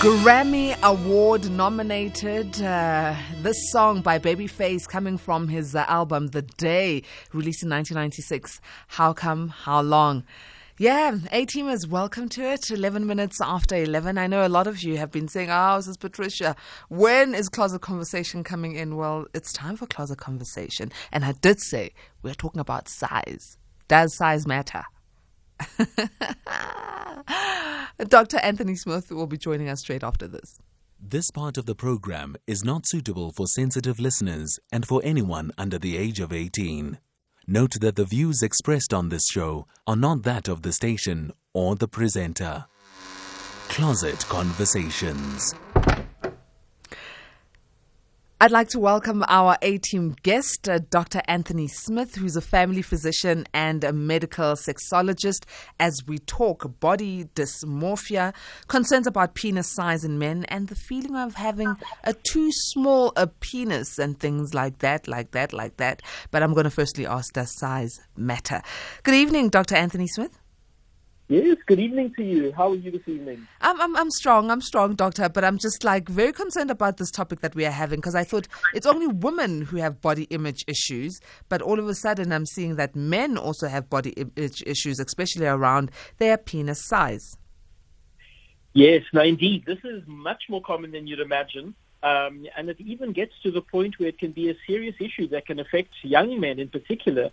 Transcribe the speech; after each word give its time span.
Grammy 0.00 0.74
Award 0.82 1.50
nominated. 1.50 2.62
Uh, 2.62 3.14
this 3.42 3.70
song 3.70 4.00
by 4.00 4.18
Babyface 4.18 4.88
coming 4.88 5.18
from 5.18 5.48
his 5.48 5.74
uh, 5.74 5.84
album 5.88 6.28
The 6.28 6.40
Day, 6.40 7.02
released 7.34 7.62
in 7.62 7.68
1996. 7.68 8.62
How 8.88 9.12
come? 9.12 9.48
How 9.48 9.82
long? 9.82 10.24
Yeah, 10.78 11.18
A 11.32 11.44
teamers, 11.44 11.86
welcome 11.86 12.30
to 12.30 12.42
it. 12.42 12.70
11 12.70 13.06
minutes 13.06 13.42
after 13.42 13.76
11. 13.76 14.16
I 14.16 14.26
know 14.26 14.46
a 14.46 14.48
lot 14.48 14.66
of 14.66 14.82
you 14.82 14.96
have 14.96 15.10
been 15.10 15.28
saying, 15.28 15.50
Oh, 15.52 15.76
this 15.76 15.86
is 15.88 15.98
Patricia. 15.98 16.56
When 16.88 17.34
is 17.34 17.50
Closet 17.50 17.82
Conversation 17.82 18.42
coming 18.42 18.76
in? 18.76 18.96
Well, 18.96 19.26
it's 19.34 19.52
time 19.52 19.76
for 19.76 19.86
Closet 19.86 20.16
Conversation. 20.16 20.90
And 21.12 21.26
I 21.26 21.32
did 21.32 21.60
say 21.60 21.90
we're 22.22 22.32
talking 22.32 22.62
about 22.62 22.88
size. 22.88 23.58
Does 23.86 24.16
size 24.16 24.46
matter? 24.46 24.84
Dr. 28.08 28.38
Anthony 28.38 28.76
Smith 28.76 29.10
will 29.10 29.26
be 29.26 29.36
joining 29.36 29.68
us 29.68 29.80
straight 29.80 30.02
after 30.02 30.26
this. 30.26 30.58
This 31.02 31.30
part 31.30 31.56
of 31.56 31.66
the 31.66 31.74
program 31.74 32.36
is 32.46 32.64
not 32.64 32.86
suitable 32.86 33.32
for 33.32 33.46
sensitive 33.46 33.98
listeners 33.98 34.58
and 34.70 34.86
for 34.86 35.00
anyone 35.02 35.50
under 35.56 35.78
the 35.78 35.96
age 35.96 36.20
of 36.20 36.32
18. 36.32 36.98
Note 37.46 37.80
that 37.80 37.96
the 37.96 38.04
views 38.04 38.42
expressed 38.42 38.92
on 38.92 39.08
this 39.08 39.26
show 39.26 39.66
are 39.86 39.96
not 39.96 40.22
that 40.24 40.46
of 40.46 40.62
the 40.62 40.72
station 40.72 41.32
or 41.54 41.74
the 41.74 41.88
presenter. 41.88 42.66
Closet 43.68 44.18
Conversations. 44.28 45.54
I'd 48.42 48.50
like 48.50 48.68
to 48.70 48.78
welcome 48.78 49.22
our 49.28 49.58
A 49.60 49.76
team 49.76 50.16
guest, 50.22 50.66
uh, 50.66 50.78
Dr. 50.88 51.20
Anthony 51.28 51.68
Smith, 51.68 52.14
who's 52.14 52.36
a 52.36 52.40
family 52.40 52.80
physician 52.80 53.46
and 53.52 53.84
a 53.84 53.92
medical 53.92 54.54
sexologist, 54.54 55.44
as 55.78 56.02
we 56.06 56.16
talk 56.20 56.80
body 56.80 57.26
dysmorphia, 57.34 58.32
concerns 58.66 59.06
about 59.06 59.34
penis 59.34 59.70
size 59.74 60.04
in 60.04 60.18
men, 60.18 60.46
and 60.46 60.68
the 60.68 60.74
feeling 60.74 61.16
of 61.16 61.34
having 61.34 61.76
a 62.04 62.14
too 62.14 62.48
small 62.50 63.12
a 63.14 63.26
penis 63.26 63.98
and 63.98 64.18
things 64.18 64.54
like 64.54 64.78
that, 64.78 65.06
like 65.06 65.32
that, 65.32 65.52
like 65.52 65.76
that. 65.76 66.00
But 66.30 66.42
I'm 66.42 66.54
going 66.54 66.64
to 66.64 66.70
firstly 66.70 67.06
ask, 67.06 67.34
does 67.34 67.54
size 67.58 68.00
matter? 68.16 68.62
Good 69.02 69.16
evening, 69.16 69.50
Dr. 69.50 69.74
Anthony 69.74 70.06
Smith. 70.06 70.39
Yes, 71.30 71.58
good 71.64 71.78
evening 71.78 72.12
to 72.16 72.24
you. 72.24 72.50
How 72.50 72.72
are 72.72 72.74
you 72.74 72.90
this 72.90 73.06
evening? 73.06 73.46
I'm, 73.60 73.80
I'm, 73.80 73.96
I'm 73.96 74.10
strong, 74.10 74.50
I'm 74.50 74.60
strong, 74.60 74.96
doctor, 74.96 75.28
but 75.28 75.44
I'm 75.44 75.58
just 75.58 75.84
like 75.84 76.08
very 76.08 76.32
concerned 76.32 76.72
about 76.72 76.96
this 76.96 77.08
topic 77.12 77.38
that 77.42 77.54
we 77.54 77.64
are 77.64 77.70
having 77.70 78.00
because 78.00 78.16
I 78.16 78.24
thought 78.24 78.48
it's 78.74 78.84
only 78.84 79.06
women 79.06 79.62
who 79.62 79.76
have 79.76 80.00
body 80.00 80.24
image 80.24 80.64
issues, 80.66 81.20
but 81.48 81.62
all 81.62 81.78
of 81.78 81.86
a 81.86 81.94
sudden 81.94 82.32
I'm 82.32 82.46
seeing 82.46 82.74
that 82.76 82.96
men 82.96 83.38
also 83.38 83.68
have 83.68 83.88
body 83.88 84.10
image 84.10 84.64
issues, 84.66 84.98
especially 84.98 85.46
around 85.46 85.92
their 86.18 86.36
penis 86.36 86.84
size. 86.88 87.36
Yes, 88.72 89.04
no, 89.12 89.22
indeed. 89.22 89.66
This 89.66 89.78
is 89.84 90.02
much 90.08 90.42
more 90.48 90.62
common 90.62 90.90
than 90.90 91.06
you'd 91.06 91.20
imagine. 91.20 91.76
Um, 92.02 92.44
and 92.56 92.68
it 92.68 92.80
even 92.80 93.12
gets 93.12 93.34
to 93.44 93.52
the 93.52 93.60
point 93.60 94.00
where 94.00 94.08
it 94.08 94.18
can 94.18 94.32
be 94.32 94.50
a 94.50 94.56
serious 94.66 94.96
issue 94.98 95.28
that 95.28 95.46
can 95.46 95.60
affect 95.60 95.90
young 96.02 96.40
men 96.40 96.58
in 96.58 96.70
particular, 96.70 97.30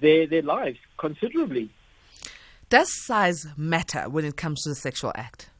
their, 0.00 0.26
their 0.26 0.42
lives 0.42 0.78
considerably. 0.98 1.70
Does 2.68 2.92
size 3.04 3.46
matter 3.56 4.08
when 4.08 4.24
it 4.24 4.36
comes 4.36 4.62
to 4.62 4.70
the 4.70 4.74
sexual 4.74 5.12
act? 5.14 5.50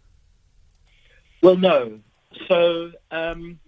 Well, 1.42 1.56
no. 1.56 2.00
So 2.48 2.92
um, 3.10 3.60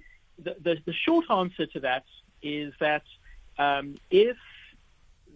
the, 0.42 0.56
the, 0.61 0.77
the, 0.84 0.92
short 0.92 1.27
answer 1.31 1.66
to 1.66 1.81
that 1.81 2.05
is 2.42 2.72
that 2.81 3.05
um, 3.59 3.97
if 4.11 4.36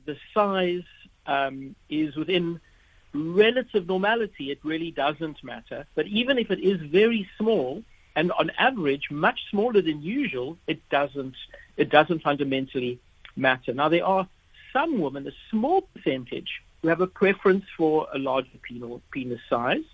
the 0.04 0.16
size 0.34 0.82
um, 1.26 1.74
is 1.88 2.16
within 2.16 2.60
relative 3.14 3.86
normality, 3.86 4.50
it 4.50 4.58
really 4.64 4.90
doesn't 4.90 5.42
matter. 5.44 5.86
But 5.94 6.06
even 6.06 6.38
if 6.38 6.50
it 6.50 6.60
is 6.60 6.80
very 6.80 7.28
small, 7.38 7.82
and 8.14 8.32
on 8.32 8.50
average 8.58 9.10
much 9.10 9.40
smaller 9.50 9.80
than 9.80 10.02
usual, 10.02 10.58
it 10.66 10.86
doesn't 10.90 11.34
it 11.76 11.88
doesn't 11.88 12.22
fundamentally 12.22 12.98
matter. 13.36 13.72
Now 13.72 13.88
there 13.88 14.04
are 14.04 14.26
some 14.72 15.00
women, 15.00 15.26
a 15.26 15.32
small 15.50 15.82
percentage, 15.82 16.62
who 16.82 16.88
have 16.88 17.00
a 17.00 17.06
preference 17.06 17.64
for 17.76 18.08
a 18.12 18.18
larger 18.18 18.58
penis 19.12 19.40
size, 19.48 19.84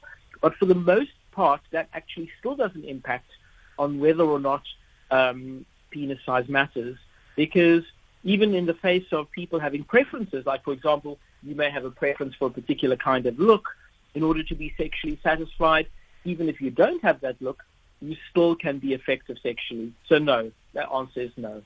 but 0.40 0.54
for 0.56 0.64
the 0.64 0.74
most 0.74 1.10
part, 1.32 1.60
that 1.70 1.88
actually 1.92 2.30
still 2.38 2.56
doesn't 2.56 2.84
impact 2.84 3.30
on 3.78 4.00
whether 4.00 4.24
or 4.24 4.40
not 4.40 4.62
um, 5.10 5.64
penis 5.90 6.18
size 6.24 6.48
matters, 6.48 6.96
because 7.36 7.84
even 8.24 8.54
in 8.54 8.66
the 8.66 8.74
face 8.74 9.06
of 9.12 9.30
people 9.30 9.60
having 9.60 9.84
preferences, 9.84 10.44
like 10.46 10.64
for 10.64 10.72
example, 10.72 11.18
you 11.42 11.54
may 11.54 11.70
have 11.70 11.84
a 11.84 11.90
preference 11.90 12.34
for 12.34 12.48
a 12.48 12.50
particular 12.50 12.96
kind 12.96 13.26
of 13.26 13.38
look 13.38 13.68
in 14.14 14.22
order 14.22 14.42
to 14.42 14.54
be 14.54 14.74
sexually 14.76 15.18
satisfied, 15.22 15.86
even 16.24 16.48
if 16.48 16.60
you 16.60 16.70
don't 16.70 17.02
have 17.02 17.20
that 17.20 17.40
look, 17.40 17.62
you 18.00 18.16
still 18.30 18.56
can 18.56 18.78
be 18.78 18.94
effective 18.94 19.36
sexually. 19.42 19.92
So 20.08 20.18
no, 20.18 20.50
that 20.74 20.90
answer 20.90 21.20
is 21.20 21.30
no. 21.36 21.62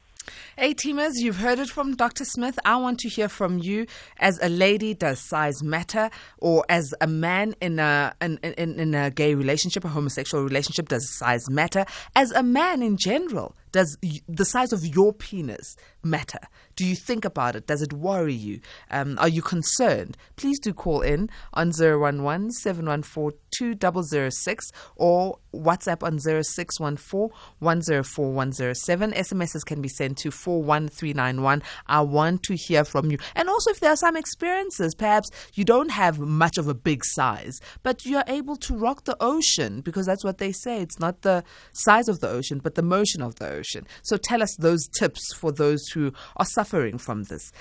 Hey, 0.57 0.75
teamers, 0.75 1.13
you've 1.17 1.39
heard 1.39 1.59
it 1.59 1.69
from 1.69 1.97
Dr. 1.97 2.25
Smith. 2.25 2.59
I 2.65 2.77
want 2.77 2.99
to 3.01 3.09
hear 3.09 3.29
from 3.29 3.59
you. 3.59 3.87
As 4.19 4.39
a 4.43 4.49
lady, 4.49 4.95
does 4.95 5.19
size 5.19 5.63
matter? 5.63 6.11
Or 6.39 6.65
as 6.69 6.95
a 7.01 7.07
man 7.07 7.55
in 7.61 7.79
a, 7.79 8.15
in, 8.21 8.39
in, 8.39 8.79
in 8.79 8.95
a 8.95 9.11
gay 9.11 9.35
relationship, 9.35 9.85
a 9.85 9.89
homosexual 9.89 10.45
relationship, 10.45 10.89
does 10.89 11.09
size 11.19 11.49
matter? 11.51 11.85
As 12.15 12.31
a 12.33 12.43
man 12.43 12.83
in 12.83 12.97
general, 12.97 13.57
does 13.73 13.99
the 14.29 14.45
size 14.45 14.73
of 14.73 14.85
your 14.85 15.13
penis 15.13 15.77
matter? 16.03 16.41
Do 16.77 16.87
you 16.87 16.95
think 16.95 17.25
about 17.25 17.57
it? 17.57 17.67
Does 17.67 17.83
it 17.83 17.93
worry 17.93 18.35
you? 18.35 18.61
Um, 18.91 19.19
are 19.19 19.29
you 19.29 19.43
concerned? 19.43 20.17
Please 20.37 20.59
do 20.59 20.73
call 20.73 21.01
in 21.01 21.29
on 21.53 21.73
011 21.73 22.53
714 22.53 23.39
2006 23.53 24.73
or 24.97 25.39
WhatsApp 25.55 26.03
on 26.03 26.19
0614 26.19 27.31
104 27.59 28.33
107. 28.33 29.13
SMSs 29.13 29.65
can 29.65 29.83
be 29.83 29.89
sent 29.89 30.19
to 30.19 30.31
41391. 30.31 31.63
I 31.87 32.01
want 32.01 32.43
to 32.45 32.57
hear 32.57 32.85
from 32.85 33.11
you. 33.11 33.19
And 33.35 33.49
also, 33.49 33.71
if 33.71 33.81
there 33.81 33.91
are 33.91 33.97
some 33.97 34.17
experiences, 34.17 34.95
perhaps 34.95 35.31
you 35.55 35.65
don't 35.65 35.91
have 35.91 36.19
much 36.19 36.59
of 36.59 36.69
a 36.69 36.75
big 36.75 37.05
size, 37.05 37.61
but 37.83 38.07
you're 38.07 38.25
able 38.27 38.57
to 38.57 38.75
rock 38.75 39.05
the 39.05 39.17
ocean 39.21 39.81
because 39.83 40.07
that's 40.07 40.25
what 40.25 40.39
they 40.39 40.53
say. 40.53 40.81
It's 40.81 40.99
not 40.99 41.23
the 41.23 41.45
size 41.73 42.09
of 42.09 42.21
the 42.21 42.29
ocean, 42.29 42.61
but 42.63 42.75
the 42.75 42.83
motion 42.83 43.23
of 43.23 43.37
the 43.37 43.49
ocean. 43.49 43.62
So 44.03 44.17
tell 44.17 44.43
us 44.43 44.55
those 44.57 44.87
tips 44.89 45.35
for 45.35 45.53
those 45.53 45.87
who 45.89 46.13
are 46.37 46.47
suffering 46.47 46.99
from 46.99 47.25
this. 47.25 47.53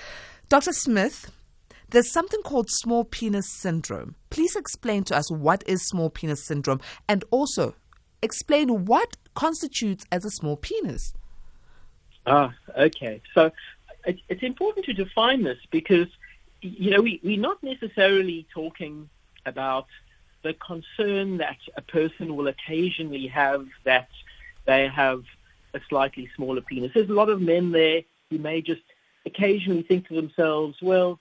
Dr. 0.50 0.74
Smith, 0.74 1.32
there's 1.90 2.12
something 2.12 2.42
called 2.42 2.70
small 2.70 3.04
penis 3.04 3.46
syndrome. 3.60 4.16
Please 4.30 4.56
explain 4.56 5.04
to 5.06 5.16
us 5.16 5.32
what 5.32 5.64
is 5.68 5.86
small 5.88 6.10
penis 6.10 6.46
syndrome 6.46 6.82
and 7.08 7.24
also 7.32 7.76
explain 8.22 8.86
what 8.86 9.18
constitutes 9.34 10.06
as 10.12 10.26
a 10.26 10.30
small 10.30 10.58
penis. 10.58 11.14
Ah, 12.26 12.54
okay. 12.78 13.22
So 13.34 13.52
it's 14.06 14.44
important 14.44 14.86
to 14.86 14.94
define 14.94 15.44
this 15.44 15.58
because, 15.70 16.08
you 16.62 16.92
know, 16.92 17.02
we, 17.02 17.20
we're 17.24 17.40
not 17.40 17.62
necessarily 17.64 18.46
talking 18.54 19.10
about 19.46 19.88
the 20.44 20.54
concern 20.54 21.38
that 21.38 21.58
a 21.76 21.82
person 21.82 22.36
will 22.36 22.48
occasionally 22.48 23.28
have 23.28 23.68
that 23.84 24.10
they 24.66 24.88
have 24.88 25.24
a 25.74 25.80
slightly 25.90 26.30
smaller 26.36 26.62
penis. 26.62 26.92
There's 26.94 27.10
a 27.10 27.14
lot 27.14 27.30
of 27.30 27.42
men 27.42 27.72
there 27.72 28.02
who 28.30 28.38
may 28.38 28.62
just 28.62 28.82
occasionally 29.26 29.84
think 29.84 30.08
to 30.08 30.16
themselves, 30.16 30.78
well, 30.82 31.20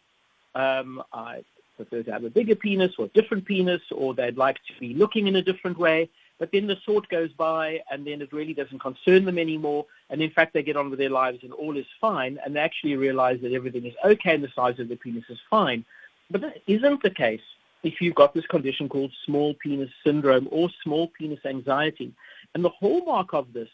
um, 0.55 1.03
I 1.12 1.44
prefer 1.77 2.03
to 2.03 2.12
have 2.12 2.25
a 2.25 2.31
bigger 2.31 2.55
penis 2.55 2.93
or 2.99 3.06
a 3.06 3.09
different 3.09 3.44
penis, 3.44 3.83
or 3.91 4.15
they'd 4.15 4.37
like 4.37 4.56
to 4.56 4.72
be 4.78 4.94
looking 4.94 5.27
in 5.27 5.37
a 5.37 5.43
different 5.43 5.78
way. 5.78 6.09
But 6.38 6.53
then 6.53 6.66
the 6.66 6.77
thought 6.87 7.09
goes 7.09 7.31
by, 7.33 7.81
and 7.91 8.06
then 8.06 8.22
it 8.22 8.33
really 8.33 8.55
doesn't 8.55 8.81
concern 8.81 9.25
them 9.27 9.38
anymore. 9.38 9.84
And 10.09 10.22
in 10.22 10.31
fact, 10.31 10.55
they 10.55 10.62
get 10.62 10.77
on 10.77 10.88
with 10.88 10.99
their 10.99 11.11
lives, 11.11 11.41
and 11.43 11.53
all 11.53 11.77
is 11.77 11.87
fine. 12.00 12.38
And 12.44 12.56
they 12.56 12.61
actually 12.61 12.97
realize 12.97 13.41
that 13.43 13.52
everything 13.52 13.85
is 13.85 13.94
okay, 14.05 14.35
and 14.35 14.43
the 14.43 14.52
size 14.55 14.79
of 14.79 14.88
the 14.88 14.97
penis 14.97 15.25
is 15.29 15.38
fine. 15.50 15.85
But 16.31 16.41
that 16.41 16.62
isn't 16.67 17.02
the 17.02 17.11
case 17.11 17.43
if 17.82 18.00
you've 18.00 18.14
got 18.14 18.35
this 18.35 18.47
condition 18.47 18.88
called 18.88 19.12
small 19.25 19.55
penis 19.55 19.91
syndrome 20.05 20.49
or 20.50 20.70
small 20.82 21.08
penis 21.08 21.41
anxiety. 21.44 22.12
And 22.55 22.64
the 22.64 22.70
hallmark 22.70 23.32
of 23.32 23.52
this 23.52 23.69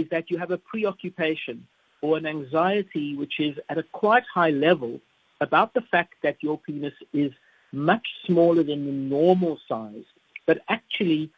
is 0.00 0.08
that 0.10 0.30
you 0.30 0.38
have 0.38 0.50
a 0.50 0.58
preoccupation 0.58 1.66
or 2.00 2.16
an 2.16 2.26
anxiety 2.26 3.16
which 3.16 3.40
is 3.40 3.56
at 3.68 3.78
a 3.78 3.82
quite 3.82 4.24
high 4.32 4.50
level 4.50 5.00
about 5.40 5.74
the 5.74 5.80
fact 5.90 6.14
that 6.22 6.36
your 6.40 6.58
penis 6.58 6.94
is 7.12 7.32
much 7.72 8.06
smaller 8.26 8.62
than 8.62 8.86
the 8.86 8.92
normal 8.92 9.58
size, 9.68 10.04
but 10.46 10.60
actually 10.68 11.30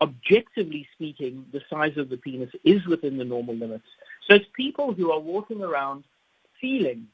objectively 0.00 0.86
speaking, 0.94 1.44
the 1.52 1.62
size 1.70 1.96
of 1.96 2.08
the 2.08 2.16
penis 2.16 2.50
is 2.64 2.84
within 2.86 3.16
the 3.16 3.24
normal 3.24 3.54
limits. 3.54 3.86
So 4.26 4.34
it's 4.34 4.46
people 4.54 4.92
who 4.92 5.10
are 5.10 5.20
walking 5.20 5.62
around 5.62 6.04
feeling 6.60 7.06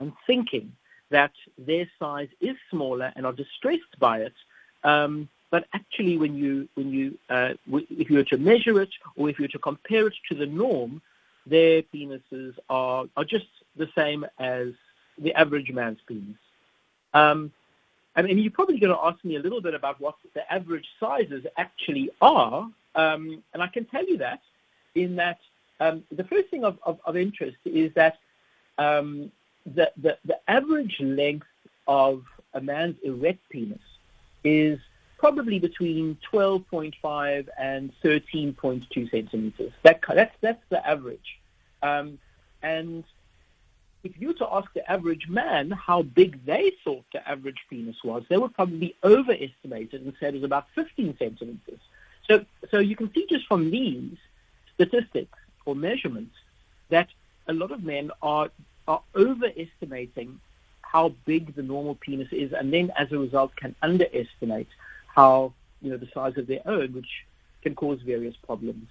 and 0.00 0.12
thinking 0.26 0.72
that 1.10 1.32
their 1.58 1.88
size 1.98 2.28
is 2.40 2.56
smaller 2.70 3.12
and 3.16 3.26
are 3.26 3.32
distressed 3.32 3.98
by 3.98 4.20
it. 4.20 4.34
Um, 4.84 5.28
but 5.50 5.66
actually, 5.72 6.16
when 6.16 6.34
you 6.36 6.68
when 6.74 6.90
you 6.90 7.18
uh, 7.28 7.54
if 7.90 8.08
you 8.08 8.16
were 8.16 8.24
to 8.24 8.38
measure 8.38 8.80
it 8.80 8.90
or 9.16 9.28
if 9.28 9.38
you 9.38 9.44
were 9.44 9.48
to 9.48 9.58
compare 9.58 10.06
it 10.06 10.14
to 10.28 10.34
the 10.34 10.46
norm, 10.46 11.02
their 11.46 11.82
penises 11.82 12.54
are 12.68 13.06
are 13.16 13.24
just 13.24 13.46
the 13.76 13.88
same 13.96 14.24
as 14.38 14.68
the 15.18 15.34
average 15.34 15.70
man's 15.72 15.98
penis. 16.06 16.36
Um, 17.14 17.52
I 18.16 18.22
mean, 18.22 18.38
you're 18.38 18.50
probably 18.50 18.78
going 18.78 18.94
to 18.94 19.02
ask 19.02 19.24
me 19.24 19.36
a 19.36 19.40
little 19.40 19.60
bit 19.60 19.74
about 19.74 20.00
what 20.00 20.16
the 20.34 20.52
average 20.52 20.86
sizes 20.98 21.44
actually 21.56 22.10
are. 22.20 22.68
Um, 22.94 23.42
and 23.54 23.62
I 23.62 23.68
can 23.68 23.84
tell 23.84 24.04
you 24.04 24.18
that 24.18 24.40
in 24.94 25.16
that 25.16 25.38
um, 25.78 26.02
the 26.10 26.24
first 26.24 26.48
thing 26.48 26.64
of, 26.64 26.78
of, 26.84 26.98
of, 27.04 27.16
interest 27.16 27.56
is 27.64 27.92
that 27.94 28.18
um, 28.78 29.30
the, 29.64 29.90
the, 29.96 30.18
the 30.24 30.38
average 30.48 30.96
length 31.00 31.46
of 31.86 32.24
a 32.54 32.60
man's 32.60 32.96
erect 33.04 33.40
penis 33.48 33.78
is 34.44 34.78
probably 35.20 35.58
between 35.58 36.16
12.5 36.32 37.48
and 37.58 37.92
13.2 38.02 39.10
centimeters. 39.10 39.72
That, 39.82 40.00
that's, 40.08 40.34
that's 40.40 40.62
the 40.70 40.84
average. 40.84 41.38
Um, 41.82 42.18
and 42.62 43.04
if 44.02 44.18
you 44.18 44.28
were 44.28 44.34
to 44.34 44.48
ask 44.50 44.72
the 44.72 44.90
average 44.90 45.28
man 45.28 45.72
how 45.72 46.00
big 46.00 46.46
they 46.46 46.72
thought 46.82 47.04
the 47.12 47.28
average 47.28 47.58
penis 47.68 47.96
was, 48.02 48.22
they 48.30 48.38
would 48.38 48.54
probably 48.54 48.96
overestimate 49.04 49.92
it 49.92 50.00
and 50.00 50.14
say 50.18 50.28
it 50.28 50.34
was 50.34 50.42
about 50.42 50.66
15 50.74 51.14
centimeters. 51.18 51.80
So, 52.26 52.46
so 52.70 52.78
you 52.78 52.96
can 52.96 53.12
see 53.12 53.26
just 53.28 53.46
from 53.46 53.70
these 53.70 54.16
statistics 54.74 55.38
or 55.66 55.74
measurements 55.74 56.34
that 56.88 57.08
a 57.46 57.52
lot 57.52 57.72
of 57.72 57.84
men 57.84 58.10
are 58.22 58.50
are 58.88 59.02
overestimating 59.14 60.40
how 60.80 61.14
big 61.24 61.54
the 61.54 61.62
normal 61.62 61.94
penis 61.94 62.28
is, 62.32 62.52
and 62.52 62.72
then 62.72 62.90
as 62.96 63.12
a 63.12 63.18
result 63.18 63.54
can 63.54 63.76
underestimate 63.82 64.66
how 65.14 65.52
you 65.80 65.90
know 65.90 65.96
the 65.96 66.08
size 66.14 66.36
of 66.36 66.46
their 66.46 66.66
own, 66.66 66.92
which 66.92 67.08
can 67.62 67.74
cause 67.74 68.00
various 68.02 68.34
problems. 68.36 68.88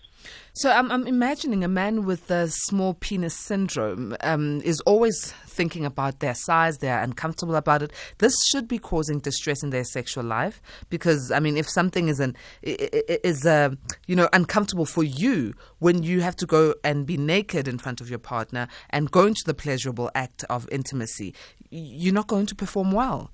So 0.54 0.72
I'm, 0.72 0.92
I'm 0.92 1.08
imagining 1.08 1.64
a 1.64 1.68
man 1.68 2.06
with 2.06 2.28
the 2.28 2.48
small 2.48 2.94
penis 2.94 3.34
syndrome 3.34 4.16
um, 4.22 4.62
is 4.64 4.80
always 4.82 5.34
thinking 5.48 5.86
about 5.86 6.20
their 6.20 6.36
size, 6.36 6.78
they're 6.78 7.02
uncomfortable 7.02 7.56
about 7.56 7.82
it. 7.82 7.92
This 8.20 8.34
should 8.52 8.68
be 8.68 8.78
causing 8.78 9.20
distress 9.20 9.64
in 9.64 9.72
their 9.72 9.84
sexual 9.84 10.24
life 10.24 10.62
because, 10.90 11.32
I 11.32 11.40
mean, 11.40 11.58
if 11.58 11.70
something 11.70 12.10
is, 12.10 12.20
an, 12.20 12.36
is 12.62 13.46
uh, 13.46 13.72
you 14.08 14.16
know, 14.16 14.30
uncomfortable 14.34 14.86
for 14.86 15.04
you 15.04 15.54
when 15.80 16.04
you 16.04 16.22
have 16.22 16.36
to 16.38 16.46
go 16.46 16.76
and 16.84 17.06
be 17.06 17.18
naked 17.18 17.68
in 17.68 17.78
front 17.78 18.02
of 18.02 18.10
your 18.10 18.20
partner 18.20 18.68
and 18.90 19.10
go 19.10 19.26
into 19.26 19.42
the 19.46 19.54
pleasurable 19.54 20.12
act 20.14 20.44
of 20.50 20.68
intimacy, 20.72 21.34
you're 21.72 22.14
not 22.14 22.28
going 22.28 22.46
to 22.46 22.56
perform 22.56 22.92
well. 22.92 23.32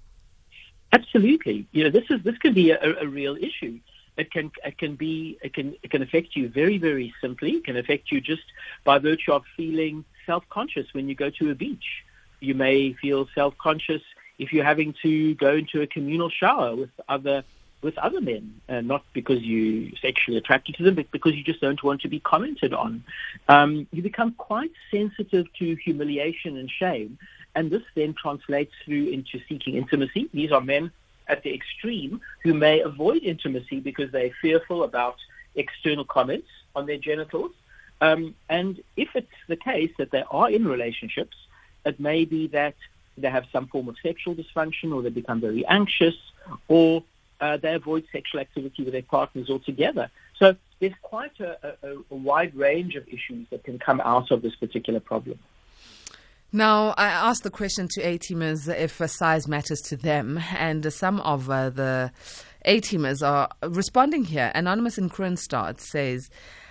Absolutely. 0.96 1.68
You 1.72 1.84
know, 1.84 1.90
this 1.90 2.08
is 2.10 2.20
this 2.24 2.38
can 2.38 2.54
be 2.54 2.72
a, 2.72 2.80
a 3.06 3.08
real 3.08 3.36
issue 3.50 3.80
it 4.18 4.32
can 4.32 4.52
it 4.64 4.78
can 4.78 4.96
be 4.96 5.38
it 5.42 5.54
can 5.54 5.76
it 5.84 5.92
can 5.92 6.02
affect 6.02 6.36
you 6.36 6.50
very 6.50 6.78
very 6.78 7.14
simply. 7.22 7.52
It 7.52 7.66
can 7.66 7.78
affect 7.78 8.12
you 8.12 8.22
just 8.22 8.44
by 8.84 9.00
virtue 9.00 9.34
of 9.34 9.44
feeling 9.58 10.06
self-conscious 10.26 10.88
when 10.94 11.08
you 11.10 11.16
go 11.16 11.30
to 11.30 11.52
a 11.52 11.56
beach. 11.56 12.04
You 12.40 12.56
may 12.56 12.94
feel 12.94 13.28
self-conscious 13.36 14.02
if 14.38 14.52
you're 14.52 14.66
having 14.66 14.94
to 15.04 15.36
go 15.36 15.56
into 15.56 15.82
a 15.82 15.88
communal 15.88 16.30
shower 16.30 16.76
with 16.76 16.92
other 17.08 17.44
with 17.82 17.98
other 18.00 18.22
men, 18.22 18.62
uh, 18.68 18.82
not 18.82 19.04
because 19.14 19.42
you're 19.44 19.92
sexually 20.02 20.38
attracted 20.38 20.76
to 20.76 20.84
them, 20.84 20.96
but 20.96 21.12
because 21.12 21.36
you 21.36 21.44
just 21.44 21.62
don't 21.62 21.84
want 21.84 22.02
to 22.02 22.08
be 22.08 22.20
commented 22.20 22.74
on. 22.74 23.04
Um, 23.48 23.86
you 23.92 24.02
become 24.02 24.32
quite 24.34 24.72
sensitive 24.90 25.46
to 25.60 25.76
humiliation 25.76 26.58
and 26.58 26.72
shame, 26.72 27.20
and 27.56 27.72
this 27.72 27.84
then 27.96 28.14
translates 28.14 28.74
through 28.84 29.08
into 29.08 29.40
seeking 29.48 29.76
intimacy. 29.76 30.30
These 30.34 30.52
are 30.52 30.62
men 30.62 30.92
at 31.28 31.42
the 31.44 31.54
extreme 31.54 32.22
who 32.44 32.54
may 32.54 32.82
avoid 32.82 33.24
intimacy 33.24 33.80
because 33.80 34.12
they're 34.12 34.36
fearful 34.42 34.84
about 34.84 35.16
external 35.56 36.06
comments 36.06 36.48
on 36.76 36.86
their 36.86 36.98
genitals. 36.98 37.52
Um, 38.02 38.36
and 38.50 38.84
if 38.98 39.16
it's 39.16 39.28
the 39.48 39.56
case 39.56 39.92
that 39.98 40.12
they 40.12 40.24
are 40.30 40.52
in 40.52 40.68
relationships, 40.68 41.38
it 41.86 42.00
may 42.00 42.26
be 42.26 42.48
that 42.48 42.76
they 43.18 43.30
have 43.30 43.46
some 43.52 43.68
form 43.68 43.88
of 43.88 43.96
sexual 44.04 44.36
dysfunction 44.36 44.94
or 44.94 45.02
they 45.02 45.10
become 45.10 45.40
very 45.40 45.66
anxious 45.66 46.16
or 46.68 47.04
uh, 47.40 47.58
they 47.58 47.74
avoid 47.74 48.06
sexual 48.12 48.42
activity 48.42 48.84
with 48.84 48.94
their 48.94 49.02
partners 49.02 49.50
altogether. 49.50 50.10
So 50.38 50.56
there's 50.80 50.94
quite 51.02 51.40
a, 51.40 51.78
a, 51.82 51.96
a 52.12 52.16
wide 52.16 52.54
range 52.56 52.96
of 52.96 53.08
issues 53.08 53.48
that 53.50 53.64
can 53.64 53.80
come 53.80 54.02
out 54.02 54.32
of 54.32 54.42
this 54.42 54.56
particular 54.56 55.00
problem. 55.00 55.40
Now, 56.56 56.94
I 56.98 57.08
asked 57.08 57.44
the 57.44 57.50
question 57.50 57.90
to 57.90 58.02
A 58.02 58.18
teamers 58.18 58.74
if 58.74 59.02
size 59.12 59.46
matters 59.46 59.82
to 59.90 59.98
them, 59.98 60.42
and 60.58 60.94
some 60.94 61.20
of 61.20 61.50
uh, 61.50 61.70
the 61.70 62.14
A 62.64 62.80
teamers 62.80 63.22
are 63.22 63.50
responding 63.62 64.24
here. 64.24 64.54
Anonymous 64.56 64.98
in 64.98 65.10
Kroonstad 65.10 65.82
says, 65.82 66.30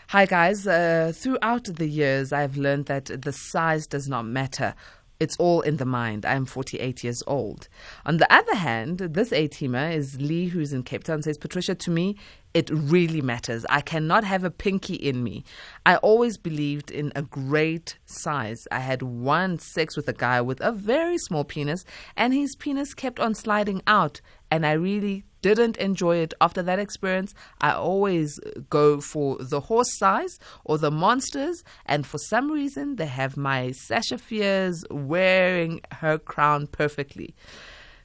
Hi 0.09 0.25
guys, 0.25 0.67
uh, 0.67 1.13
throughout 1.15 1.65
the 1.65 1.87
years 1.87 2.33
I've 2.33 2.57
learned 2.57 2.87
that 2.87 3.11
the 3.21 3.33
size 3.33 3.87
does 3.87 4.09
not 4.09 4.25
matter. 4.25 4.75
It's 5.21 5.37
all 5.37 5.61
in 5.61 5.77
the 5.77 5.85
mind. 5.85 6.25
I 6.25 6.33
am 6.33 6.47
48 6.47 7.05
years 7.05 7.23
old. 7.27 7.69
On 8.07 8.17
the 8.17 8.33
other 8.33 8.55
hand, 8.55 9.01
this 9.01 9.33
A 9.33 9.49
teamer 9.49 9.95
is 9.95 10.19
Lee, 10.19 10.49
who's 10.49 10.73
in 10.73 10.83
Cape 10.83 11.05
Town, 11.05 11.21
says, 11.21 11.37
Patricia, 11.37 11.75
to 11.75 11.91
me, 11.91 12.17
it 12.55 12.71
really 12.71 13.21
matters. 13.21 13.67
I 13.69 13.81
cannot 13.81 14.25
have 14.25 14.45
a 14.45 14.51
pinky 14.51 14.95
in 14.95 15.23
me. 15.23 15.45
I 15.85 15.97
always 15.97 16.39
believed 16.39 16.91
in 16.91 17.13
a 17.17 17.23
great 17.23 17.99
size. 18.07 18.65
I 18.71 18.79
had 18.79 19.03
one 19.03 19.59
sex 19.59 19.97
with 19.97 20.09
a 20.09 20.13
guy 20.13 20.41
with 20.41 20.61
a 20.61 20.71
very 20.73 21.19
small 21.19 21.45
penis, 21.45 21.85
and 22.17 22.33
his 22.33 22.55
penis 22.57 22.95
kept 22.95 23.19
on 23.19 23.35
sliding 23.35 23.83
out, 23.87 24.21
and 24.51 24.65
I 24.65 24.73
really 24.73 25.25
didn't 25.45 25.77
enjoy 25.77 26.17
it 26.17 26.33
after 26.41 26.63
that 26.63 26.79
experience, 26.79 27.35
I 27.61 27.73
always 27.73 28.41
go 28.71 28.99
for 29.03 29.37
the 29.39 29.61
horse 29.61 29.99
size 29.99 30.39
or 30.65 30.79
the 30.79 30.91
monsters. 30.91 31.63
And 31.85 32.07
for 32.07 32.17
some 32.17 32.51
reason, 32.51 32.97
they 32.97 33.05
have 33.05 33.37
my 33.37 33.73
Sasha 33.73 34.17
Fierce 34.17 34.83
wearing 34.91 35.83
her 36.01 36.17
crown 36.17 36.67
perfectly. 36.67 37.35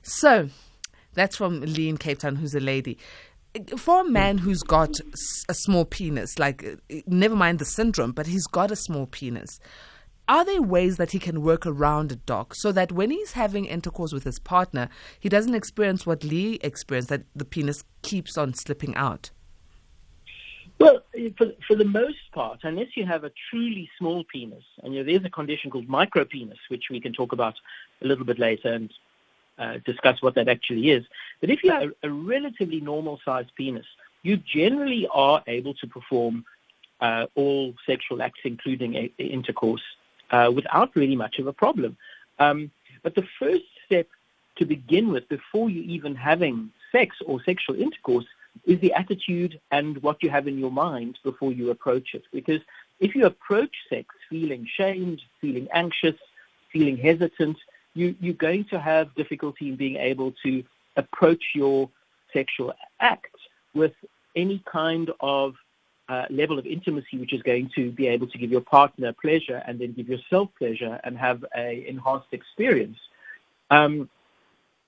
So 0.02 0.50
that's 1.14 1.38
from 1.38 1.62
Lee 1.62 1.88
in 1.88 1.98
Cape 1.98 2.20
Town, 2.20 2.36
who's 2.36 2.56
a 2.56 2.60
lady 2.60 2.98
for 3.78 4.02
a 4.02 4.10
man 4.10 4.38
who's 4.38 4.62
got 4.62 5.00
a 5.50 5.54
small 5.54 5.86
penis, 5.86 6.38
like 6.38 6.64
never 7.08 7.36
mind 7.36 7.60
the 7.60 7.66
syndrome, 7.66 8.12
but 8.12 8.28
he's 8.28 8.48
got 8.48 8.72
a 8.72 8.76
small 8.76 9.08
penis, 9.08 9.60
are 10.28 10.46
there 10.46 10.62
ways 10.62 10.98
that 10.98 11.12
he 11.12 11.18
can 11.18 11.42
work 11.42 11.66
around 11.66 12.12
a 12.12 12.16
Doc, 12.16 12.54
so 12.56 12.72
that 12.72 12.92
when 12.92 13.10
he's 13.10 13.32
having 13.32 13.66
intercourse 13.66 14.14
with 14.14 14.24
his 14.24 14.38
partner, 14.38 14.88
he 15.20 15.28
doesn't 15.28 15.56
experience 15.56 16.06
what 16.06 16.24
Lee 16.24 16.60
experienced, 16.62 17.10
that 17.10 17.24
the 17.36 17.46
penis 17.46 17.84
keeps 18.04 18.38
on 18.38 18.54
slipping 18.54 18.94
out? 18.96 19.32
Well, 20.80 21.02
for, 21.36 21.48
for 21.68 21.76
the 21.76 21.84
most 21.84 22.32
part, 22.32 22.60
unless 22.62 22.96
you 22.96 23.08
have 23.08 23.24
a 23.24 23.32
truly 23.50 23.90
small 23.98 24.24
penis, 24.32 24.64
and 24.84 24.94
you 24.94 25.04
know, 25.04 25.12
there's 25.12 25.26
a 25.26 25.30
condition 25.30 25.72
called 25.72 25.88
micropenis, 25.88 26.60
which 26.70 26.84
we 26.92 27.02
can 27.02 27.12
talk 27.12 27.34
about 27.34 27.56
a 28.04 28.08
little 28.08 28.24
bit 28.24 28.38
later 28.38 28.72
and 28.72 28.94
discuss 29.86 30.22
what 30.22 30.36
that 30.36 30.48
actually 30.48 30.90
is. 30.92 31.06
But 31.42 31.50
if 31.50 31.64
you 31.64 31.72
have 31.72 31.92
a 32.04 32.10
relatively 32.10 32.82
normal 32.82 33.20
sized 33.26 33.54
penis, 33.56 33.86
you 34.24 34.38
generally 34.38 35.08
are 35.14 35.44
able 35.48 35.74
to 35.76 35.88
perform 35.88 36.46
uh, 37.02 37.28
all 37.36 37.74
sexual 37.86 38.22
acts, 38.22 38.42
including 38.44 38.96
a 38.96 39.12
intercourse, 39.18 39.84
uh, 40.32 40.52
without 40.54 40.96
really 40.96 41.16
much 41.16 41.40
of 41.40 41.48
a 41.48 41.54
problem. 41.54 41.98
Um, 42.40 42.72
but 43.04 43.16
the 43.16 43.28
first 43.40 43.64
step 43.86 44.08
to 44.58 44.66
begin 44.66 45.12
with, 45.12 45.28
before 45.30 45.70
you 45.70 45.82
even 45.84 46.16
having 46.16 46.72
sex 46.92 47.16
or 47.26 47.42
sexual 47.44 47.76
intercourse, 47.76 48.26
is 48.66 48.80
the 48.82 48.94
attitude 48.94 49.60
and 49.72 50.02
what 50.04 50.22
you 50.22 50.30
have 50.30 50.48
in 50.48 50.58
your 50.58 50.72
mind 50.72 51.18
before 51.24 51.54
you 51.54 51.70
approach 51.70 52.14
it. 52.14 52.24
Because 52.34 52.62
if 53.00 53.16
you 53.16 53.26
approach 53.26 53.74
sex 53.90 54.08
feeling 54.30 54.68
shamed, 54.78 55.22
feeling 55.40 55.68
anxious, 55.74 56.16
feeling 56.72 56.98
hesitant, 56.98 57.58
you, 57.94 58.16
you're 58.20 58.34
going 58.34 58.66
to 58.66 58.80
have 58.80 59.14
difficulty 59.16 59.70
in 59.70 59.76
being 59.76 59.98
able 59.98 60.34
to 60.44 60.64
approach 60.96 61.44
your 61.56 61.90
sexual 62.34 62.74
act 63.00 63.36
with 63.74 63.94
any 64.36 64.64
kind 64.72 65.12
of 65.20 65.56
uh, 66.08 66.26
level 66.30 66.58
of 66.58 66.66
intimacy 66.66 67.18
which 67.18 67.34
is 67.34 67.42
going 67.44 67.70
to 67.76 67.92
be 67.92 68.08
able 68.08 68.28
to 68.28 68.38
give 68.38 68.52
your 68.52 68.62
partner 68.62 69.14
pleasure 69.14 69.62
and 69.68 69.80
then 69.80 69.94
give 69.94 70.08
yourself 70.08 70.50
pleasure 70.58 71.00
and 71.04 71.18
have 71.18 71.46
a 71.56 71.88
enhanced 71.88 72.28
experience. 72.32 72.98
Um, 73.70 74.10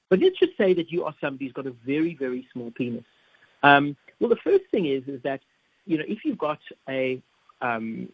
but 0.10 0.20
let's 0.20 0.38
just 0.40 0.58
say 0.58 0.74
that 0.74 0.92
you 0.92 1.06
are 1.06 1.14
somebody 1.22 1.46
who's 1.46 1.54
got 1.54 1.68
a 1.68 1.76
very, 1.86 2.16
very 2.16 2.48
small 2.52 2.72
penis. 2.72 3.06
Um, 3.64 3.96
well, 4.20 4.30
the 4.30 4.36
first 4.38 4.66
thing 4.72 4.88
is 4.88 5.04
is 5.08 5.22
that 5.24 5.42
you 5.86 5.98
know 5.98 6.04
if 6.08 6.26
you've 6.26 6.38
got 6.38 6.60
a, 6.90 7.22
um, 7.62 8.10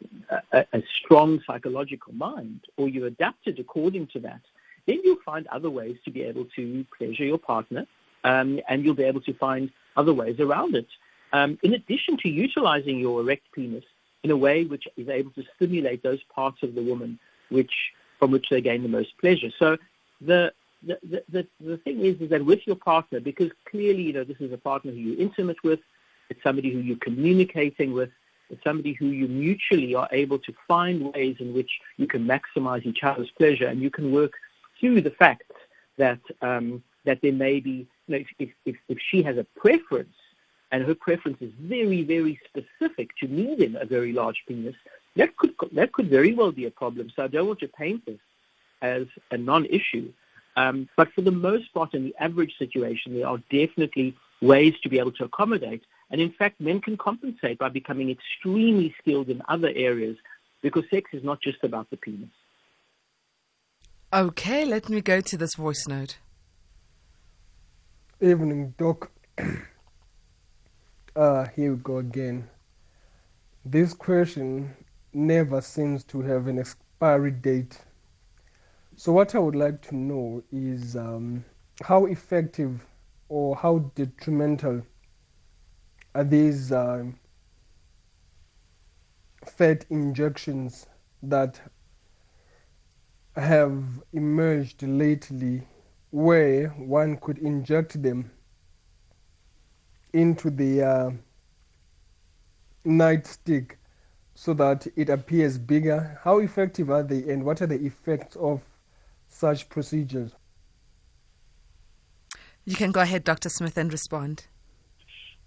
a, 0.51 0.65
a 0.73 0.83
strong 0.99 1.41
psychological 1.47 2.13
mind 2.13 2.61
or 2.75 2.89
you're 2.89 3.07
adapted 3.07 3.59
according 3.59 4.07
to 4.07 4.19
that, 4.19 4.41
then 4.87 4.99
you'll 5.03 5.23
find 5.25 5.45
other 5.47 5.69
ways 5.69 5.97
to 6.05 6.11
be 6.11 6.23
able 6.23 6.45
to 6.55 6.85
pleasure 6.97 7.23
your 7.23 7.37
partner, 7.37 7.85
um, 8.23 8.59
and 8.67 8.83
you'll 8.83 8.95
be 8.95 9.03
able 9.03 9.21
to 9.21 9.33
find 9.33 9.69
other 9.95 10.13
ways 10.13 10.39
around 10.39 10.75
it 10.75 10.87
um, 11.33 11.57
in 11.63 11.73
addition 11.73 12.17
to 12.17 12.29
utilizing 12.29 12.99
your 12.99 13.21
erect 13.21 13.43
penis 13.53 13.83
in 14.23 14.31
a 14.31 14.37
way 14.37 14.63
which 14.63 14.87
is 14.97 15.09
able 15.09 15.31
to 15.31 15.43
stimulate 15.55 16.03
those 16.03 16.21
parts 16.33 16.63
of 16.63 16.75
the 16.75 16.81
woman 16.81 17.19
which 17.49 17.71
from 18.19 18.31
which 18.31 18.47
they 18.49 18.61
gain 18.61 18.81
the 18.81 18.89
most 18.89 19.17
pleasure. 19.19 19.51
So 19.59 19.77
the 20.21 20.51
the, 20.83 21.23
the, 21.27 21.47
the 21.59 21.77
thing 21.77 22.05
is, 22.05 22.21
is 22.21 22.29
that 22.29 22.45
with 22.45 22.59
your 22.67 22.75
partner, 22.75 23.19
because 23.19 23.49
clearly, 23.69 24.03
you 24.03 24.13
know, 24.13 24.23
this 24.23 24.37
is 24.39 24.53
a 24.53 24.57
partner 24.57 24.91
who 24.91 24.97
you're 24.97 25.19
intimate 25.19 25.57
with, 25.63 25.79
it's 26.29 26.41
somebody 26.43 26.71
who 26.71 26.79
you're 26.79 26.97
communicating 26.97 27.93
with, 27.93 28.11
it's 28.51 28.63
somebody 28.63 28.93
who 28.93 29.07
you 29.07 29.27
mutually 29.27 29.95
are 29.95 30.07
able 30.11 30.37
to 30.37 30.53
find 30.67 31.13
ways 31.13 31.35
in 31.39 31.53
which 31.55 31.71
you 31.97 32.05
can 32.05 32.27
maximize 32.27 32.85
each 32.85 33.03
other's 33.03 33.29
pleasure, 33.31 33.65
and 33.65 33.81
you 33.81 33.89
can 33.89 34.11
work 34.11 34.33
through 34.79 35.01
the 35.01 35.11
fact 35.11 35.51
that 35.97 36.19
um, 36.41 36.83
that 37.05 37.21
there 37.21 37.33
may 37.33 37.59
be, 37.59 37.87
you 38.07 38.19
know, 38.19 38.23
if, 38.39 38.49
if, 38.65 38.75
if 38.87 38.97
she 39.09 39.23
has 39.23 39.37
a 39.37 39.45
preference 39.55 40.15
and 40.71 40.83
her 40.83 40.95
preference 40.95 41.37
is 41.41 41.51
very, 41.59 42.03
very 42.03 42.39
specific 42.45 43.09
to 43.17 43.27
needing 43.27 43.75
a 43.79 43.85
very 43.85 44.11
large 44.11 44.43
penis, 44.47 44.75
that 45.15 45.35
could 45.37 45.53
that 45.71 45.91
could 45.93 46.09
very 46.09 46.33
well 46.33 46.51
be 46.51 46.65
a 46.65 46.71
problem. 46.71 47.11
So 47.15 47.23
I 47.23 47.27
don't 47.27 47.47
want 47.47 47.59
to 47.61 47.67
paint 47.67 48.05
this 48.05 48.19
as 48.81 49.07
a 49.31 49.37
non-issue. 49.37 50.11
Um, 50.55 50.89
but 50.95 51.11
for 51.13 51.21
the 51.21 51.31
most 51.31 51.73
part, 51.73 51.93
in 51.93 52.03
the 52.03 52.15
average 52.19 52.57
situation, 52.57 53.13
there 53.15 53.27
are 53.27 53.39
definitely 53.49 54.15
ways 54.41 54.73
to 54.83 54.89
be 54.89 54.99
able 54.99 55.11
to 55.13 55.25
accommodate. 55.25 55.83
And 56.09 56.21
in 56.21 56.31
fact, 56.31 56.59
men 56.59 56.81
can 56.81 56.97
compensate 56.97 57.57
by 57.57 57.69
becoming 57.69 58.09
extremely 58.09 58.93
skilled 58.99 59.29
in 59.29 59.41
other 59.47 59.71
areas 59.75 60.17
because 60.61 60.83
sex 60.89 61.11
is 61.13 61.23
not 61.23 61.41
just 61.41 61.63
about 61.63 61.89
the 61.89 61.97
penis. 61.97 62.29
Okay, 64.13 64.63
let 64.63 64.87
me 64.87 65.01
go 65.01 65.19
to 65.19 65.35
this 65.35 65.55
voice 65.55 65.85
note. 65.85 66.17
Evening, 68.21 68.73
Doc. 68.77 69.11
uh, 71.13 71.45
here 71.55 71.73
we 71.73 71.77
go 71.83 71.97
again. 71.97 72.47
This 73.65 73.93
question 73.93 74.73
never 75.11 75.59
seems 75.59 76.05
to 76.05 76.21
have 76.21 76.47
an 76.47 76.57
expiry 76.57 77.31
date. 77.31 77.79
So, 78.95 79.11
what 79.11 79.35
I 79.35 79.39
would 79.39 79.57
like 79.57 79.81
to 79.89 79.95
know 79.97 80.41
is 80.53 80.95
um, 80.95 81.43
how 81.83 82.05
effective 82.05 82.85
or 83.27 83.57
how 83.57 83.79
detrimental 83.93 84.83
are 86.15 86.23
these 86.23 86.71
uh, 86.71 87.03
fat 89.45 89.85
injections 89.89 90.85
that 91.23 91.59
have 93.37 93.83
emerged 94.13 94.83
lately 94.83 95.63
where 96.11 96.69
one 96.69 97.17
could 97.17 97.37
inject 97.37 98.01
them 98.01 98.31
into 100.13 100.49
the 100.49 100.81
uh, 100.81 101.11
nightstick 102.85 103.71
so 104.33 104.53
that 104.53 104.87
it 104.95 105.09
appears 105.09 105.57
bigger? 105.57 106.19
How 106.23 106.39
effective 106.39 106.89
are 106.89 107.03
they 107.03 107.31
and 107.31 107.43
what 107.43 107.61
are 107.61 107.67
the 107.67 107.83
effects 107.85 108.35
of 108.35 108.61
such 109.27 109.69
procedures? 109.69 110.31
You 112.65 112.75
can 112.75 112.91
go 112.91 113.01
ahead, 113.01 113.23
Dr. 113.23 113.49
Smith, 113.49 113.77
and 113.77 113.91
respond. 113.91 114.47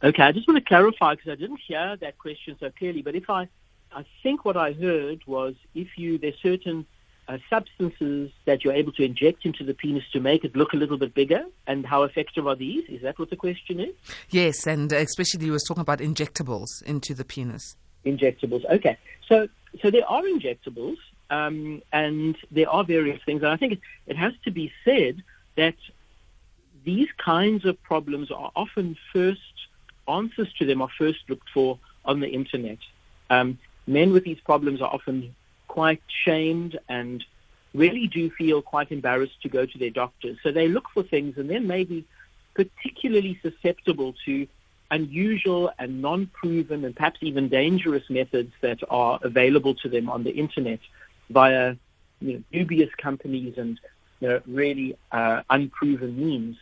Okay, 0.03 0.23
I 0.23 0.33
just 0.33 0.49
want 0.49 0.59
to 0.59 0.67
clarify 0.67 1.15
because 1.15 1.33
I 1.33 1.35
didn't 1.35 1.61
hear 1.67 1.97
that 2.01 2.17
question 2.17 2.57
so 2.59 2.71
clearly. 2.71 3.03
But 3.03 3.15
if 3.15 3.29
I, 3.29 3.49
I 3.93 4.05
think 4.23 4.45
what 4.47 4.57
I 4.57 4.73
heard 4.73 5.21
was 5.27 5.55
if 5.75 5.99
you 5.99 6.17
there's 6.17 6.41
certain 6.43 6.87
uh, 7.31 7.39
substances 7.49 8.31
that 8.45 8.65
you're 8.65 8.73
able 8.73 8.91
to 8.91 9.05
inject 9.05 9.47
into 9.47 9.63
the 9.63 9.73
penis 9.73 10.03
to 10.13 10.19
make 10.19 10.45
it 10.45 10.57
look 10.57 10.73
a 10.73 10.77
little 10.77 10.99
bit 10.99 11.15
bigger, 11.15 11.45
and 11.67 11.87
how 11.87 12.03
effective 12.03 12.45
are 12.47 12.57
these? 12.57 12.85
Is 12.89 13.03
that 13.03 13.21
what 13.21 13.31
the 13.31 13.37
question 13.37 13.79
is? 13.79 13.95
Yes, 14.31 14.67
and 14.67 14.93
especially 14.93 15.47
you 15.47 15.53
was 15.53 15.63
talking 15.63 15.83
about 15.83 16.01
injectables 16.01 16.83
into 16.85 17.15
the 17.15 17.25
penis. 17.25 17.77
Injectables. 18.05 18.65
Okay, 18.69 18.99
so 19.29 19.49
so 19.81 19.91
there 19.93 20.07
are 20.09 20.23
injectables, 20.23 20.97
um, 21.31 21.83
and 21.93 22.37
there 22.51 22.69
are 22.69 22.83
various 22.83 23.21
things, 23.25 23.43
and 23.43 23.53
I 23.53 23.57
think 23.57 23.75
it, 23.75 23.81
it 24.09 24.17
has 24.17 24.33
to 24.45 24.51
be 24.51 24.73
said 24.85 25.23
that 25.57 25.77
these 26.85 27.09
kinds 27.25 27.65
of 27.65 27.81
problems 27.83 28.33
are 28.33 28.51
often 28.57 28.97
first 29.13 29.41
answers 30.09 30.53
to 30.55 30.67
them 30.67 30.83
are 30.83 30.91
first 30.99 31.21
looked 31.29 31.49
for 31.55 31.79
on 32.05 32.19
the 32.19 32.29
internet. 32.29 32.79
Um, 33.29 33.59
men 33.87 34.13
with 34.13 34.25
these 34.25 34.41
problems 34.41 34.83
are 34.83 34.93
often 34.93 35.37
quite 35.71 36.03
shamed 36.25 36.77
and 36.89 37.23
really 37.75 38.09
do 38.09 38.29
feel 38.31 38.61
quite 38.61 38.91
embarrassed 38.91 39.41
to 39.41 39.49
go 39.49 39.65
to 39.65 39.79
their 39.79 39.91
doctors. 39.91 40.37
So 40.43 40.51
they 40.51 40.67
look 40.67 40.89
for 40.93 41.05
things 41.05 41.39
and 41.39 41.49
then 41.49 41.69
maybe 41.69 42.05
particularly 42.55 43.39
susceptible 43.41 44.17
to 44.27 44.49
unusual 44.91 45.71
and 45.79 46.03
non-proven 46.03 46.85
and 46.85 46.97
perhaps 46.97 47.19
even 47.23 47.49
dangerous 47.49 48.03
methods 48.11 48.53
that 48.63 48.81
are 48.91 49.21
available 49.23 49.77
to 49.77 49.89
them 49.89 50.11
on 50.11 50.25
the 50.25 50.33
internet 50.33 50.81
via 51.31 51.77
you 52.21 52.33
know, 52.33 52.43
dubious 52.51 52.93
companies 52.97 53.57
and 53.57 53.79
you 54.19 54.29
know, 54.29 54.41
really 54.49 54.97
uh, 55.13 55.43
unproven 55.51 56.19
means. 56.19 56.57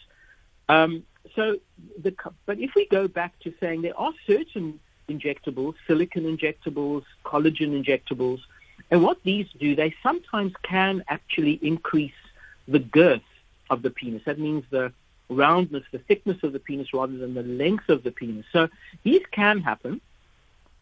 Um, 0.68 1.04
so, 1.34 1.56
the, 1.98 2.14
but 2.44 2.58
if 2.58 2.74
we 2.76 2.86
go 2.86 3.08
back 3.08 3.32
to 3.44 3.54
saying 3.58 3.80
there 3.80 3.98
are 3.98 4.12
certain 4.26 4.78
injectables, 5.08 5.76
silicone 5.86 6.36
injectables, 6.36 7.04
collagen 7.24 7.72
injectables, 7.82 8.40
and 8.90 9.02
what 9.02 9.22
these 9.22 9.46
do, 9.58 9.74
they 9.74 9.94
sometimes 10.02 10.52
can 10.62 11.04
actually 11.08 11.58
increase 11.62 12.12
the 12.66 12.78
girth 12.78 13.22
of 13.70 13.82
the 13.82 13.90
penis. 13.90 14.22
That 14.24 14.38
means 14.38 14.64
the 14.70 14.92
roundness, 15.28 15.84
the 15.92 15.98
thickness 15.98 16.42
of 16.42 16.52
the 16.52 16.58
penis 16.58 16.94
rather 16.94 17.16
than 17.16 17.34
the 17.34 17.42
length 17.42 17.88
of 17.88 18.02
the 18.02 18.10
penis. 18.10 18.46
So 18.52 18.68
these 19.02 19.22
can 19.30 19.60
happen. 19.60 20.00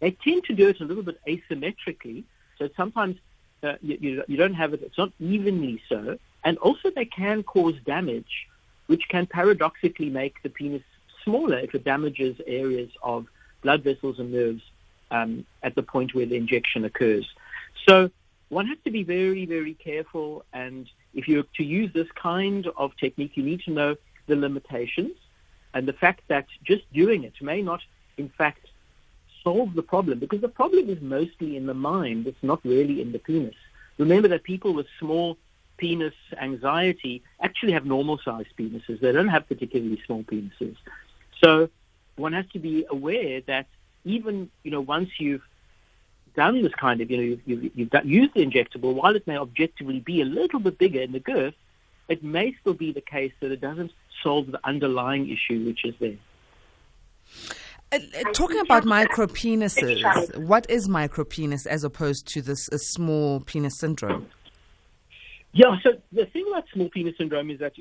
They 0.01 0.13
tend 0.13 0.45
to 0.45 0.55
do 0.55 0.69
it 0.69 0.81
a 0.81 0.85
little 0.85 1.03
bit 1.03 1.19
asymmetrically. 1.27 2.25
So 2.59 2.69
sometimes 2.77 3.17
uh, 3.63 3.75
you, 3.83 4.23
you, 4.29 4.37
don't 4.37 4.55
have 4.55 4.73
it, 4.73 4.83
it's 4.83 4.99
not 4.99 5.13
evenly 5.19 5.83
so. 5.89 6.19
And 6.45 6.59
also 6.59 6.91
they 6.91 7.07
can 7.07 7.43
cause 7.43 7.75
damage 7.85 8.47
which 8.87 9.09
can 9.09 9.27
paradoxically 9.27 10.11
make 10.11 10.41
the 10.45 10.49
penis 10.49 10.83
smaller 11.25 11.59
if 11.59 11.75
it 11.75 11.83
damages 11.83 12.41
areas 12.47 12.91
of 13.03 13.27
blood 13.63 13.83
vessels 13.83 14.21
and 14.21 14.33
nerves 14.33 14.63
um, 15.11 15.45
at 15.63 15.75
the 15.75 15.83
point 15.83 16.15
where 16.15 16.27
the 16.27 16.37
injection 16.37 16.85
occurs. 16.85 17.27
So 17.88 18.11
one 18.49 18.66
has 18.66 18.78
to 18.85 18.90
be 18.90 19.02
very, 19.02 19.47
very 19.47 19.75
careful. 19.75 20.45
And 20.52 20.88
if 21.14 21.28
you're 21.28 21.45
to 21.57 21.64
use 21.64 21.93
this 21.93 22.09
kind 22.12 22.66
of 22.76 22.97
technique, 22.97 23.37
you 23.37 23.43
need 23.43 23.61
to 23.62 23.71
know 23.71 23.97
the 24.26 24.37
limitations 24.37 25.16
and 25.75 25.87
the 25.87 25.93
fact 25.93 26.23
that 26.28 26.47
just 26.64 26.90
doing 26.93 27.25
it 27.25 27.35
may 27.40 27.62
not, 27.62 27.81
in 28.16 28.28
fact, 28.28 28.66
solve 29.43 29.75
the 29.75 29.83
problem 29.83 30.19
because 30.19 30.40
the 30.40 30.49
problem 30.49 30.88
is 30.88 31.00
mostly 31.00 31.57
in 31.57 31.66
the 31.66 31.75
mind. 31.75 32.26
It's 32.26 32.43
not 32.43 32.61
really 32.64 33.00
in 33.00 33.12
the 33.12 33.19
penis. 33.19 33.55
Remember 33.99 34.28
that 34.28 34.43
people 34.43 34.75
with 34.75 34.87
small 34.99 35.38
penis 35.76 36.14
anxiety 36.40 37.23
actually 37.40 37.73
have 37.73 37.85
normal 37.85 38.19
sized 38.25 38.49
penises. 38.59 39.00
They 39.00 39.12
don't 39.12 39.28
have 39.28 39.47
particularly 39.47 40.00
small 40.07 40.23
penises. 40.23 40.76
So 41.43 41.69
one 42.16 42.33
has 42.33 42.47
to 42.55 42.59
be 42.59 42.87
aware 42.88 43.40
that 43.43 43.66
even, 44.05 44.50
you 44.64 44.71
know, 44.71 44.81
once 44.81 45.11
you've 45.19 45.43
done 46.37 46.62
this 46.62 46.75
kind 46.75 47.00
of, 47.00 47.11
you 47.11 47.16
know, 47.16 47.23
you've, 47.23 47.40
you've, 47.47 47.76
you've 47.76 47.90
done, 47.90 48.07
used 48.07 48.35
the 48.35 48.47
injectable, 48.47 48.95
while 48.95 49.16
it 49.16 49.26
may 49.26 49.37
objectively 49.37 50.00
be 50.00 50.21
a 50.21 50.25
little 50.25 50.61
bit 50.61 50.78
bigger 50.78 51.00
in 51.00 51.12
the 51.12 51.21
girth, 51.21 51.55
it 52.09 52.23
may 52.23 52.55
still 52.61 52.75
be 52.75 52.93
the 52.93 53.00
case 53.00 53.33
that 53.40 53.50
it 53.50 53.61
doesn't 53.61 53.90
solve 54.23 54.50
the 54.52 54.61
underlying 54.64 55.28
issue 55.28 55.64
which 55.64 55.85
is 55.85 55.95
there. 55.99 56.16
Uh, 57.93 57.99
uh 57.99 58.33
talking 58.33 58.61
about 58.61 58.85
micropenises, 58.85 60.37
what 60.37 60.69
is 60.71 60.88
micropenis 60.88 61.66
as 61.66 61.83
opposed 61.85 62.26
to 62.28 62.43
this 62.43 62.69
small 62.75 63.40
penis 63.40 63.78
syndrome? 63.78 64.26
Yeah, 65.52 65.76
so 65.83 65.93
the 66.12 66.26
thing 66.26 66.45
about 66.49 66.64
small 66.73 66.90
penis 66.90 67.14
syndrome 67.16 67.50
is 67.50 67.61
that 67.61 67.73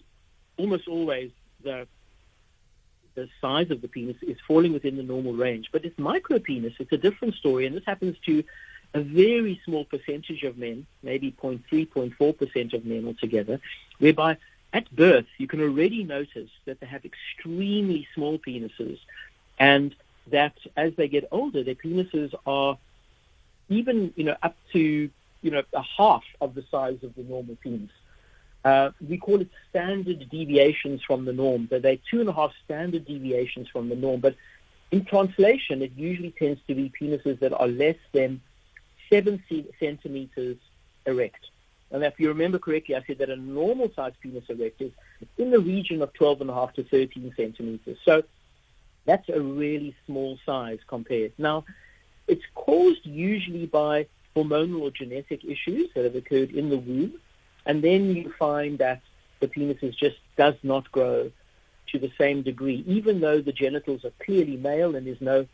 almost 0.57 0.88
always 0.88 1.31
the 1.63 1.88
the 3.15 3.29
size 3.41 3.72
of 3.72 3.81
the 3.81 3.88
penis 3.88 4.17
is 4.22 4.38
falling 4.48 4.74
within 4.74 4.98
the 4.98 5.03
normal 5.03 5.34
range. 5.34 5.69
But 5.72 5.86
it's 5.86 5.98
micropenis, 5.98 6.75
it's 6.79 6.91
a 6.91 6.98
different 6.98 7.36
story, 7.36 7.65
and 7.65 7.75
this 7.75 7.86
happens 7.86 8.17
to 8.25 8.43
a 8.93 9.01
very 9.01 9.60
small 9.65 9.86
percentage 9.86 10.43
of 10.43 10.57
men, 10.57 10.86
maybe 11.03 11.31
0.3, 11.31 11.89
0.4% 11.89 12.74
of 12.74 12.86
men 12.86 13.05
altogether, 13.05 13.60
whereby 14.00 14.38
at 14.74 14.93
birth 14.95 15.25
you 15.38 15.48
can 15.48 15.62
already 15.62 16.03
notice 16.03 16.50
that 16.65 16.79
they 16.79 16.86
have 16.86 17.03
extremely 17.05 18.07
small 18.13 18.38
penises 18.38 19.00
and 19.60 19.95
that 20.27 20.55
as 20.75 20.93
they 20.95 21.07
get 21.07 21.27
older, 21.31 21.63
their 21.63 21.75
penises 21.75 22.34
are 22.45 22.77
even, 23.69 24.13
you 24.15 24.24
know, 24.24 24.36
up 24.43 24.55
to 24.74 25.10
you 25.45 25.51
know, 25.51 25.62
a 25.74 25.84
half 25.84 26.24
of 26.41 26.55
the 26.55 26.63
size 26.72 26.98
of 27.03 27.13
the 27.13 27.22
normal 27.22 27.55
penis. 27.57 27.91
Uh, 28.65 28.89
we 29.07 29.17
call 29.17 29.39
it 29.41 29.50
standard 29.69 30.27
deviations 30.31 31.03
from 31.03 31.24
the 31.24 31.31
norm. 31.31 31.67
So 31.69 31.77
they're 31.77 32.00
two 32.10 32.19
and 32.19 32.27
a 32.27 32.34
half 32.34 32.51
standard 32.65 33.05
deviations 33.05 33.69
from 33.69 33.89
the 33.89 33.95
norm. 33.95 34.22
But 34.22 34.36
in 34.91 35.05
translation, 35.05 35.84
it 35.84 35.91
usually 35.95 36.31
tends 36.31 36.60
to 36.67 36.74
be 36.74 36.91
penises 37.00 37.39
that 37.41 37.53
are 37.53 37.67
less 37.67 37.98
than 38.12 38.41
seven 39.10 39.43
centimeters 39.79 40.57
erect. 41.05 41.45
And 41.91 42.03
if 42.03 42.19
you 42.19 42.29
remember 42.29 42.57
correctly, 42.57 42.95
I 42.95 43.03
said 43.05 43.19
that 43.19 43.29
a 43.29 43.36
normal 43.36 43.91
sized 43.95 44.19
penis 44.19 44.45
erect 44.50 44.81
is 44.81 44.91
in 45.38 45.51
the 45.51 45.60
region 45.60 46.01
of 46.01 46.12
12 46.13 46.41
and 46.41 46.50
a 46.50 46.53
half 46.53 46.74
to 46.74 46.84
13 46.84 47.34
centimeters. 47.38 48.00
So 48.03 48.24
that's 49.05 49.29
a 49.29 49.39
really 49.39 49.95
small 50.07 50.39
size 50.43 50.79
compared. 50.88 51.34
Now, 51.38 51.65
it's 52.27 52.43
caused 52.55 53.05
usually 53.05 53.67
by 53.67 54.07
hormonal 54.36 54.81
or 54.81 54.89
genetic 54.89 55.45
issues 55.45 55.91
that 55.93 56.03
have 56.03 56.15
occurred 56.15 56.51
in 56.51 56.69
the 56.69 56.77
womb, 56.77 57.19
and 57.65 57.84
then 57.84 58.15
you 58.15 58.34
find 58.38 58.77
that 58.79 59.01
the 59.39 59.48
penis 59.48 59.95
just 59.95 60.17
does 60.38 60.55
not 60.63 60.91
grow 60.91 61.31
to 61.91 62.00
the 62.00 62.12
same 62.17 62.41
degree, 62.41 62.84
even 62.88 63.19
though 63.22 63.41
the 63.41 63.51
genitals 63.51 64.03
are 64.05 64.13
clearly 64.24 64.57
male 64.57 64.95
and 64.95 65.05
there's 65.07 65.22
no 65.22 65.45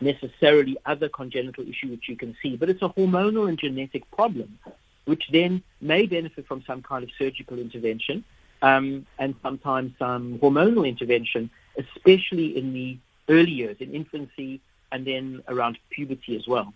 necessarily 0.00 0.76
other 0.84 1.08
congenital 1.08 1.66
issue 1.66 1.88
which 1.88 2.08
you 2.08 2.16
can 2.16 2.36
see. 2.42 2.56
But 2.56 2.68
it's 2.68 2.82
a 2.82 2.88
hormonal 2.88 3.48
and 3.48 3.58
genetic 3.58 4.10
problem, 4.10 4.58
which 5.06 5.24
then 5.32 5.62
may 5.80 6.06
benefit 6.06 6.46
from 6.46 6.62
some 6.66 6.82
kind 6.82 7.02
of 7.02 7.10
surgical 7.18 7.58
intervention 7.58 8.24
um, 8.62 9.06
and 9.18 9.34
sometimes 9.42 9.92
some 9.98 10.38
hormonal 10.38 10.86
intervention, 10.86 11.50
especially 11.78 12.56
in 12.56 12.72
the 12.72 12.98
early 13.28 13.52
years, 13.52 13.76
in 13.80 13.94
infancy, 13.94 14.60
and 14.92 15.06
then 15.06 15.42
around 15.48 15.78
puberty 15.90 16.36
as 16.36 16.46
well. 16.46 16.74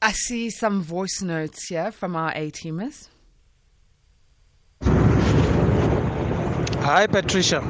I 0.00 0.12
see 0.12 0.50
some 0.50 0.80
voice 0.82 1.20
notes 1.22 1.68
here 1.68 1.92
from 1.92 2.16
our 2.16 2.32
A 2.34 2.50
teamers. 2.50 3.08
Hi, 6.88 7.06
Patricia. 7.06 7.60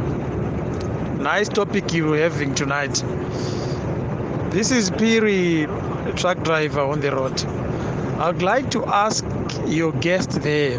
Nice 1.18 1.48
topic 1.48 1.92
you're 1.92 2.16
having 2.16 2.54
tonight. 2.54 3.02
This 4.52 4.70
is 4.70 4.90
Piri, 4.90 5.64
a 5.64 6.12
truck 6.14 6.40
driver 6.44 6.82
on 6.82 7.00
the 7.00 7.10
road. 7.10 7.44
I'd 8.20 8.42
like 8.42 8.70
to 8.70 8.87
ask 8.87 9.25
your 9.66 9.90
guest 9.90 10.40
there 10.42 10.78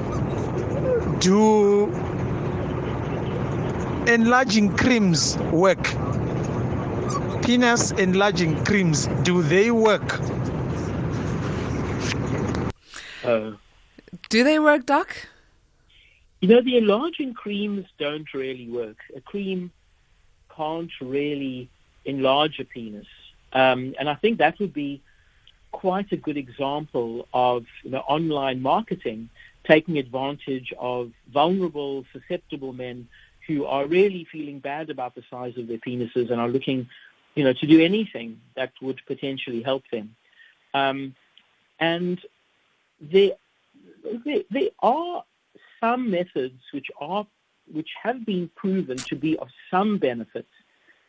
do 1.20 1.88
enlarging 4.08 4.74
creams 4.78 5.38
work? 5.52 5.84
Penis 7.44 7.92
enlarging 7.92 8.64
creams, 8.64 9.08
do 9.24 9.42
they 9.44 9.70
work? 9.70 10.18
Uh, 13.26 13.52
Do 14.30 14.46
they 14.46 14.60
work, 14.60 14.86
Doc? 14.86 15.28
You 16.42 16.48
know, 16.48 16.62
the 16.62 16.78
enlarging 16.78 17.34
creams 17.34 17.86
don't 17.98 18.34
really 18.34 18.70
work. 18.70 18.98
A 19.16 19.22
cream 19.22 19.72
can't 20.56 20.92
really 21.02 21.70
enlarge 22.06 22.60
a 22.60 22.66
penis. 22.66 23.08
Um, 23.52 23.96
and 24.00 24.10
I 24.10 24.16
think 24.16 24.38
that 24.38 24.60
would 24.60 24.74
be 24.74 25.02
quite 25.72 26.12
a 26.12 26.18
good 26.18 26.38
example 26.38 27.28
of 27.34 27.66
you 27.84 27.92
know, 27.92 28.00
online 28.00 28.62
marketing 28.62 29.30
taking 29.68 29.98
advantage 29.98 30.74
of 30.80 31.12
vulnerable, 31.32 32.06
susceptible 32.14 32.74
men 32.74 33.08
who 33.48 33.66
are 33.66 33.86
really 33.86 34.26
feeling 34.32 34.60
bad 34.60 34.90
about 34.90 35.16
the 35.16 35.24
size 35.30 35.58
of 35.58 35.68
their 35.68 35.78
penises 35.78 36.32
and 36.32 36.40
are 36.40 36.48
looking, 36.48 36.88
you 37.36 37.44
know, 37.44 37.54
to 37.54 37.68
do 37.68 37.82
anything 37.82 38.40
that 38.56 38.72
would 38.82 39.02
potentially 39.08 39.62
help 39.62 39.84
them. 39.92 40.16
Um, 40.74 41.16
and 41.80 42.20
there, 43.02 43.32
there, 44.26 44.44
there 44.50 44.70
are 44.82 45.24
some 45.80 46.10
methods 46.12 46.62
which 46.74 46.88
are 47.00 47.26
which 47.72 47.90
have 48.02 48.26
been 48.26 48.50
proven 48.56 48.98
to 48.98 49.16
be 49.16 49.38
of 49.38 49.48
some 49.70 50.00
benefit, 50.00 50.48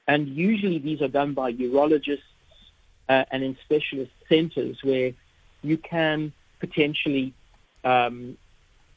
and 0.07 0.29
usually 0.29 0.79
these 0.79 1.01
are 1.01 1.09
done 1.09 1.33
by 1.33 1.53
urologists 1.53 2.19
uh, 3.09 3.25
and 3.31 3.43
in 3.43 3.57
specialist 3.65 4.13
centres 4.29 4.79
where 4.83 5.13
you 5.63 5.77
can 5.77 6.33
potentially 6.61 7.35
um, 7.85 8.37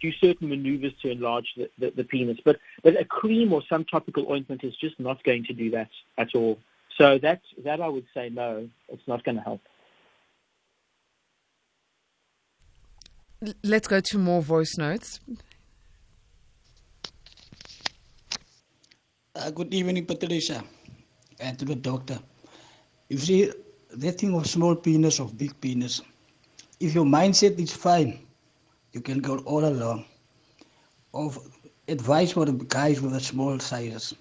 do 0.01 0.11
certain 0.11 0.49
maneuvers 0.49 0.93
to 1.01 1.09
enlarge 1.09 1.47
the, 1.57 1.69
the, 1.79 1.91
the, 1.91 2.03
penis. 2.03 2.37
But, 2.43 2.59
but 2.83 2.99
a 2.99 3.05
cream 3.05 3.53
or 3.53 3.63
some 3.67 3.85
topical 3.85 4.31
ointment 4.31 4.63
is 4.63 4.75
just 4.75 4.99
not 4.99 5.23
going 5.23 5.45
to 5.45 5.53
do 5.53 5.71
that 5.71 5.89
at 6.17 6.35
all. 6.35 6.59
So 6.97 7.17
that, 7.19 7.41
that 7.63 7.81
I 7.81 7.87
would 7.87 8.05
say 8.13 8.29
no, 8.29 8.69
it's 8.89 9.07
not 9.07 9.23
going 9.23 9.37
to 9.37 9.41
help. 9.41 9.61
Let's 13.63 13.87
go 13.87 13.99
to 13.99 14.17
more 14.17 14.41
voice 14.41 14.77
notes. 14.77 15.19
Uh, 19.43 19.51
good 19.51 19.73
evening, 19.73 20.05
Patricia, 20.05 20.63
and 21.41 21.59
to 21.59 21.65
the 21.65 21.75
doctor. 21.75 22.17
You 23.09 23.17
see, 23.17 23.51
that 23.91 24.17
thing 24.17 24.33
of 24.35 24.47
small 24.47 24.73
penis 24.73 25.19
or 25.19 25.27
big 25.27 25.59
penis, 25.59 26.01
if 26.79 26.95
your 26.95 27.03
mindset 27.03 27.59
is 27.59 27.73
fine, 27.73 28.19
you 28.93 29.01
can 29.01 29.19
go 29.19 29.39
all 29.39 29.65
along. 29.65 30.05
Of 31.13 31.37
advice 31.89 32.31
for 32.31 32.45
the 32.45 32.53
guys 32.53 33.01
with 33.01 33.11
the 33.11 33.19
small 33.19 33.59
sizes, 33.59 34.15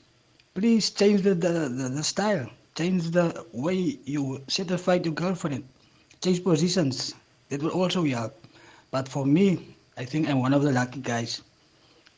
please 0.55 0.91
change 0.91 1.23
the, 1.23 1.37
the, 1.37 1.69
the, 1.69 1.89
the 1.95 2.03
style, 2.03 2.51
change 2.75 3.11
the 3.13 3.47
way 3.53 4.01
you 4.05 4.43
satisfy 4.49 4.95
your 4.95 5.15
girlfriend, 5.15 5.63
change 6.21 6.43
positions. 6.43 7.15
That 7.49 7.63
will 7.63 7.71
also 7.71 8.03
help. 8.03 8.45
But 8.91 9.09
for 9.09 9.25
me, 9.25 9.77
I 9.97 10.05
think 10.05 10.29
I'm 10.29 10.41
one 10.41 10.53
of 10.53 10.63
the 10.65 10.73
lucky 10.73 10.99
guys. 10.99 11.43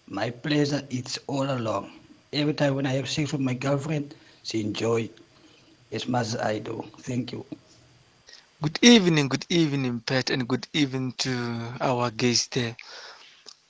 My 0.07 0.31
pleasure 0.31 0.81
is 0.88 1.20
all 1.26 1.50
along. 1.50 1.90
Every 2.35 2.55
time 2.55 2.75
when 2.75 2.87
I 2.87 2.92
have 2.94 3.09
sex 3.09 3.33
with 3.33 3.40
my 3.40 3.55
girlfriend, 3.55 4.14
she 4.42 4.61
enjoy 4.61 5.11
as 5.92 6.09
much 6.09 6.27
as 6.29 6.37
I 6.37 6.59
do. 6.59 6.85
Thank 7.01 7.33
you. 7.33 7.47
Good 8.62 8.79
evening, 8.83 9.29
good 9.29 9.47
evening, 9.51 10.01
Pat, 10.01 10.31
and 10.31 10.49
good 10.49 10.66
evening 10.73 11.12
to 11.18 11.75
our 11.81 12.11
guest 12.11 12.53
there. 12.55 12.77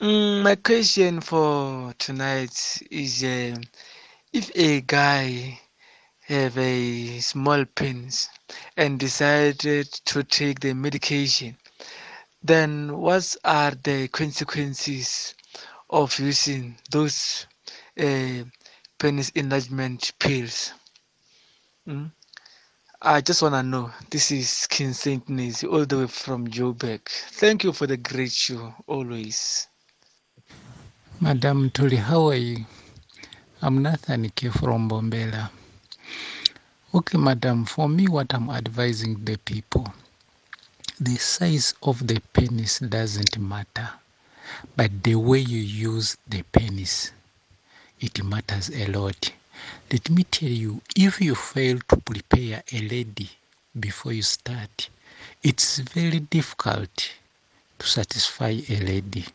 Mm, 0.01 0.43
my 0.43 0.55
question 0.55 1.21
for 1.21 1.93
tonight 1.99 2.81
is 2.91 3.23
uh, 3.23 3.57
if 4.33 4.51
a 4.55 4.81
guy 4.81 5.59
have 6.27 6.57
a 6.57 7.19
small 7.19 7.65
penis 7.65 8.29
and 8.77 8.99
decided 8.99 9.91
to 10.05 10.23
take 10.23 10.59
the 10.61 10.73
medication, 10.73 11.57
then 12.43 12.97
what 12.97 13.35
are 13.43 13.71
the 13.71 14.07
consequences 14.09 15.35
of 15.89 16.19
using 16.19 16.77
those 16.91 17.47
penis 17.95 19.29
enlargement 19.35 20.11
pills? 20.19 20.73
Mm? 21.87 22.11
I 23.01 23.21
just 23.21 23.41
want 23.41 23.53
to 23.55 23.63
know. 23.63 23.91
This 24.09 24.31
is 24.31 24.67
King 24.67 24.93
Saint 24.93 25.29
Nancy, 25.29 25.67
all 25.67 25.85
the 25.85 25.99
way 25.99 26.07
from 26.07 26.47
Joburg. 26.47 27.07
Thank 27.07 27.63
you 27.63 27.71
for 27.71 27.85
the 27.87 27.97
great 27.97 28.31
show, 28.31 28.73
always. 28.87 29.67
Madam 31.21 31.69
Tuli, 31.69 31.97
how 31.97 32.27
are 32.29 32.35
you? 32.35 32.65
I'm 33.61 33.81
Nathan 33.81 34.29
K 34.29 34.49
from 34.49 34.89
Bombela. 34.89 35.49
Okay, 36.93 37.17
madam, 37.17 37.65
for 37.65 37.89
me, 37.89 38.07
what 38.07 38.33
I'm 38.33 38.49
advising 38.49 39.23
the 39.23 39.37
people, 39.37 39.93
the 40.99 41.15
size 41.17 41.73
of 41.83 42.07
the 42.07 42.21
penis 42.33 42.79
doesn't 42.79 43.37
matter, 43.37 43.89
but 44.75 45.03
the 45.03 45.15
way 45.15 45.39
you 45.39 45.59
use 45.59 46.17
the 46.27 46.41
penis, 46.43 47.11
it 47.99 48.23
matters 48.23 48.69
a 48.69 48.85
lot. 48.87 49.31
Let 49.91 50.09
me 50.09 50.23
tell 50.23 50.49
you, 50.49 50.81
if 50.95 51.21
you 51.21 51.35
fail 51.35 51.79
to 51.89 51.97
prepare 51.97 52.63
a 52.71 52.79
lady 52.81 53.29
before 53.79 54.13
you 54.13 54.21
start, 54.21 54.89
it's 55.43 55.79
very 55.79 56.19
difficult 56.19 57.11
to 57.79 57.87
satisfy 57.87 58.59
a 58.69 58.79
lady. 58.79 59.25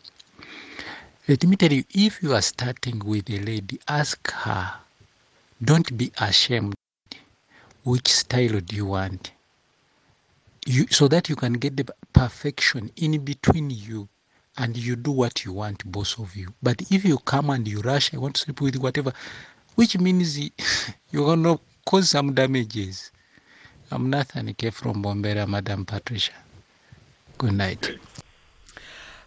Let 1.29 1.45
me 1.45 1.57
tell 1.57 1.73
you, 1.73 1.85
if 1.95 2.23
you 2.23 2.35
are 2.35 2.43
starting 2.43 2.99
with 2.99 3.31
a 3.31 3.39
lady, 3.39 3.81
ask 3.89 4.31
her, 4.33 4.75
don't 5.63 5.97
be 5.97 6.11
ashamed. 6.19 6.75
Which 7.85 8.09
style 8.13 8.61
do 8.61 8.77
you 8.77 8.87
want? 8.87 9.33
You, 10.67 10.87
so 10.91 11.09
that 11.09 11.29
you 11.29 11.37
can 11.37 11.55
get 11.55 11.77
the 11.77 11.87
perfection 12.13 12.91
in 12.97 13.25
between 13.25 13.71
you 13.71 14.09
and 14.61 14.77
you 14.77 14.95
do 14.95 15.11
what 15.11 15.43
you 15.45 15.55
want, 15.55 15.83
both 15.87 16.19
of 16.19 16.37
you. 16.37 16.53
But 16.63 16.83
if 16.91 17.03
you 17.05 17.17
come 17.19 17.49
and 17.49 17.67
you 17.67 17.81
rush, 17.81 18.13
I 18.13 18.19
want 18.19 18.35
to 18.37 18.43
sleep 18.43 18.61
with 18.61 18.77
whatever, 18.77 19.13
which 19.75 19.99
means 19.99 20.39
you're 21.11 21.25
going 21.25 21.43
to 21.45 21.59
cause 21.87 22.11
some 22.11 22.35
damages. 22.35 23.11
I'm 23.91 24.11
Nathan 24.11 24.53
K 24.53 24.69
from 24.69 25.03
Bombera, 25.03 25.49
Madam 25.49 25.87
Patricia. 25.87 26.35
Good 27.39 27.55
night. 27.55 27.91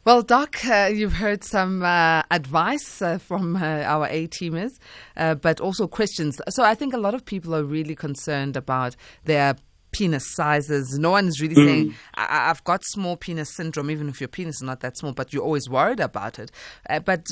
Well, 0.05 0.21
Doc, 0.21 0.63
uh, 0.67 0.91
you've 0.93 1.13
heard 1.13 1.43
some 1.43 1.81
uh, 1.81 2.21
advice 2.29 3.01
uh, 3.01 3.17
from 3.17 3.55
uh, 3.55 3.59
our 3.59 4.05
A 4.11 4.27
teamers, 4.27 4.77
uh, 5.17 5.33
but 5.33 5.59
also 5.59 5.87
questions. 5.87 6.39
So 6.49 6.63
I 6.63 6.75
think 6.75 6.93
a 6.93 6.97
lot 6.97 7.15
of 7.15 7.25
people 7.25 7.55
are 7.55 7.63
really 7.63 7.95
concerned 7.95 8.55
about 8.55 8.95
their 9.23 9.55
penis 9.93 10.23
sizes. 10.35 10.97
No 10.99 11.11
one 11.11 11.27
is 11.27 11.39
really 11.41 11.55
mm. 11.55 11.65
saying, 11.65 11.95
I- 12.15 12.47
have 12.47 12.63
got 12.65 12.83
small 12.83 13.15
penis 13.15 13.55
syndrome, 13.55 13.89
even 13.89 14.09
if 14.09 14.19
your 14.19 14.27
penis 14.27 14.55
is 14.55 14.63
not 14.63 14.81
that 14.81 14.97
small, 14.97 15.13
but 15.13 15.31
you're 15.31 15.43
always 15.43 15.69
worried 15.69 16.01
about 16.01 16.39
it. 16.39 16.51
Uh, 16.89 16.99
but 16.99 17.27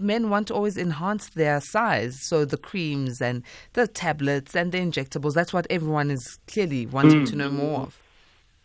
men 0.00 0.30
want 0.30 0.48
to 0.48 0.54
always 0.54 0.76
enhance 0.76 1.28
their 1.30 1.60
size. 1.60 2.16
So 2.22 2.44
the 2.44 2.56
creams 2.56 3.20
and 3.20 3.42
the 3.74 3.86
tablets 3.86 4.56
and 4.56 4.72
the 4.72 4.78
injectables, 4.78 5.34
that's 5.34 5.52
what 5.52 5.66
everyone 5.70 6.10
is 6.10 6.38
clearly 6.48 6.86
wanting 6.86 7.22
mm. 7.22 7.30
to 7.30 7.36
know 7.36 7.50
more 7.50 7.80
of. 7.82 8.02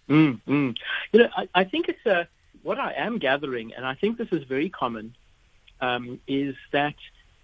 Mm, 0.10 0.42
mm. 0.48 0.76
You 1.12 1.20
know, 1.20 1.30
I, 1.38 1.48
I 1.54 1.64
think 1.64 1.88
it's 1.88 2.06
a, 2.06 2.28
what 2.64 2.80
I 2.80 2.94
am 2.94 3.18
gathering, 3.18 3.74
and 3.76 3.86
I 3.86 3.96
think 3.96 4.18
this 4.18 4.30
is 4.32 4.44
very 4.44 4.70
common, 4.70 5.16
um, 5.80 6.20
is 6.28 6.56
that 6.72 6.96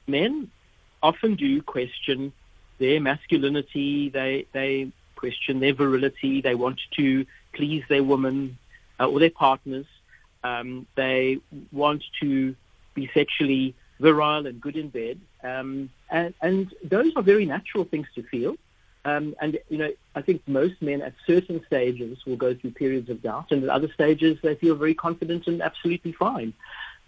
men 0.08 0.50
often 1.02 1.36
do 1.36 1.62
question 1.62 2.34
their 2.80 3.00
masculinity. 3.00 4.10
They 4.10 4.46
they 4.52 4.92
question 5.18 5.60
their 5.60 5.74
virility. 5.74 6.42
They 6.42 6.56
want 6.56 6.80
to 6.98 7.26
please 7.54 7.84
their 7.90 8.04
woman 8.04 8.58
uh, 9.00 9.08
or 9.08 9.20
their 9.20 9.30
partners. 9.30 9.86
Um, 10.44 10.88
they 10.96 11.40
want 11.72 12.04
to 12.22 12.56
be 12.94 13.10
sexually 13.14 13.76
virile 14.00 14.46
and 14.46 14.62
good 14.62 14.78
in 14.78 14.90
bed. 14.90 15.20
Um, 15.44 15.90
and, 16.10 16.34
and, 16.42 16.74
those 16.84 17.12
are 17.16 17.24
very 17.24 17.46
natural 17.46 17.84
things 17.84 18.08
to 18.16 18.24
feel. 18.24 18.56
Um, 19.06 19.36
and, 19.42 19.58
you 19.70 19.78
know, 19.78 19.92
I 20.16 20.22
think 20.22 20.42
most 20.48 20.82
men 20.82 21.02
at 21.02 21.14
certain 21.26 21.64
stages 21.66 22.26
will 22.26 22.36
go 22.36 22.54
through 22.54 22.72
periods 22.72 23.10
of 23.10 23.22
doubt, 23.22 23.52
and 23.52 23.64
at 23.64 23.70
other 23.70 23.92
stages 23.94 24.38
they 24.44 24.56
feel 24.56 24.76
very 24.76 24.94
confident 24.94 25.48
and 25.48 25.62
absolutely 25.62 26.12
fine. 26.12 26.54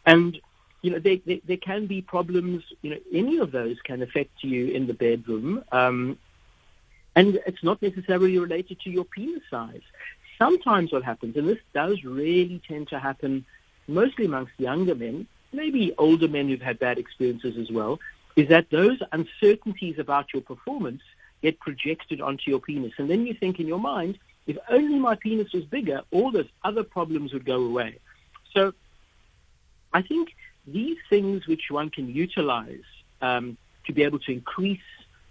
And, 0.06 0.40
you 0.82 0.92
know, 0.92 1.00
there, 1.00 1.58
can 1.58 1.88
be 1.88 2.02
problems, 2.02 2.64
you 2.82 2.92
know, 2.92 3.00
any 3.14 3.38
of 3.40 3.52
those 3.52 3.78
can 3.84 4.02
affect 4.02 4.44
you 4.44 4.68
in 4.68 4.88
the 4.88 4.94
bedroom. 4.94 5.64
Um, 5.72 6.18
And 7.16 7.40
it's 7.46 7.64
not 7.64 7.82
necessarily 7.82 8.38
related 8.38 8.80
to 8.82 8.90
your 8.90 9.06
penis 9.06 9.44
size. 9.50 9.82
Sometimes 10.38 10.92
what 10.92 11.04
happens, 11.04 11.36
and 11.36 11.48
this 11.48 11.60
does 11.74 12.04
really 12.04 12.62
tend 12.68 12.88
to 12.90 13.00
happen 13.00 13.46
mostly 13.88 14.26
amongst 14.26 14.54
younger 14.58 14.96
men, 14.96 15.28
maybe 15.52 15.94
older 15.98 16.28
men 16.28 16.48
who've 16.48 16.62
had 16.62 16.80
bad 16.80 16.98
experiences 16.98 17.58
as 17.58 17.72
well, 17.72 18.00
is 18.36 18.48
that 18.50 18.70
those 18.70 19.00
uncertainties 19.12 20.00
about 20.00 20.34
your 20.34 20.42
performance 20.42 21.02
get 21.42 21.60
projected 21.60 22.22
onto 22.22 22.50
your 22.52 22.60
penis. 22.60 22.94
And 22.98 23.10
then 23.10 23.26
you 23.26 23.34
think 23.34 23.60
in 23.60 23.68
your 23.68 23.80
mind, 23.80 24.18
if 24.48 24.58
only 24.70 25.00
my 25.00 25.16
penis 25.16 25.52
was 25.54 25.66
bigger, 25.66 26.02
all 26.12 26.32
those 26.32 26.48
other 26.64 26.84
problems 26.84 27.34
would 27.34 27.46
go 27.46 27.64
away. 27.64 28.00
So 28.54 28.74
I 29.94 30.02
think 30.02 30.36
these 30.66 30.98
things 31.10 31.48
which 31.48 31.70
one 31.70 31.90
can 31.90 32.08
utilize 32.10 32.84
um, 33.22 33.58
to 33.86 33.94
be 33.94 34.04
able 34.04 34.20
to 34.20 34.32
increase 34.32 34.80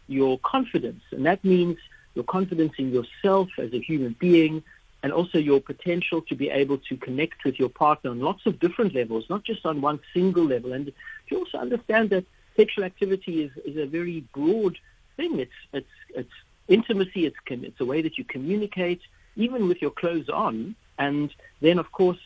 your 0.08 0.38
confidence, 0.40 1.02
and 1.12 1.24
that 1.26 1.44
means 1.44 1.78
your 2.14 2.24
confidence 2.24 2.72
in 2.78 2.92
yourself 2.92 3.48
as 3.58 3.72
a 3.72 3.80
human 3.80 4.16
being, 4.18 4.62
and 5.02 5.12
also 5.12 5.38
your 5.38 5.60
potential 5.60 6.22
to 6.22 6.34
be 6.34 6.50
able 6.50 6.78
to 6.78 6.96
connect 6.96 7.44
with 7.44 7.58
your 7.58 7.68
partner 7.68 8.10
on 8.10 8.20
lots 8.20 8.46
of 8.46 8.58
different 8.58 8.94
levels, 8.94 9.24
not 9.30 9.44
just 9.44 9.64
on 9.64 9.80
one 9.80 10.00
single 10.12 10.44
level. 10.44 10.72
And 10.72 10.92
you 11.28 11.38
also 11.38 11.58
understand 11.58 12.10
that 12.10 12.24
sexual 12.56 12.84
activity 12.84 13.42
is, 13.44 13.52
is 13.64 13.76
a 13.76 13.86
very 13.86 14.24
broad 14.34 14.76
thing. 15.16 15.38
It's 15.38 15.52
it's 15.72 15.96
it's 16.14 16.36
intimacy. 16.66 17.26
It's 17.26 17.36
it's 17.48 17.80
a 17.80 17.84
way 17.84 18.02
that 18.02 18.18
you 18.18 18.24
communicate, 18.24 19.02
even 19.36 19.68
with 19.68 19.80
your 19.80 19.92
clothes 19.92 20.28
on. 20.28 20.74
And 20.98 21.32
then, 21.60 21.78
of 21.78 21.92
course, 21.92 22.18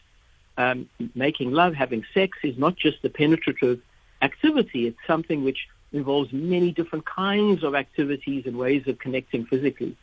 um, 0.56 0.88
making 1.14 1.52
love, 1.52 1.74
having 1.74 2.04
sex, 2.14 2.38
is 2.42 2.56
not 2.56 2.74
just 2.76 3.04
a 3.04 3.10
penetrative 3.10 3.80
activity. 4.22 4.86
It's 4.86 5.04
something 5.06 5.44
which 5.44 5.68
involves 5.92 6.32
many 6.32 6.72
different 6.72 7.04
kinds 7.04 7.62
of 7.62 7.74
activities 7.74 8.46
and 8.46 8.56
ways 8.56 8.86
of 8.86 8.98
connecting 8.98 9.44
physically. 9.46 9.96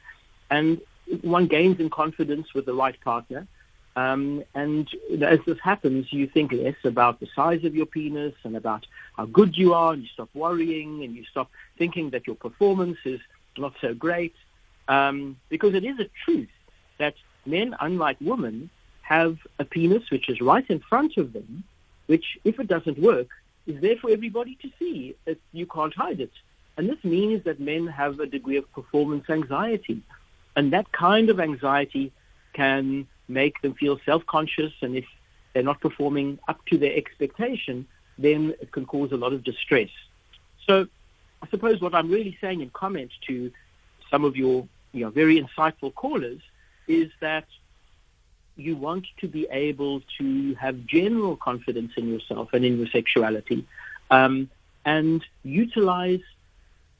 And 0.49 0.82
one 1.21 1.47
gains 1.47 1.80
in 1.80 1.89
confidence 1.89 2.54
with 2.54 2.65
the 2.65 2.73
right 2.73 2.99
partner. 3.02 3.47
Um, 3.95 4.43
and 4.54 4.88
as 5.21 5.39
this 5.45 5.60
happens, 5.60 6.13
you 6.13 6.28
think 6.28 6.52
less 6.52 6.75
about 6.84 7.19
the 7.19 7.28
size 7.36 7.63
of 7.65 7.75
your 7.75 7.86
penis 7.86 8.36
and 8.43 8.56
about 8.56 8.86
how 9.17 9.25
good 9.25 9.58
you 9.58 9.73
are, 9.73 9.93
and 9.93 10.04
you 10.04 10.10
stop 10.10 10.30
worrying 10.34 11.04
and 11.04 11.15
you 11.15 11.25
stop 11.25 11.49
thinking 11.78 12.12
that 12.12 12.28
your 12.28 12.36
performance 12.36 12.97
is 13.06 13.19
not 13.58 13.73
so 13.82 13.93
great. 13.93 14.36
Um, 14.88 15.38
because 15.49 15.73
it 15.75 15.84
is 15.84 15.99
a 15.99 16.10
truth 16.25 16.49
that 16.97 17.15
men, 17.45 17.75
unlike 17.80 18.17
women, 18.21 18.69
have 19.02 19.38
a 19.58 19.65
penis 19.65 20.10
which 20.12 20.30
is 20.30 20.39
right 20.39 20.65
in 20.69 20.80
front 20.80 21.17
of 21.17 21.34
them, 21.34 21.63
which, 22.06 22.38
if 22.43 22.60
it 22.60 22.67
doesn't 22.67 22.99
work, 22.99 23.28
is 23.70 23.80
there 23.82 23.96
for 23.98 24.10
everybody 24.10 24.58
to 24.64 24.70
see. 24.80 25.16
It, 25.26 25.40
you 25.54 25.66
can't 25.66 25.94
hide 25.94 26.20
it. 26.20 26.32
And 26.76 26.90
this 26.90 27.02
means 27.04 27.44
that 27.44 27.60
men 27.60 27.88
have 27.88 28.20
a 28.20 28.26
degree 28.26 28.58
of 28.58 28.72
performance 28.74 29.30
anxiety. 29.30 30.02
And 30.56 30.74
that 30.74 30.92
kind 30.92 31.30
of 31.30 31.40
anxiety 31.40 32.12
can 32.54 33.08
make 33.28 33.62
them 33.62 33.76
feel 33.76 34.00
self-conscious. 34.06 34.74
And 34.82 34.96
if 34.96 35.06
they're 35.54 35.70
not 35.72 35.80
performing 35.82 36.40
up 36.48 36.66
to 36.68 36.78
their 36.78 36.96
expectation, 36.96 37.88
then 38.18 38.56
it 38.60 38.72
can 38.72 38.86
cause 38.86 39.12
a 39.12 39.18
lot 39.18 39.34
of 39.34 39.44
distress. 39.44 39.90
So 40.66 40.88
I 41.44 41.48
suppose 41.50 41.80
what 41.80 41.94
I'm 41.94 42.10
really 42.10 42.38
saying 42.42 42.62
in 42.62 42.70
comment 42.72 43.12
to 43.28 43.52
some 44.10 44.26
of 44.26 44.36
your 44.36 44.68
you 44.92 45.06
know, 45.06 45.12
very 45.12 45.42
insightful 45.42 45.94
callers 45.94 46.42
is 46.88 47.12
that 47.22 47.46
you 48.60 48.76
want 48.76 49.06
to 49.22 49.28
be 49.28 49.48
able 49.52 50.02
to 50.17 50.56
have 50.56 50.86
general 50.86 51.36
confidence 51.36 51.93
in 51.98 52.10
yourself 52.10 52.50
and 52.54 52.65
in 52.65 52.78
your 52.78 52.88
sexuality 52.88 53.65
um, 54.12 54.50
and 54.86 55.24
utilize 55.43 56.22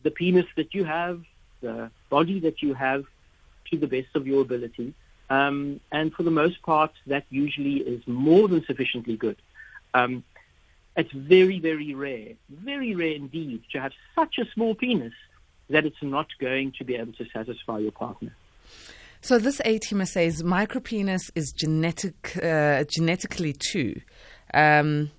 the 0.04 0.12
penis 0.12 0.46
that 0.56 0.74
you 0.74 0.84
have, 0.84 1.22
the 1.62 1.92
body 2.10 2.40
that 2.40 2.62
you 2.62 2.74
have 2.74 3.06
to 3.70 3.78
the 3.78 3.88
best 3.88 4.16
of 4.16 4.26
your 4.26 4.42
ability. 4.42 4.94
Um, 5.30 5.80
and 5.92 6.14
for 6.14 6.24
the 6.24 6.32
most 6.32 6.62
part, 6.64 6.92
that 7.08 7.26
usually 7.30 7.78
is 7.78 8.02
more 8.08 8.48
than 8.48 8.64
sufficiently 8.66 9.18
good. 9.18 9.38
Um, 9.94 10.24
it's 10.96 11.12
very, 11.12 11.60
very 11.60 11.94
rare, 11.94 12.34
very 12.50 12.96
rare 12.96 13.14
indeed, 13.14 13.64
to 13.72 13.80
have 13.80 13.92
such 14.16 14.38
a 14.40 14.46
small 14.54 14.76
penis 14.76 15.14
that 15.70 15.86
it's 15.86 16.02
not 16.02 16.28
going 16.40 16.74
to 16.80 16.84
be 16.84 16.96
able 16.96 17.14
to 17.14 17.26
satisfy 17.32 17.78
your 17.80 17.92
partner. 17.92 18.36
So 19.22 19.38
this 19.38 19.62
A-teamer 19.66 20.08
says 20.08 20.44
micropenis 20.44 21.30
is 21.36 21.52
genetic, 21.52 22.38
uh, 22.42 22.84
genetically 22.86 23.54
too. 23.54 24.02
Um, 24.54 25.12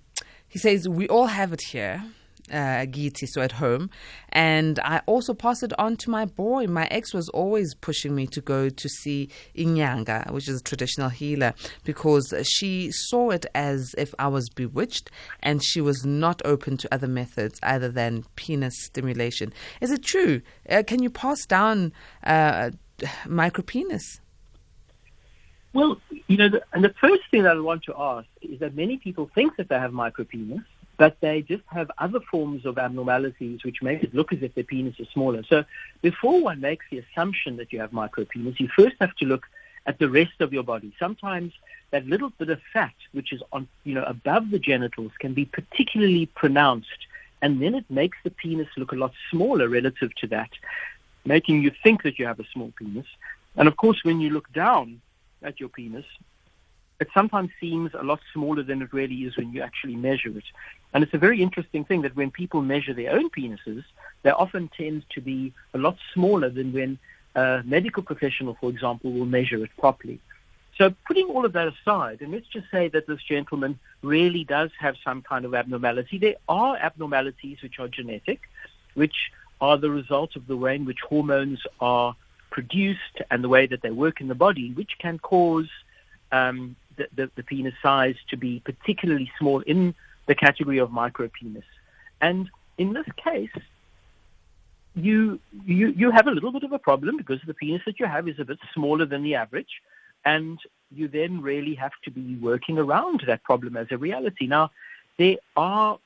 he 0.49 0.59
says 0.59 0.89
we 0.89 1.07
all 1.09 1.27
have 1.27 1.53
it 1.53 1.61
here 1.61 2.03
uh, 2.51 2.87
Giti, 2.87 3.27
so 3.27 3.41
at 3.41 3.53
home. 3.53 3.91
And 4.31 4.79
I 4.81 5.03
also 5.07 5.35
passed 5.35 5.63
it 5.63 5.73
on 5.79 5.97
to 5.99 6.11
my 6.11 6.25
boy. 6.25 6.67
My 6.67 6.87
ex 6.87 7.15
was 7.15 7.29
always 7.31 7.75
pushing 7.75 8.15
me 8.15 8.27
to 8.29 8.41
go 8.41 8.69
to 8.69 8.89
see 8.89 9.29
Inyanga, 9.57 10.31
which 10.31 10.49
is 10.49 10.61
a 10.61 10.65
traditional 10.65 11.09
healer, 11.09 11.55
because 11.85 12.35
she 12.45 12.91
saw 12.91 13.31
it 13.31 13.47
as 13.55 13.95
if 13.97 14.15
I 14.19 14.29
was 14.29 14.49
bewitched 14.49 15.11
and 15.41 15.63
she 15.63 15.81
was 15.81 16.05
not 16.05 16.43
open 16.45 16.77
to 16.79 16.95
other 16.95 17.09
methods 17.09 17.59
other 17.63 17.89
than 17.89 18.25
penis 18.37 18.75
stimulation. 18.85 19.53
Is 19.81 19.91
it 19.91 20.03
true? 20.03 20.43
Uh, 20.69 20.83
can 20.87 21.03
you 21.03 21.11
pass 21.11 21.47
down 21.47 21.93
uh, 22.25 22.71
micropenis? 23.25 24.21
Well, 25.73 26.01
you 26.27 26.37
know, 26.37 26.49
the, 26.49 26.63
and 26.73 26.83
the 26.83 26.95
first 27.01 27.23
thing 27.31 27.45
that 27.45 27.57
I 27.57 27.61
want 27.61 27.85
to 27.85 27.95
ask 27.97 28.27
is 28.43 28.59
that 28.61 28.75
many 28.75 28.97
people 28.97 29.31
think 29.35 29.57
that 29.57 29.69
they 29.69 29.79
have 29.79 29.93
micropenis, 29.93 30.65
but 30.97 31.17
they 31.21 31.43
just 31.43 31.63
have 31.67 31.91
other 31.99 32.21
forms 32.31 32.67
of 32.67 32.77
abnormalities 32.77 33.65
which 33.65 33.81
make 33.81 34.03
it 34.03 34.15
look 34.15 34.33
as 34.33 34.43
if 34.43 34.55
their 34.55 34.65
penis 34.65 34.97
is 34.99 35.09
smaller. 35.13 35.43
So 35.45 35.65
before 36.03 36.43
one 36.43 36.61
makes 36.61 36.85
the 36.91 36.99
assumption 36.99 37.57
that 37.57 37.73
you 37.73 37.81
have 37.81 37.93
micropenis, 37.93 38.59
you 38.59 38.69
first 38.69 38.97
have 39.01 39.15
to 39.17 39.25
look 39.25 39.47
at 39.87 39.99
the 39.99 40.11
rest 40.11 40.41
of 40.41 40.53
your 40.53 40.63
body. 40.63 40.93
Sometimes 40.99 41.53
that 41.91 42.07
little 42.07 42.31
bit 42.31 42.51
of 42.51 42.61
fat 42.73 42.93
which 43.13 43.33
is 43.33 43.43
on, 43.53 43.67
you 43.85 43.95
know, 43.95 44.05
above 44.05 44.51
the 44.51 44.59
genitals 44.59 45.13
can 45.19 45.35
be 45.35 45.45
particularly 45.45 46.27
pronounced, 46.27 47.07
and 47.43 47.63
then 47.63 47.75
it 47.75 47.85
makes 47.89 48.19
the 48.23 48.31
penis 48.31 48.69
look 48.77 48.93
a 48.93 48.97
lot 48.97 49.13
smaller 49.31 49.69
relative 49.69 50.15
to 50.17 50.27
that, 50.27 50.51
making 51.25 51.63
you 51.63 51.71
think 51.83 52.03
that 52.03 52.19
you 52.19 52.27
have 52.27 52.41
a 52.41 52.45
small 52.53 52.73
penis. 52.79 53.07
And 53.57 53.69
of 53.69 53.77
course, 53.77 54.05
when 54.05 54.21
you 54.21 54.31
look 54.31 54.53
down 54.53 55.01
at 55.43 55.61
your 55.61 55.69
penis, 55.69 56.05
it 57.01 57.09
sometimes 57.15 57.51
seems 57.59 57.93
a 57.95 58.03
lot 58.03 58.21
smaller 58.33 58.63
than 58.63 58.83
it 58.83 58.93
really 58.93 59.25
is 59.25 59.37
when 59.37 59.53
you 59.53 59.63
actually 59.63 59.97
measure 59.97 60.37
it. 60.37 60.45
And 60.93 61.03
it's 61.03 61.15
a 61.15 61.19
very 61.19 61.43
interesting 61.43 61.85
thing 61.85 62.03
that 62.03 62.15
when 62.15 62.31
people 62.31 62.61
measure 62.61 62.93
their 62.93 63.13
own 63.13 63.31
penises, 63.31 63.85
they 64.23 64.31
often 64.31 64.71
tend 64.77 65.05
to 65.11 65.21
be 65.21 65.55
a 65.73 65.79
lot 65.79 65.97
smaller 66.13 66.51
than 66.51 66.73
when 66.73 66.99
a 67.35 67.63
medical 67.65 68.03
professional, 68.03 68.57
for 68.61 68.69
example, 68.69 69.13
will 69.13 69.25
measure 69.25 69.65
it 69.65 69.71
properly. 69.79 70.21
So 70.77 70.95
putting 71.07 71.27
all 71.27 71.45
of 71.45 71.53
that 71.55 71.69
aside, 71.69 72.21
and 72.21 72.33
let's 72.33 72.47
just 72.47 72.71
say 72.71 72.89
that 72.89 73.07
this 73.07 73.23
gentleman 73.23 73.79
really 74.03 74.45
does 74.45 74.71
have 74.79 74.97
some 75.05 75.23
kind 75.23 75.45
of 75.45 75.55
abnormality. 75.55 76.19
There 76.19 76.37
are 76.49 76.77
abnormalities 76.77 77.59
which 77.63 77.79
are 77.79 77.89
genetic, 77.89 78.41
which 78.95 79.31
are 79.61 79.77
the 79.77 79.91
result 79.91 80.37
of 80.37 80.47
the 80.47 80.57
way 80.57 80.75
in 80.75 80.85
which 80.85 81.01
hormones 81.09 81.61
are 81.81 82.15
produced 82.51 83.17
and 83.31 83.45
the 83.45 83.49
way 83.49 83.67
that 83.67 83.83
they 83.83 83.91
work 83.91 84.21
in 84.21 84.29
the 84.29 84.35
body, 84.35 84.73
which 84.73 84.93
can 84.99 85.19
cause 85.19 85.69
um, 86.33 86.77
the, 86.97 87.07
the, 87.15 87.31
the 87.37 87.43
penis 87.43 87.75
size 87.83 88.17
to 88.29 88.37
be 88.37 88.61
particularly 88.65 89.31
small 89.39 89.61
in 89.61 89.95
the 90.27 90.35
category 90.35 90.79
of 90.79 90.91
micropenis. 90.91 91.63
And 92.21 92.51
in 92.79 92.93
this 92.93 93.07
case, 93.17 93.51
you, 94.95 95.39
you, 95.65 95.89
you 95.89 96.11
have 96.11 96.27
a 96.27 96.31
little 96.31 96.53
bit 96.53 96.65
of 96.65 96.73
a 96.73 96.79
problem 96.79 97.17
because 97.17 97.41
the 97.47 97.55
penis 97.55 97.83
that 97.87 98.01
you 98.01 98.07
have 98.07 98.29
is 98.29 98.39
a 98.39 98.45
bit 98.45 98.59
smaller 98.75 99.07
than 99.07 99.23
the 99.23 99.35
average. 99.37 99.81
And 100.25 100.59
you 100.93 101.09
then 101.09 101.41
really 101.41 101.75
have 101.77 101.93
to 102.05 102.11
be 102.11 102.37
working 102.37 102.79
around 102.79 103.23
that 103.27 103.43
problem 103.45 103.77
as 103.77 103.87
a 103.91 103.97
reality. 103.97 104.47
Now, 104.47 104.71
there 105.19 105.37
are 105.57 105.99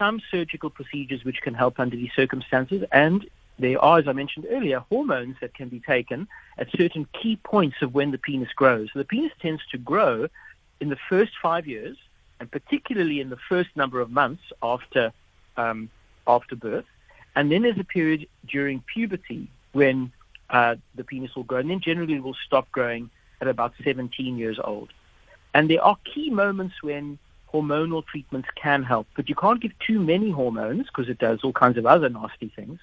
some 0.00 0.20
surgical 0.30 0.70
procedures 0.70 1.24
which 1.24 1.42
can 1.42 1.52
help 1.52 1.78
under 1.78 1.94
these 1.94 2.10
circumstances, 2.16 2.82
and 2.90 3.28
there 3.58 3.78
are, 3.84 3.98
as 3.98 4.08
I 4.08 4.12
mentioned 4.12 4.46
earlier, 4.50 4.78
hormones 4.88 5.36
that 5.42 5.52
can 5.52 5.68
be 5.68 5.80
taken 5.80 6.26
at 6.56 6.68
certain 6.72 7.06
key 7.20 7.36
points 7.36 7.76
of 7.82 7.92
when 7.92 8.10
the 8.10 8.16
penis 8.16 8.48
grows. 8.56 8.88
So 8.92 8.98
the 8.98 9.04
penis 9.04 9.32
tends 9.42 9.60
to 9.72 9.78
grow 9.78 10.28
in 10.80 10.88
the 10.88 10.96
first 11.10 11.32
five 11.42 11.66
years, 11.66 11.98
and 12.40 12.50
particularly 12.50 13.20
in 13.20 13.28
the 13.28 13.36
first 13.50 13.68
number 13.76 14.00
of 14.00 14.10
months 14.10 14.42
after 14.62 15.12
um, 15.58 15.90
after 16.26 16.56
birth. 16.56 16.86
And 17.36 17.52
then 17.52 17.62
there's 17.62 17.78
a 17.78 17.84
period 17.84 18.26
during 18.46 18.82
puberty 18.92 19.48
when 19.72 20.10
uh, 20.48 20.76
the 20.94 21.04
penis 21.04 21.36
will 21.36 21.44
grow, 21.44 21.58
and 21.58 21.70
then 21.70 21.80
generally 21.80 22.18
will 22.18 22.36
stop 22.46 22.72
growing 22.72 23.10
at 23.42 23.48
about 23.48 23.74
17 23.84 24.38
years 24.38 24.58
old. 24.62 24.88
And 25.52 25.68
there 25.68 25.84
are 25.84 25.96
key 26.14 26.30
moments 26.30 26.82
when 26.82 27.18
hormonal 27.52 28.04
treatments 28.06 28.48
can 28.54 28.82
help, 28.82 29.06
but 29.16 29.28
you 29.28 29.34
can't 29.34 29.60
give 29.60 29.72
too 29.86 30.00
many 30.00 30.30
hormones 30.30 30.86
because 30.86 31.08
it 31.08 31.18
does 31.18 31.40
all 31.42 31.52
kinds 31.52 31.76
of 31.76 31.86
other 31.86 32.08
nasty 32.08 32.52
things. 32.54 32.78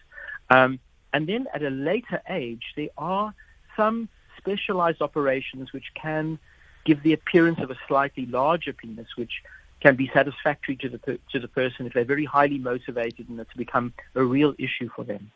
Um, 0.50 0.80
and 1.14 1.28
then 1.28 1.48
at 1.54 1.64
a 1.64 1.70
later 1.70 2.22
age, 2.30 2.64
there 2.76 2.90
are 2.98 3.34
some 3.76 4.10
specialized 4.38 5.02
operations 5.02 5.74
which 5.74 5.86
can 5.96 6.38
give 6.86 7.04
the 7.04 7.14
appearance 7.14 7.60
of 7.60 7.72
a 7.72 7.78
slightly 7.88 8.26
larger 8.26 8.74
penis, 8.74 9.08
which 9.16 9.42
can 9.80 9.96
be 9.96 10.10
satisfactory 10.14 10.76
to 10.76 10.90
the 10.90 11.20
to 11.32 11.40
the 11.40 11.48
person 11.48 11.86
if 11.86 11.94
they're 11.94 12.04
very 12.04 12.26
highly 12.26 12.58
motivated 12.58 13.30
and 13.30 13.40
it's 13.40 13.54
become 13.54 13.94
a 14.16 14.24
real 14.24 14.54
issue 14.58 14.90
for 14.96 15.04
them. 15.04 15.32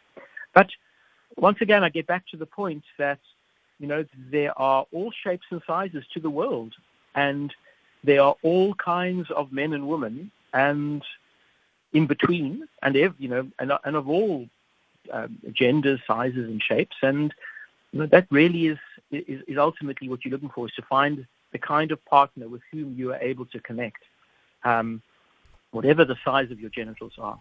But 0.54 0.70
once 1.38 1.60
again, 1.62 1.84
I 1.84 1.90
get 1.90 2.08
back 2.08 2.28
to 2.32 2.38
the 2.38 2.46
point 2.46 2.84
that 2.98 3.20
you 3.80 3.88
know 3.88 4.06
there 4.32 4.58
are 4.60 4.86
all 4.92 5.12
shapes 5.24 5.46
and 5.52 5.62
sizes 5.66 6.04
to 6.14 6.20
the 6.20 6.30
world, 6.30 6.74
and 7.16 7.54
there 8.04 8.22
are 8.22 8.36
all 8.42 8.74
kinds 8.76 9.30
of 9.32 9.52
men 9.52 9.74
and 9.74 9.88
women, 9.88 10.32
and 10.54 11.04
in 11.94 12.08
between, 12.08 12.68
and 12.82 12.96
you 12.96 13.28
know, 13.28 13.48
and, 13.60 13.72
and 13.84 13.96
of 13.96 14.10
all 14.10 14.48
um, 15.12 15.38
genders, 15.54 16.00
sizes, 16.08 16.48
and 16.48 16.62
shapes, 16.62 16.96
and 17.02 17.34
you 17.92 18.00
know, 18.00 18.06
that 18.08 18.28
really 18.30 18.68
is, 18.68 18.78
is 19.12 19.42
is 19.48 19.58
ultimately 19.58 20.08
what 20.10 20.24
you're 20.24 20.32
looking 20.32 20.50
for 20.50 20.68
is 20.68 20.74
to 20.74 20.82
find 20.84 21.26
the 21.52 21.60
kind 21.60 21.92
of 21.92 22.04
partner 22.06 22.48
with 22.48 22.62
whom 22.72 22.96
you 22.98 23.12
are 23.12 23.20
able 23.20 23.46
to 23.48 23.60
connect, 23.60 24.04
um, 24.64 25.02
whatever 25.72 26.06
the 26.06 26.18
size 26.24 26.50
of 26.52 26.60
your 26.60 26.70
genitals 26.70 27.14
are. 27.18 27.40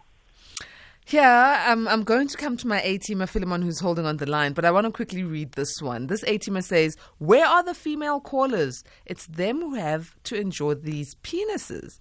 Yeah, 1.11 1.65
I'm, 1.67 1.89
I'm 1.89 2.03
going 2.03 2.29
to 2.29 2.37
come 2.37 2.55
to 2.55 2.67
my 2.67 2.81
A-teamer, 2.81 3.27
Philemon, 3.27 3.61
who's 3.61 3.81
holding 3.81 4.05
on 4.05 4.15
the 4.15 4.25
line, 4.25 4.53
but 4.53 4.63
I 4.63 4.71
want 4.71 4.85
to 4.85 4.91
quickly 4.91 5.23
read 5.23 5.51
this 5.53 5.81
one. 5.81 6.07
This 6.07 6.23
A-teamer 6.23 6.63
says, 6.63 6.95
Where 7.17 7.45
are 7.45 7.63
the 7.63 7.73
female 7.73 8.21
callers? 8.21 8.81
It's 9.05 9.25
them 9.25 9.59
who 9.59 9.75
have 9.75 10.15
to 10.23 10.35
enjoy 10.35 10.75
these 10.75 11.15
penises. 11.15 11.99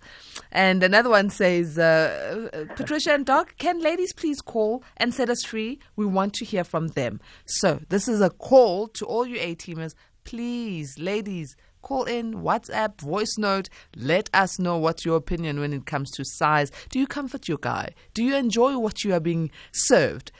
And 0.52 0.84
another 0.84 1.10
one 1.10 1.28
says, 1.28 1.76
uh, 1.76 2.50
uh, 2.52 2.74
Patricia 2.76 3.12
and 3.12 3.26
Doc, 3.26 3.56
can 3.58 3.80
ladies 3.80 4.12
please 4.12 4.40
call 4.40 4.84
and 4.96 5.12
set 5.12 5.28
us 5.28 5.42
free? 5.42 5.80
We 5.96 6.06
want 6.06 6.34
to 6.34 6.44
hear 6.44 6.62
from 6.62 6.88
them. 6.88 7.20
So 7.46 7.80
this 7.88 8.06
is 8.06 8.20
a 8.20 8.30
call 8.30 8.86
to 8.88 9.06
all 9.06 9.26
you 9.26 9.38
A-teamers. 9.40 9.94
Please, 10.22 11.00
ladies, 11.00 11.56
Call 11.82 12.04
in, 12.04 12.34
WhatsApp, 12.34 13.00
voice 13.00 13.36
note. 13.38 13.68
Let 13.96 14.28
us 14.34 14.58
know 14.58 14.78
what's 14.78 15.04
your 15.04 15.16
opinion 15.16 15.60
when 15.60 15.72
it 15.72 15.86
comes 15.86 16.10
to 16.12 16.24
size. 16.24 16.70
Do 16.90 16.98
you 16.98 17.06
comfort 17.06 17.48
your 17.48 17.58
guy? 17.58 17.94
Do 18.14 18.22
you 18.22 18.36
enjoy 18.36 18.78
what 18.78 19.04
you 19.04 19.14
are 19.14 19.20
being 19.20 19.50
served? 19.72 20.32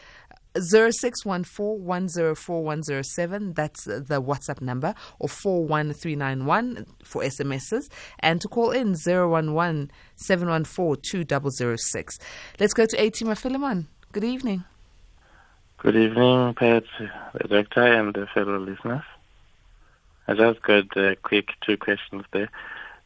0614104107 0.54 3.54
that's 3.54 3.84
the 3.84 4.20
whatsapp 4.20 4.60
number 4.60 4.94
or 5.20 5.28
41391 5.28 6.86
for 7.04 7.22
smss 7.22 7.88
and 8.18 8.40
to 8.40 8.48
call 8.48 8.72
in 8.72 8.96
011 8.96 9.92
714 10.16 11.24
let's 12.58 12.74
go 12.74 12.84
to 12.84 13.00
a-teamer 13.00 13.38
philemon 13.38 13.86
good 14.10 14.24
evening 14.24 14.64
good 15.78 15.94
evening 15.94 16.52
pat 16.54 16.82
the 17.34 17.46
director 17.46 17.84
and 17.84 18.12
the 18.14 18.26
fellow 18.34 18.58
listeners 18.58 19.04
I 20.30 20.34
just 20.34 20.62
got 20.62 20.96
a 20.96 21.16
quick 21.16 21.48
two 21.66 21.76
questions 21.76 22.22
there. 22.30 22.50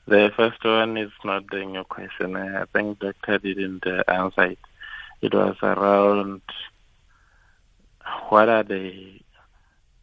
The 0.07 0.31
first 0.37 0.63
one 0.63 0.99
is 0.99 1.11
not 1.25 1.49
the 1.51 1.65
new 1.65 1.83
question. 1.85 2.37
I 2.37 2.67
think 2.67 2.99
Doctor 2.99 3.39
didn't 3.39 3.87
uh, 3.87 4.03
answer 4.09 4.45
it. 4.45 4.59
It 5.23 5.33
was 5.33 5.57
around 5.63 6.43
what 8.29 8.51
are 8.51 8.63
the 8.63 9.21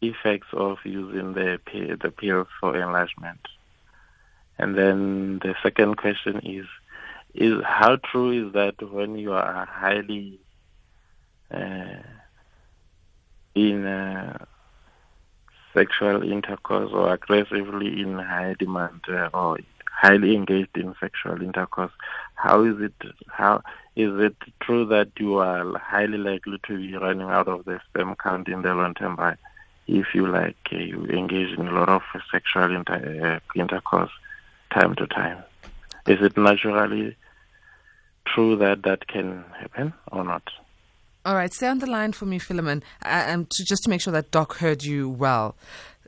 effects 0.00 0.48
of 0.52 0.78
using 0.82 1.34
the 1.34 1.60
the 2.02 2.10
pills 2.10 2.48
for 2.58 2.76
enlargement. 2.76 3.46
And 4.58 4.76
then 4.76 5.38
the 5.38 5.54
second 5.62 5.98
question 5.98 6.40
is 6.44 6.66
is 7.34 7.62
how 7.64 7.98
true 8.10 8.48
is 8.48 8.52
that 8.54 8.82
when 8.82 9.14
you 9.14 9.32
are 9.32 9.64
highly 9.66 10.40
uh, 11.54 12.02
in 13.54 13.86
uh, 13.86 14.44
sexual 15.74 16.22
intercourse 16.22 16.90
or 16.92 17.12
aggressively 17.12 18.00
in 18.00 18.18
high 18.18 18.54
demand 18.58 19.00
uh, 19.08 19.28
or 19.32 19.58
highly 19.90 20.34
engaged 20.34 20.76
in 20.76 20.94
sexual 21.00 21.40
intercourse, 21.42 21.92
how 22.34 22.64
is 22.64 22.80
it 22.80 22.94
how 23.28 23.62
is 23.94 24.12
it 24.18 24.36
true 24.60 24.84
that 24.86 25.08
you 25.18 25.36
are 25.38 25.78
highly 25.78 26.18
likely 26.18 26.58
to 26.66 26.76
be 26.76 26.96
running 26.96 27.28
out 27.28 27.48
of 27.48 27.64
the 27.64 27.80
sperm 27.88 28.14
count 28.22 28.48
in 28.48 28.62
the 28.62 28.74
long 28.74 28.94
term 28.94 29.16
by 29.16 29.36
if 29.86 30.06
you 30.14 30.26
like 30.26 30.56
uh, 30.72 30.76
you 30.76 31.04
engage 31.06 31.56
in 31.58 31.68
a 31.68 31.72
lot 31.72 31.88
of 31.88 32.02
sexual 32.30 32.74
inter- 32.74 33.40
uh, 33.56 33.60
intercourse 33.60 34.10
time 34.72 34.94
to 34.96 35.06
time? 35.06 35.42
Is 36.06 36.20
it 36.20 36.36
naturally 36.36 37.16
true 38.26 38.56
that 38.56 38.82
that 38.82 39.06
can 39.06 39.44
happen 39.58 39.92
or 40.10 40.24
not? 40.24 40.42
All 41.24 41.36
right, 41.36 41.52
stay 41.52 41.68
on 41.68 41.78
the 41.78 41.86
line 41.86 42.12
for 42.12 42.26
me, 42.26 42.38
Philemon, 42.38 42.82
uh, 43.04 43.26
um, 43.28 43.46
to, 43.46 43.64
just 43.64 43.84
to 43.84 43.90
make 43.90 44.00
sure 44.00 44.12
that 44.12 44.32
Doc 44.32 44.56
heard 44.56 44.82
you 44.82 45.08
well. 45.08 45.54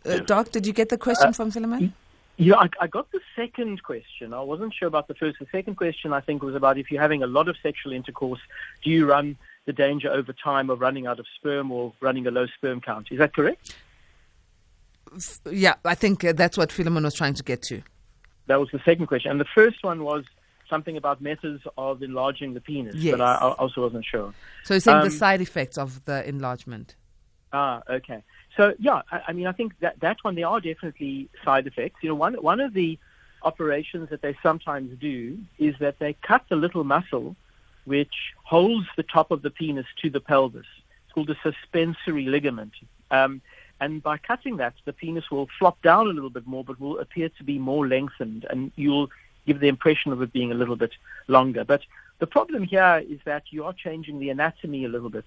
Uh, 0.04 0.18
Doc, 0.18 0.50
did 0.50 0.66
you 0.66 0.72
get 0.72 0.88
the 0.88 0.98
question 0.98 1.28
uh, 1.28 1.32
from 1.32 1.52
Philemon? 1.52 1.94
Yeah, 2.36 2.56
I, 2.56 2.68
I, 2.80 2.86
got 2.88 3.10
the 3.12 3.20
second 3.36 3.84
question. 3.84 4.34
I 4.34 4.40
wasn't 4.40 4.74
sure 4.74 4.88
about 4.88 5.06
the 5.06 5.14
first. 5.14 5.38
The 5.38 5.46
second 5.52 5.76
question, 5.76 6.12
I 6.12 6.20
think, 6.20 6.42
was 6.42 6.56
about 6.56 6.78
if 6.78 6.90
you're 6.90 7.00
having 7.00 7.22
a 7.22 7.28
lot 7.28 7.48
of 7.48 7.56
sexual 7.62 7.92
intercourse, 7.92 8.40
do 8.82 8.90
you 8.90 9.06
run 9.06 9.36
the 9.66 9.72
danger 9.72 10.10
over 10.10 10.32
time 10.32 10.68
of 10.68 10.80
running 10.80 11.06
out 11.06 11.20
of 11.20 11.26
sperm 11.36 11.70
or 11.70 11.92
running 12.00 12.26
a 12.26 12.32
low 12.32 12.46
sperm 12.46 12.80
count? 12.80 13.06
Is 13.12 13.18
that 13.18 13.34
correct? 13.34 13.76
Yeah, 15.48 15.74
I 15.84 15.94
think 15.94 16.24
uh, 16.24 16.32
that's 16.32 16.58
what 16.58 16.72
Philemon 16.72 17.04
was 17.04 17.14
trying 17.14 17.34
to 17.34 17.44
get 17.44 17.62
to. 17.62 17.82
That 18.46 18.58
was 18.58 18.68
the 18.72 18.80
second 18.84 19.06
question. 19.06 19.30
And 19.30 19.40
the 19.40 19.46
first 19.54 19.84
one 19.84 20.02
was 20.02 20.24
something 20.74 20.96
about 21.02 21.16
methods 21.20 21.62
of 21.78 22.02
enlarging 22.02 22.50
the 22.54 22.60
penis, 22.60 22.96
yes. 22.96 23.12
but 23.14 23.20
I, 23.20 23.34
I 23.34 23.52
also 23.62 23.78
wasn't 23.86 24.04
sure. 24.04 24.28
So 24.64 24.74
you're 24.74 24.80
saying 24.80 24.98
um, 24.98 25.04
the 25.04 25.16
side 25.24 25.40
effects 25.40 25.76
of 25.84 26.04
the 26.04 26.18
enlargement? 26.28 26.88
Ah, 27.52 27.82
okay. 27.98 28.20
So 28.56 28.74
yeah, 28.78 29.02
I, 29.12 29.16
I, 29.28 29.32
mean, 29.32 29.46
I 29.46 29.52
think 29.52 29.70
that 29.84 30.00
that 30.00 30.18
one 30.22 30.34
there 30.34 30.48
are 30.48 30.60
definitely 30.60 31.28
side 31.44 31.66
effects. 31.70 31.96
You 32.02 32.08
know, 32.10 32.18
one 32.26 32.34
one 32.52 32.60
of 32.60 32.72
the 32.74 32.98
operations 33.50 34.08
that 34.10 34.22
they 34.22 34.34
sometimes 34.42 34.88
do 34.98 35.38
is 35.58 35.74
that 35.78 35.98
they 35.98 36.12
cut 36.30 36.42
the 36.48 36.56
little 36.56 36.84
muscle 36.84 37.36
which 37.84 38.14
holds 38.42 38.86
the 38.96 39.02
top 39.02 39.30
of 39.30 39.42
the 39.42 39.50
penis 39.50 39.86
to 40.02 40.08
the 40.10 40.20
pelvis. 40.20 40.66
It's 41.04 41.12
called 41.12 41.30
a 41.30 41.38
suspensory 41.42 42.24
ligament. 42.24 42.72
Um, 43.10 43.42
and 43.80 44.02
by 44.02 44.16
cutting 44.18 44.56
that, 44.56 44.74
the 44.86 44.92
penis 44.92 45.30
will 45.30 45.48
flop 45.58 45.82
down 45.82 46.06
a 46.06 46.14
little 46.16 46.30
bit 46.30 46.46
more, 46.46 46.64
but 46.64 46.80
will 46.80 46.98
appear 46.98 47.28
to 47.38 47.44
be 47.44 47.58
more 47.58 47.86
lengthened, 47.86 48.46
and 48.48 48.72
you'll 48.76 49.10
give 49.46 49.60
the 49.60 49.68
impression 49.68 50.12
of 50.12 50.22
it 50.22 50.32
being 50.32 50.52
a 50.52 50.54
little 50.54 50.76
bit 50.76 50.92
longer. 51.28 51.64
But 51.64 51.82
the 52.18 52.26
problem 52.26 52.62
here 52.64 53.02
is 53.08 53.18
that 53.24 53.44
you 53.50 53.64
are 53.64 53.72
changing 53.72 54.18
the 54.18 54.30
anatomy 54.30 54.84
a 54.84 54.88
little 54.88 55.10
bit. 55.10 55.24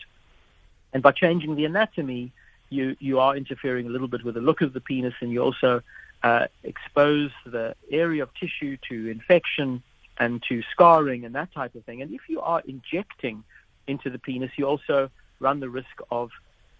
And 0.93 1.03
by 1.03 1.12
changing 1.12 1.56
the 1.56 1.65
anatomy, 1.65 2.32
you, 2.69 2.95
you 2.99 3.19
are 3.19 3.36
interfering 3.36 3.88
a 3.88 3.89
little 3.89 4.08
bit 4.08 4.23
with 4.23 4.36
the 4.36 4.41
look 4.41 4.62
of 4.62 4.73
the 4.73 4.82
penis 4.82 5.13
and 5.21 5.32
you 5.32 5.41
also 5.41 5.82
uh, 6.23 6.47
expose 6.63 7.32
the 7.45 7.75
area 7.91 8.23
of 8.23 8.34
tissue 8.34 8.77
to 8.89 9.10
infection 9.10 9.84
and 10.17 10.43
to 10.49 10.63
scarring 10.71 11.25
and 11.25 11.36
that 11.36 11.53
type 11.53 11.75
of 11.75 11.84
thing. 11.86 12.01
And 12.01 12.12
if 12.12 12.21
you 12.27 12.41
are 12.41 12.62
injecting 12.65 13.43
into 13.86 14.10
the 14.10 14.19
penis, 14.19 14.51
you 14.58 14.65
also 14.65 15.10
run 15.39 15.60
the 15.60 15.69
risk 15.69 16.01
of 16.12 16.32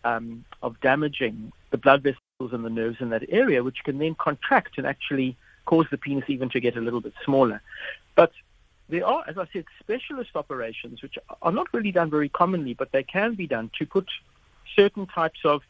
um, 0.04 0.46
of 0.62 0.80
damaging 0.80 1.52
the 1.72 1.78
blood 1.78 2.02
vessels 2.02 2.54
and 2.54 2.64
the 2.64 2.70
nerves 2.70 2.98
in 3.02 3.10
that 3.10 3.24
area, 3.30 3.64
which 3.64 3.84
can 3.84 3.98
then 3.98 4.16
contract 4.16 4.78
and 4.78 4.88
actually 4.88 5.36
cause 5.68 5.86
the 5.92 5.98
penis 5.98 6.24
even 6.28 6.50
to 6.50 6.60
get 6.60 6.76
a 6.76 6.82
little 6.82 7.02
bit 7.02 7.14
smaller. 7.24 7.62
But 8.16 8.32
there 8.90 9.06
are, 9.06 9.24
as 9.28 9.38
I 9.38 9.46
said, 9.54 9.66
specialist 9.80 10.32
operations 10.36 11.02
which 11.04 11.20
are 11.42 11.52
not 11.52 11.68
really 11.74 11.92
done 11.92 12.10
very 12.10 12.30
commonly, 12.30 12.74
but 12.74 12.92
they 12.92 13.04
can 13.04 13.36
be 13.36 13.46
done 13.46 13.70
to 13.78 13.86
put 13.86 14.08
certain 14.76 15.06
types 15.06 15.42
of, 15.44 15.62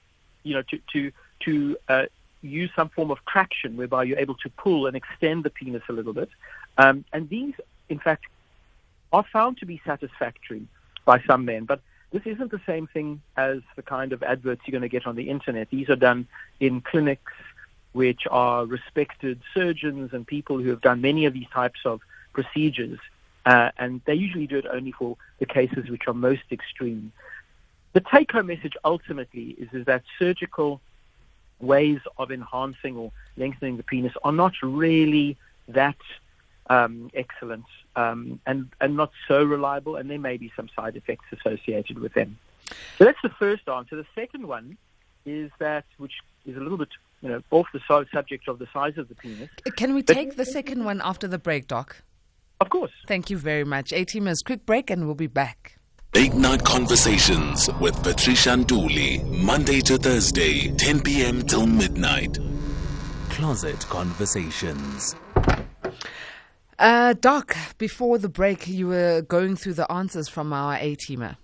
you 0.43 0.53
know, 0.53 0.63
to 0.69 0.79
to 0.93 1.11
to 1.45 1.77
uh, 1.89 2.05
use 2.41 2.71
some 2.75 2.89
form 2.89 3.11
of 3.11 3.17
traction 3.25 3.75
whereby 3.75 4.03
you're 4.03 4.19
able 4.19 4.35
to 4.35 4.49
pull 4.49 4.85
and 4.87 4.95
extend 4.95 5.43
the 5.43 5.49
penis 5.49 5.83
a 5.89 5.93
little 5.93 6.13
bit. 6.13 6.29
Um, 6.77 7.03
and 7.11 7.27
these, 7.27 7.55
in 7.89 7.99
fact, 7.99 8.25
are 9.11 9.25
found 9.33 9.57
to 9.57 9.65
be 9.65 9.81
satisfactory 9.85 10.67
by 11.05 11.21
some 11.27 11.45
men, 11.45 11.65
but 11.65 11.81
this 12.11 12.21
isn't 12.25 12.51
the 12.51 12.61
same 12.65 12.87
thing 12.87 13.21
as 13.35 13.59
the 13.75 13.81
kind 13.81 14.13
of 14.13 14.23
adverts 14.23 14.61
you're 14.65 14.79
going 14.79 14.89
to 14.89 14.95
get 14.97 15.07
on 15.07 15.15
the 15.15 15.29
internet. 15.29 15.69
These 15.69 15.89
are 15.89 15.95
done 15.95 16.27
in 16.59 16.81
clinics 16.81 17.33
which 17.93 18.21
are 18.29 18.65
respected 18.65 19.39
surgeons 19.53 20.13
and 20.13 20.25
people 20.25 20.59
who 20.59 20.69
have 20.69 20.81
done 20.81 21.01
many 21.01 21.25
of 21.25 21.33
these 21.33 21.49
types 21.49 21.79
of 21.85 22.01
procedures. 22.33 22.99
Uh, 23.45 23.71
and 23.77 24.01
they 24.05 24.13
usually 24.13 24.45
do 24.45 24.57
it 24.57 24.65
only 24.69 24.91
for 24.91 25.17
the 25.39 25.45
cases 25.45 25.89
which 25.89 26.07
are 26.07 26.13
most 26.13 26.43
extreme. 26.51 27.11
The 27.93 28.01
take 28.01 28.31
home 28.31 28.47
message 28.47 28.75
ultimately 28.83 29.55
is, 29.57 29.69
is 29.73 29.85
that 29.85 30.03
surgical 30.19 30.81
ways 31.59 31.99
of 32.17 32.31
enhancing 32.31 32.97
or 32.97 33.11
lengthening 33.37 33.77
the 33.77 33.83
penis 33.83 34.13
are 34.23 34.31
not 34.31 34.53
really 34.61 35.37
that 35.69 35.97
um, 36.69 37.09
excellent 37.13 37.65
um, 37.95 38.39
and, 38.45 38.69
and 38.79 38.95
not 38.95 39.11
so 39.27 39.43
reliable, 39.43 39.95
and 39.95 40.09
there 40.09 40.19
may 40.19 40.37
be 40.37 40.51
some 40.55 40.69
side 40.75 40.95
effects 40.95 41.25
associated 41.31 41.97
with 41.97 42.13
them. 42.13 42.37
So 42.97 43.05
that's 43.05 43.21
the 43.23 43.29
first 43.29 43.67
answer. 43.67 43.95
The 43.95 44.05
second 44.13 44.47
one 44.47 44.77
is 45.25 45.49
that, 45.59 45.85
which 45.97 46.13
is 46.45 46.55
a 46.57 46.59
little 46.59 46.77
bit 46.77 46.89
you 47.21 47.29
know, 47.29 47.41
off 47.51 47.67
the 47.73 48.05
subject 48.13 48.47
of 48.47 48.59
the 48.59 48.67
size 48.73 48.97
of 48.97 49.09
the 49.09 49.15
penis. 49.15 49.49
Can 49.75 49.93
we 49.93 50.03
take 50.03 50.35
the 50.35 50.45
second 50.45 50.85
one 50.85 51.01
after 51.03 51.27
the 51.27 51.39
break, 51.39 51.67
Doc? 51.67 52.03
Of 52.59 52.69
course. 52.69 52.91
Thank 53.07 53.29
you 53.29 53.37
very 53.37 53.63
much. 53.63 53.93
18 53.93 54.23
minutes, 54.23 54.41
quick 54.41 54.65
break, 54.65 54.89
and 54.89 55.05
we'll 55.05 55.15
be 55.15 55.27
back. 55.27 55.77
Late 56.15 56.33
Night 56.33 56.63
Conversations 56.63 57.69
with 57.79 58.01
Patricia 58.01 58.49
Nduli, 58.51 59.23
Monday 59.43 59.81
to 59.81 59.97
Thursday, 59.97 60.71
10 60.75 61.01
p.m. 61.01 61.41
till 61.43 61.67
midnight. 61.67 62.39
Closet 63.29 63.79
Conversations. 63.89 65.15
Uh, 66.79 67.13
Doc, 67.19 67.55
before 67.77 68.17
the 68.17 68.29
break, 68.29 68.67
you 68.67 68.87
were 68.87 69.21
going 69.21 69.55
through 69.55 69.73
the 69.73 69.91
answers 69.91 70.27
from 70.27 70.53
our 70.53 70.75
A 70.75 70.95
teamer. 70.95 71.37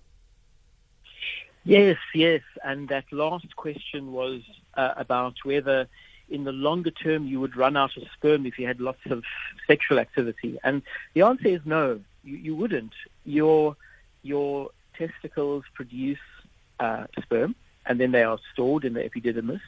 Yes, 1.64 1.98
yes. 2.14 2.42
And 2.64 2.90
that 2.90 3.06
last 3.12 3.56
question 3.56 4.12
was 4.12 4.42
uh, 4.76 4.94
about 4.98 5.36
whether 5.44 5.88
in 6.30 6.44
the 6.44 6.52
longer 6.52 6.92
term 6.92 7.28
you 7.28 7.40
would 7.40 7.56
run 7.56 7.78
out 7.78 7.96
of 7.98 8.04
sperm 8.14 8.46
if 8.46 8.58
you 8.58 8.66
had 8.66 8.80
lots 8.80 9.00
of 9.10 9.24
sexual 9.68 10.00
activity. 10.00 10.58
And 10.64 10.82
the 11.14 11.22
answer 11.22 11.48
is 11.48 11.62
no, 11.66 12.00
you, 12.24 12.38
you 12.38 12.56
wouldn't. 12.56 12.94
Your, 13.26 13.76
your 14.24 14.70
testicles 14.98 15.64
produce 15.76 16.20
uh, 16.80 17.06
sperm 17.22 17.56
and 17.86 18.00
then 18.00 18.12
they 18.12 18.24
are 18.24 18.40
stored 18.54 18.86
in 18.86 18.94
the 18.94 19.02
epididymis. 19.02 19.62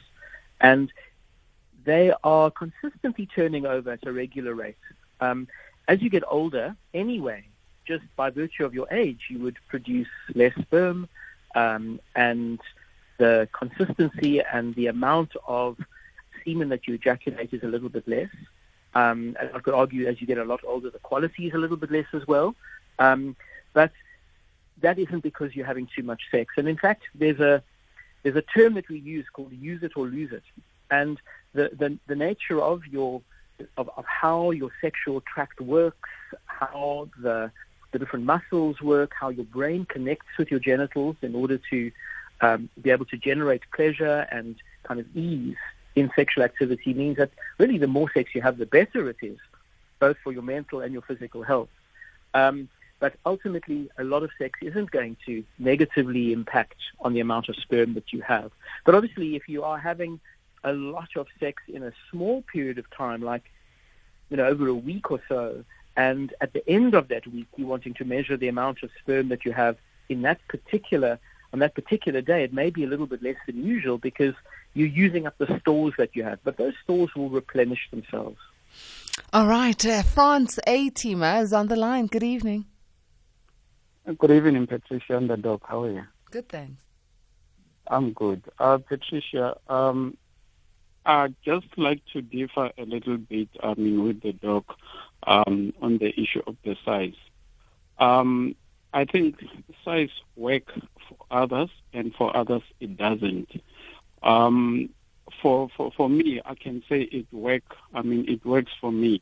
And 0.60 0.92
they 1.84 2.12
are 2.24 2.50
consistently 2.50 3.26
turning 3.26 3.66
over 3.66 3.92
at 3.92 4.06
a 4.06 4.12
regular 4.12 4.54
rate. 4.54 4.76
Um, 5.20 5.46
as 5.88 6.02
you 6.02 6.10
get 6.10 6.24
older, 6.26 6.74
anyway, 6.92 7.44
just 7.86 8.04
by 8.16 8.30
virtue 8.30 8.64
of 8.64 8.74
your 8.74 8.92
age, 8.92 9.26
you 9.30 9.38
would 9.38 9.56
produce 9.68 10.08
less 10.34 10.54
sperm, 10.60 11.08
um, 11.54 12.00
and 12.14 12.58
the 13.18 13.48
consistency 13.52 14.40
and 14.40 14.74
the 14.74 14.86
amount 14.86 15.32
of 15.46 15.78
semen 16.44 16.68
that 16.68 16.86
you 16.86 16.94
ejaculate 16.94 17.52
is 17.52 17.62
a 17.62 17.66
little 17.66 17.88
bit 17.88 18.06
less. 18.06 18.28
Um, 18.94 19.36
and 19.38 19.50
I 19.54 19.58
could 19.58 19.74
argue 19.74 20.06
as 20.06 20.20
you 20.20 20.26
get 20.26 20.38
a 20.38 20.44
lot 20.44 20.60
older, 20.66 20.90
the 20.90 20.98
quality 20.98 21.48
is 21.48 21.54
a 21.54 21.58
little 21.58 21.76
bit 21.76 21.90
less 21.90 22.06
as 22.12 22.26
well. 22.26 22.54
Um, 22.98 23.36
but 23.74 23.92
that 24.80 24.98
isn't 24.98 25.22
because 25.22 25.54
you're 25.54 25.66
having 25.66 25.88
too 25.94 26.02
much 26.02 26.22
sex. 26.30 26.54
And 26.56 26.68
in 26.68 26.76
fact, 26.76 27.02
there's 27.14 27.40
a 27.40 27.62
there's 28.22 28.36
a 28.36 28.42
term 28.42 28.74
that 28.74 28.88
we 28.88 28.98
use 28.98 29.26
called 29.32 29.52
use 29.52 29.82
it 29.82 29.92
or 29.96 30.06
lose 30.06 30.32
it. 30.32 30.42
And 30.90 31.20
the, 31.52 31.70
the, 31.72 31.98
the 32.06 32.16
nature 32.16 32.60
of 32.60 32.86
your 32.86 33.22
of, 33.76 33.90
of 33.96 34.04
how 34.04 34.50
your 34.50 34.70
sexual 34.80 35.20
tract 35.20 35.60
works, 35.60 36.08
how 36.46 37.08
the 37.20 37.50
the 37.92 37.98
different 37.98 38.24
muscles 38.24 38.80
work, 38.80 39.12
how 39.18 39.28
your 39.28 39.44
brain 39.44 39.86
connects 39.86 40.26
with 40.38 40.50
your 40.50 40.60
genitals 40.60 41.16
in 41.22 41.34
order 41.34 41.58
to 41.70 41.92
um, 42.40 42.68
be 42.80 42.90
able 42.90 43.06
to 43.06 43.16
generate 43.16 43.62
pleasure 43.74 44.26
and 44.30 44.56
kind 44.84 45.00
of 45.00 45.16
ease 45.16 45.56
in 45.94 46.10
sexual 46.14 46.44
activity 46.44 46.92
means 46.92 47.16
that 47.16 47.30
really 47.58 47.78
the 47.78 47.86
more 47.86 48.10
sex 48.12 48.34
you 48.34 48.42
have, 48.42 48.58
the 48.58 48.66
better 48.66 49.08
it 49.08 49.16
is, 49.22 49.38
both 49.98 50.16
for 50.22 50.32
your 50.32 50.42
mental 50.42 50.80
and 50.80 50.92
your 50.92 51.02
physical 51.02 51.42
health. 51.42 51.70
Um, 52.34 52.68
but 52.98 53.14
ultimately, 53.24 53.90
a 53.98 54.04
lot 54.04 54.22
of 54.22 54.30
sex 54.38 54.58
isn't 54.62 54.90
going 54.90 55.16
to 55.26 55.44
negatively 55.58 56.32
impact 56.32 56.76
on 57.00 57.12
the 57.12 57.20
amount 57.20 57.48
of 57.48 57.56
sperm 57.56 57.94
that 57.94 58.12
you 58.12 58.22
have. 58.22 58.52
But 58.84 58.94
obviously, 58.94 59.36
if 59.36 59.48
you 59.48 59.64
are 59.64 59.78
having 59.78 60.20
a 60.64 60.72
lot 60.72 61.16
of 61.16 61.26
sex 61.38 61.62
in 61.68 61.82
a 61.82 61.92
small 62.10 62.42
period 62.42 62.78
of 62.78 62.90
time, 62.90 63.22
like 63.22 63.44
you 64.30 64.36
know 64.36 64.46
over 64.46 64.66
a 64.68 64.74
week 64.74 65.10
or 65.10 65.20
so, 65.28 65.64
and 65.96 66.32
at 66.40 66.52
the 66.52 66.66
end 66.68 66.94
of 66.94 67.08
that 67.08 67.26
week, 67.26 67.46
you're 67.56 67.68
wanting 67.68 67.94
to 67.94 68.04
measure 68.04 68.36
the 68.36 68.48
amount 68.48 68.82
of 68.82 68.90
sperm 68.98 69.28
that 69.28 69.44
you 69.44 69.52
have 69.52 69.76
in 70.08 70.22
that 70.22 70.40
particular 70.48 71.18
on 71.52 71.60
that 71.60 71.74
particular 71.74 72.20
day, 72.20 72.44
it 72.44 72.52
may 72.52 72.70
be 72.70 72.84
a 72.84 72.86
little 72.86 73.06
bit 73.06 73.22
less 73.22 73.36
than 73.46 73.64
usual 73.64 73.98
because 73.98 74.34
you're 74.74 74.86
using 74.86 75.26
up 75.26 75.38
the 75.38 75.58
stores 75.60 75.94
that 75.98 76.14
you 76.14 76.24
have. 76.24 76.38
But 76.44 76.56
those 76.56 76.74
stores 76.82 77.14
will 77.14 77.30
replenish 77.30 77.88
themselves. 77.90 78.38
All 79.32 79.46
right, 79.46 79.84
uh, 79.86 80.02
France 80.02 80.58
A 80.66 80.90
teamer 80.90 81.42
is 81.42 81.52
on 81.52 81.68
the 81.68 81.76
line. 81.76 82.06
Good 82.06 82.22
evening. 82.22 82.66
Good 84.18 84.30
evening, 84.30 84.66
Patricia 84.66 85.16
and 85.16 85.28
the 85.28 85.36
dog. 85.36 85.62
How 85.64 85.82
are 85.82 85.90
you? 85.90 86.04
Good, 86.30 86.48
thanks. 86.48 86.80
I'm 87.88 88.12
good. 88.12 88.42
Uh, 88.58 88.78
Patricia, 88.78 89.56
um, 89.68 90.16
I'd 91.04 91.34
just 91.44 91.66
like 91.76 92.02
to 92.12 92.22
differ 92.22 92.70
a 92.78 92.82
little 92.82 93.16
bit, 93.16 93.48
I 93.62 93.74
mean, 93.74 94.04
with 94.04 94.22
the 94.22 94.32
dog 94.32 94.64
um, 95.26 95.72
on 95.80 95.98
the 95.98 96.08
issue 96.20 96.42
of 96.46 96.56
the 96.64 96.76
size. 96.84 97.14
Um, 97.98 98.54
I 98.96 99.04
think 99.04 99.44
size 99.84 100.08
work 100.36 100.72
for 101.06 101.18
others, 101.30 101.68
and 101.92 102.14
for 102.14 102.34
others 102.34 102.62
it 102.80 102.96
doesn't. 102.96 103.50
Um, 104.22 104.88
for, 105.42 105.68
for 105.76 105.92
for 105.92 106.08
me, 106.08 106.40
I 106.42 106.54
can 106.54 106.82
say 106.88 107.02
it 107.02 107.26
work. 107.30 107.76
I 107.92 108.00
mean, 108.00 108.26
it 108.26 108.42
works 108.46 108.72
for 108.80 108.90
me 108.90 109.20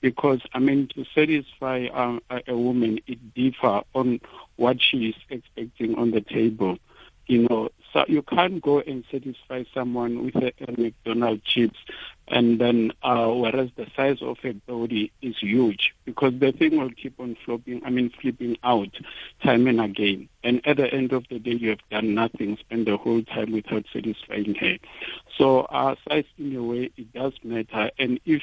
because 0.00 0.40
I 0.54 0.58
mean 0.58 0.88
to 0.94 1.04
satisfy 1.14 1.88
um, 1.92 2.22
a, 2.30 2.40
a 2.48 2.56
woman, 2.56 3.00
it 3.06 3.34
differ 3.34 3.82
on 3.94 4.20
what 4.56 4.80
she 4.80 5.10
is 5.10 5.16
expecting 5.28 5.96
on 5.96 6.12
the 6.12 6.22
table. 6.22 6.78
You 7.26 7.46
know, 7.46 7.68
so 7.92 8.06
you 8.08 8.22
can't 8.22 8.62
go 8.62 8.80
and 8.80 9.04
satisfy 9.10 9.64
someone 9.74 10.24
with 10.24 10.36
a, 10.36 10.54
a 10.66 10.80
McDonald's 10.80 11.44
chips, 11.44 11.78
and 12.30 12.60
then 12.60 12.92
uh, 13.02 13.28
whereas 13.28 13.70
the 13.76 13.86
size 13.96 14.22
of 14.22 14.38
a 14.44 14.52
body 14.52 15.12
is 15.20 15.36
huge, 15.38 15.94
because 16.04 16.32
the 16.38 16.52
thing 16.52 16.78
will 16.78 16.90
keep 16.90 17.18
on 17.18 17.36
flopping. 17.44 17.82
I 17.84 17.90
mean, 17.90 18.10
flipping 18.20 18.56
out 18.62 18.90
time 19.42 19.66
and 19.66 19.80
again. 19.80 20.28
And 20.42 20.66
at 20.66 20.78
the 20.78 20.86
end 20.92 21.12
of 21.12 21.24
the 21.28 21.38
day, 21.38 21.52
you 21.52 21.70
have 21.70 21.86
done 21.90 22.14
nothing, 22.14 22.56
spend 22.58 22.86
the 22.86 22.96
whole 22.96 23.22
time 23.22 23.52
without 23.52 23.84
satisfying 23.92 24.54
her. 24.54 24.78
So, 25.36 25.60
uh, 25.62 25.96
size 26.08 26.24
in 26.38 26.56
a 26.56 26.62
way 26.62 26.90
it 26.96 27.12
does 27.12 27.34
matter, 27.44 27.90
and 27.98 28.20
if 28.24 28.42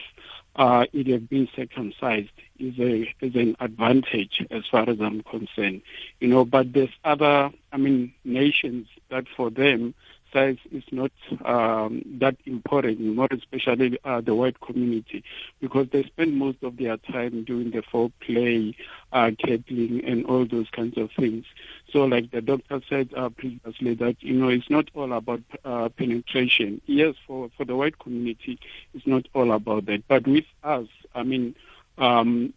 uh, 0.58 0.86
it 0.92 1.08
have 1.08 1.30
been 1.30 1.48
circumcised 1.56 2.30
is 2.60 2.78
a 2.80 3.14
is 3.22 3.36
an 3.36 3.56
advantage 3.60 4.46
as 4.50 4.64
far 4.70 4.90
as 4.90 5.00
I'm 5.00 5.22
concerned. 5.24 5.82
You 6.20 6.28
know, 6.28 6.46
but 6.46 6.74
there's 6.74 6.90
other 7.04 7.52
I 7.72 7.78
mean 7.78 8.14
nations 8.26 8.88
that 9.10 9.26
for 9.36 9.50
them 9.50 9.94
size 10.32 10.58
is 10.72 10.84
not 10.92 11.12
um, 11.46 12.02
that 12.20 12.36
important, 12.46 13.00
more 13.00 13.28
especially 13.32 13.98
uh, 14.04 14.22
the 14.22 14.36
white 14.36 14.60
community, 14.62 15.24
because 15.62 15.88
they 15.92 16.04
spend 16.04 16.36
most 16.36 16.62
of 16.64 16.78
their 16.78 16.98
time 16.98 17.44
doing 17.44 17.72
the 17.72 17.82
foreplay, 17.82 18.76
uh, 19.14 19.32
cackling, 19.40 20.04
and 20.06 20.26
all 20.26 20.46
those 20.46 20.70
kinds 20.72 20.98
of 20.98 21.10
things. 21.18 21.46
So, 21.92 22.04
like 22.06 22.32
the 22.32 22.42
doctor 22.42 22.82
said 22.90 23.10
uh, 23.16 23.30
previously, 23.30 23.94
that 23.96 24.18
you 24.22 24.34
know 24.34 24.50
it's 24.50 24.70
not 24.70 24.90
all 24.94 25.14
about 25.14 25.42
uh, 25.66 25.90
penetration. 25.90 26.82
Yes, 26.86 27.16
for 27.26 27.50
for 27.58 27.66
the 27.66 27.76
white 27.76 28.00
community, 28.00 28.60
it's 28.94 29.08
not 29.08 29.28
all 29.34 29.52
about 29.52 29.86
that. 29.88 30.08
But 30.08 30.28
with 30.28 30.46
us, 30.64 30.88
I 31.16 31.24
mean. 31.24 31.56
Um, 32.00 32.54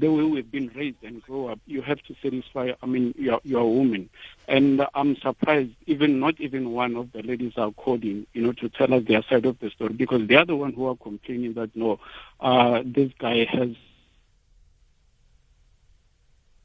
the 0.00 0.12
way 0.12 0.22
we've 0.24 0.50
been 0.50 0.70
raised 0.74 1.02
and 1.02 1.22
grow 1.22 1.48
up, 1.48 1.60
you 1.66 1.82
have 1.82 2.02
to 2.02 2.14
satisfy. 2.22 2.72
I 2.82 2.86
mean, 2.86 3.14
you're, 3.16 3.40
you're 3.44 3.60
a 3.60 3.66
woman, 3.68 4.08
and 4.48 4.86
I'm 4.94 5.16
surprised. 5.16 5.72
Even 5.86 6.20
not 6.20 6.40
even 6.40 6.72
one 6.72 6.96
of 6.96 7.12
the 7.12 7.22
ladies 7.22 7.54
are 7.56 7.70
calling, 7.72 8.26
you 8.32 8.42
know, 8.42 8.52
to 8.52 8.68
tell 8.68 8.92
us 8.94 9.04
their 9.06 9.22
side 9.22 9.46
of 9.46 9.58
the 9.60 9.70
story 9.70 9.92
because 9.94 10.26
they 10.28 10.34
are 10.34 10.44
the 10.44 10.56
one 10.56 10.72
who 10.72 10.86
are 10.86 10.96
complaining 10.96 11.54
that 11.54 11.74
no, 11.74 11.98
uh, 12.40 12.82
this 12.84 13.12
guy 13.18 13.44
has. 13.44 13.70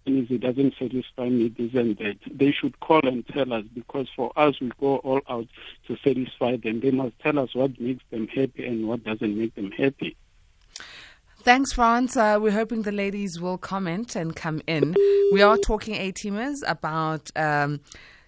And 0.05 0.29
it 0.31 0.39
doesn't 0.41 0.73
satisfy 0.79 1.29
me, 1.29 1.49
this 1.49 1.75
and 1.75 1.95
that. 1.97 2.17
They 2.25 2.51
should 2.51 2.79
call 2.79 3.07
and 3.07 3.25
tell 3.27 3.53
us 3.53 3.65
because 3.73 4.07
for 4.15 4.31
us, 4.35 4.59
we 4.59 4.71
go 4.79 4.97
all 4.97 5.21
out 5.29 5.47
to 5.87 5.97
satisfy 6.03 6.57
them. 6.57 6.79
They 6.79 6.89
must 6.89 7.19
tell 7.19 7.37
us 7.37 7.53
what 7.53 7.79
makes 7.79 8.03
them 8.09 8.27
happy 8.27 8.65
and 8.65 8.87
what 8.87 9.03
doesn't 9.03 9.37
make 9.37 9.53
them 9.53 9.71
happy. 9.71 10.17
Thanks, 11.43 11.73
France. 11.73 12.15
Uh, 12.15 12.37
we're 12.39 12.51
hoping 12.51 12.83
the 12.83 12.91
ladies 12.91 13.39
will 13.39 13.57
comment 13.57 14.15
and 14.15 14.35
come 14.35 14.61
in. 14.67 14.95
We 15.31 15.41
are 15.41 15.57
talking 15.57 15.95
A 15.95 16.11
teamers 16.11 16.57
about 16.67 17.31
um, 17.35 17.79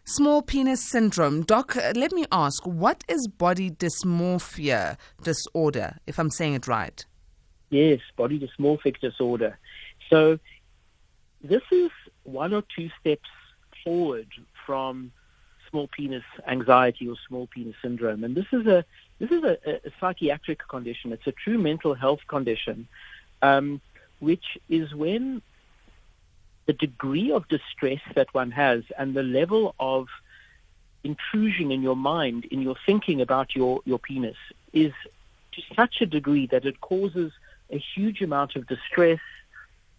small 0.04 0.42
penis 0.42 0.90
syndrome. 0.90 1.44
Doc, 1.44 1.76
let 1.76 2.12
me 2.12 2.26
ask 2.32 2.66
what 2.66 3.04
is 3.08 3.28
body 3.28 3.70
dysmorphia 3.70 4.98
disorder, 5.22 5.98
if 6.08 6.18
I'm 6.18 6.32
saying 6.32 6.56
it 6.56 6.68
right? 6.68 7.06
Yes, 7.70 8.00
body 8.18 8.40
dysmorphic 8.40 9.00
disorder. 9.00 9.60
So, 10.10 10.40
this 11.44 11.62
is 11.72 11.92
one 12.24 12.52
or 12.52 12.64
two 12.76 12.90
steps 13.00 13.30
forward 13.84 14.30
from 14.66 15.12
small 15.70 15.88
penis 15.88 16.24
anxiety 16.48 17.08
or 17.08 17.16
small 17.28 17.46
penis 17.46 17.76
syndrome. 17.80 18.24
And 18.24 18.34
this 18.34 18.48
is 18.52 18.66
a 18.66 18.84
this 19.24 19.32
is 19.32 19.44
a, 19.46 19.58
a 19.88 19.92
psychiatric 20.02 20.68
condition. 20.68 21.14
It's 21.14 21.26
a 21.28 21.32
true 21.32 21.58
mental 21.58 21.94
health 21.94 22.20
condition, 22.28 22.90
um, 23.42 23.80
which 24.20 24.58
is 24.68 24.94
when 24.94 25.42
the 26.66 26.74
degree 26.74 27.32
of 27.32 27.48
distress 27.48 28.02
that 28.16 28.34
one 28.34 28.52
has 28.52 28.84
and 28.98 29.14
the 29.14 29.24
level 29.24 29.76
of 29.80 30.08
intrusion 31.06 31.72
in 31.72 31.82
your 31.82 31.96
mind, 31.96 32.44
in 32.46 32.62
your 32.62 32.76
thinking 32.86 33.22
about 33.22 33.56
your, 33.56 33.82
your 33.86 33.98
penis, 33.98 34.36
is 34.74 34.92
to 35.54 35.62
such 35.74 36.02
a 36.02 36.06
degree 36.06 36.48
that 36.48 36.66
it 36.66 36.82
causes 36.82 37.32
a 37.70 37.78
huge 37.78 38.22
amount 38.22 38.58
of 38.58 38.68
distress, 38.68 39.22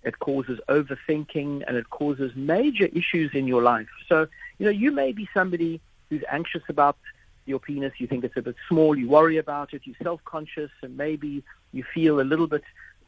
it 0.02 0.18
causes 0.18 0.60
overthinking, 0.68 1.64
and 1.66 1.78
it 1.78 1.88
causes 1.88 2.30
major 2.36 2.86
issues 2.86 3.32
in 3.32 3.46
your 3.46 3.62
life. 3.62 3.88
So, 4.06 4.26
you 4.58 4.66
know, 4.66 4.72
you 4.72 4.90
may 4.90 5.12
be 5.12 5.30
somebody 5.32 5.80
who's 6.10 6.24
anxious 6.30 6.62
about 6.68 6.98
your 7.46 7.58
penis, 7.58 7.92
you 7.98 8.06
think 8.06 8.24
it's 8.24 8.36
a 8.36 8.42
bit 8.42 8.56
small, 8.68 8.96
you 8.96 9.08
worry 9.08 9.36
about 9.38 9.74
it, 9.74 9.82
you're 9.84 9.96
self-conscious, 10.02 10.70
and 10.82 10.96
maybe 10.96 11.42
you 11.72 11.84
feel 11.94 12.20
a 12.20 12.22
little 12.22 12.46
bit 12.46 12.62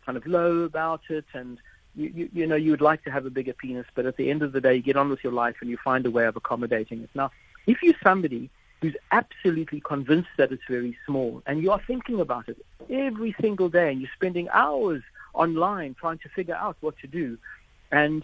kind 0.05 0.17
of 0.17 0.27
low 0.27 0.63
about 0.63 1.03
it, 1.09 1.25
and 1.33 1.59
you, 1.95 2.13
you, 2.15 2.31
you 2.33 2.47
know 2.47 2.57
you 2.57 2.71
would 2.71 2.81
like 2.81 3.03
to 3.05 3.11
have 3.11 3.27
a 3.27 3.31
bigger 3.31 3.53
penis, 3.53 3.87
but 3.95 4.07
at 4.07 4.17
the 4.17 4.31
end 4.31 4.43
of 4.43 4.53
the 4.53 4.61
day, 4.61 4.75
you 4.75 4.83
get 4.83 4.97
on 4.97 5.09
with 5.09 5.25
your 5.25 5.33
life 5.33 5.57
and 5.61 5.71
you 5.71 5.79
find 5.83 6.07
a 6.07 6.11
way 6.11 6.27
of 6.27 6.37
accommodating 6.37 7.03
it. 7.03 7.11
Now, 7.15 7.31
if 7.67 7.83
you're 7.83 7.95
somebody 8.03 8.51
who's 8.83 8.95
absolutely 9.11 9.81
convinced 9.81 10.29
that 10.37 10.53
it's 10.53 10.63
very 10.69 10.97
small, 11.07 11.43
and 11.47 11.63
you 11.63 11.71
are 11.73 11.81
thinking 11.87 12.21
about 12.21 12.49
it 12.49 12.59
every 12.91 13.35
single 13.41 13.69
day, 13.69 13.91
and 13.91 14.01
you're 14.01 14.11
spending 14.15 14.49
hours 14.51 15.03
online 15.33 15.95
trying 15.99 16.19
to 16.19 16.29
figure 16.29 16.55
out 16.55 16.77
what 16.81 16.99
to 16.99 17.07
do, 17.07 17.39
and 17.91 18.23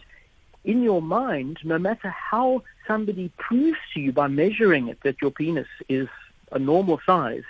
in 0.64 0.82
your 0.82 1.02
mind, 1.02 1.58
no 1.64 1.78
matter 1.78 2.08
how 2.08 2.62
somebody 2.86 3.30
proves 3.38 3.78
to 3.94 4.00
you 4.00 4.12
by 4.12 4.28
measuring 4.28 4.88
it 4.88 4.98
that 5.02 5.16
your 5.20 5.30
penis 5.30 5.66
is 5.88 6.08
a 6.52 6.58
normal 6.58 7.00
size, 7.04 7.42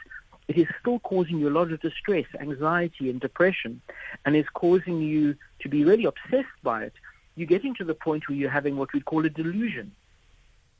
it 0.48 0.58
is 0.58 0.66
still 0.80 0.98
causing 1.00 1.38
you 1.38 1.48
a 1.48 1.50
lot 1.50 1.72
of 1.72 1.80
distress, 1.80 2.26
anxiety, 2.40 3.10
and 3.10 3.20
depression, 3.20 3.80
and 4.24 4.36
is 4.36 4.46
causing 4.54 5.00
you 5.00 5.36
to 5.60 5.68
be 5.68 5.84
really 5.84 6.04
obsessed 6.04 6.58
by 6.62 6.84
it. 6.84 6.92
You're 7.36 7.46
getting 7.46 7.74
to 7.76 7.84
the 7.84 7.94
point 7.94 8.28
where 8.28 8.36
you're 8.36 8.50
having 8.50 8.76
what 8.76 8.92
we'd 8.92 9.04
call 9.04 9.24
a 9.24 9.30
delusion. 9.30 9.92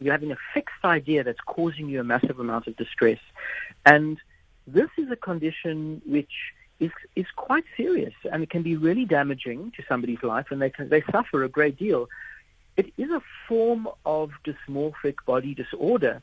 You're 0.01 0.13
having 0.13 0.33
a 0.33 0.37
fixed 0.53 0.85
idea 0.85 1.23
that's 1.25 1.41
causing 1.47 1.89
you 1.89 2.01
a 2.01 2.05
massive 2.05 2.41
amount 2.41 2.67
of 2.67 2.77
distress. 2.77 3.21
And 3.87 4.19
this 4.67 4.91
is 4.99 5.11
a 5.11 5.17
condition 5.17 6.03
which 6.05 6.53
is, 6.81 6.91
is 7.17 7.27
quite 7.37 7.65
serious 7.77 8.15
and 8.31 8.43
it 8.43 8.51
can 8.51 8.63
be 8.63 8.77
really 8.77 9.05
damaging 9.05 9.73
to 9.77 9.83
somebody's 9.89 10.23
life 10.23 10.47
and 10.51 10.61
they, 10.61 10.71
can, 10.71 10.89
they 10.89 11.03
suffer 11.13 11.45
a 11.45 11.49
great 11.49 11.79
deal. 11.79 12.09
It 12.77 12.93
is 12.97 13.11
a 13.11 13.23
form 13.49 13.89
of 14.07 14.31
dysmorphic 14.45 15.17
body 15.27 15.55
disorder 15.55 16.23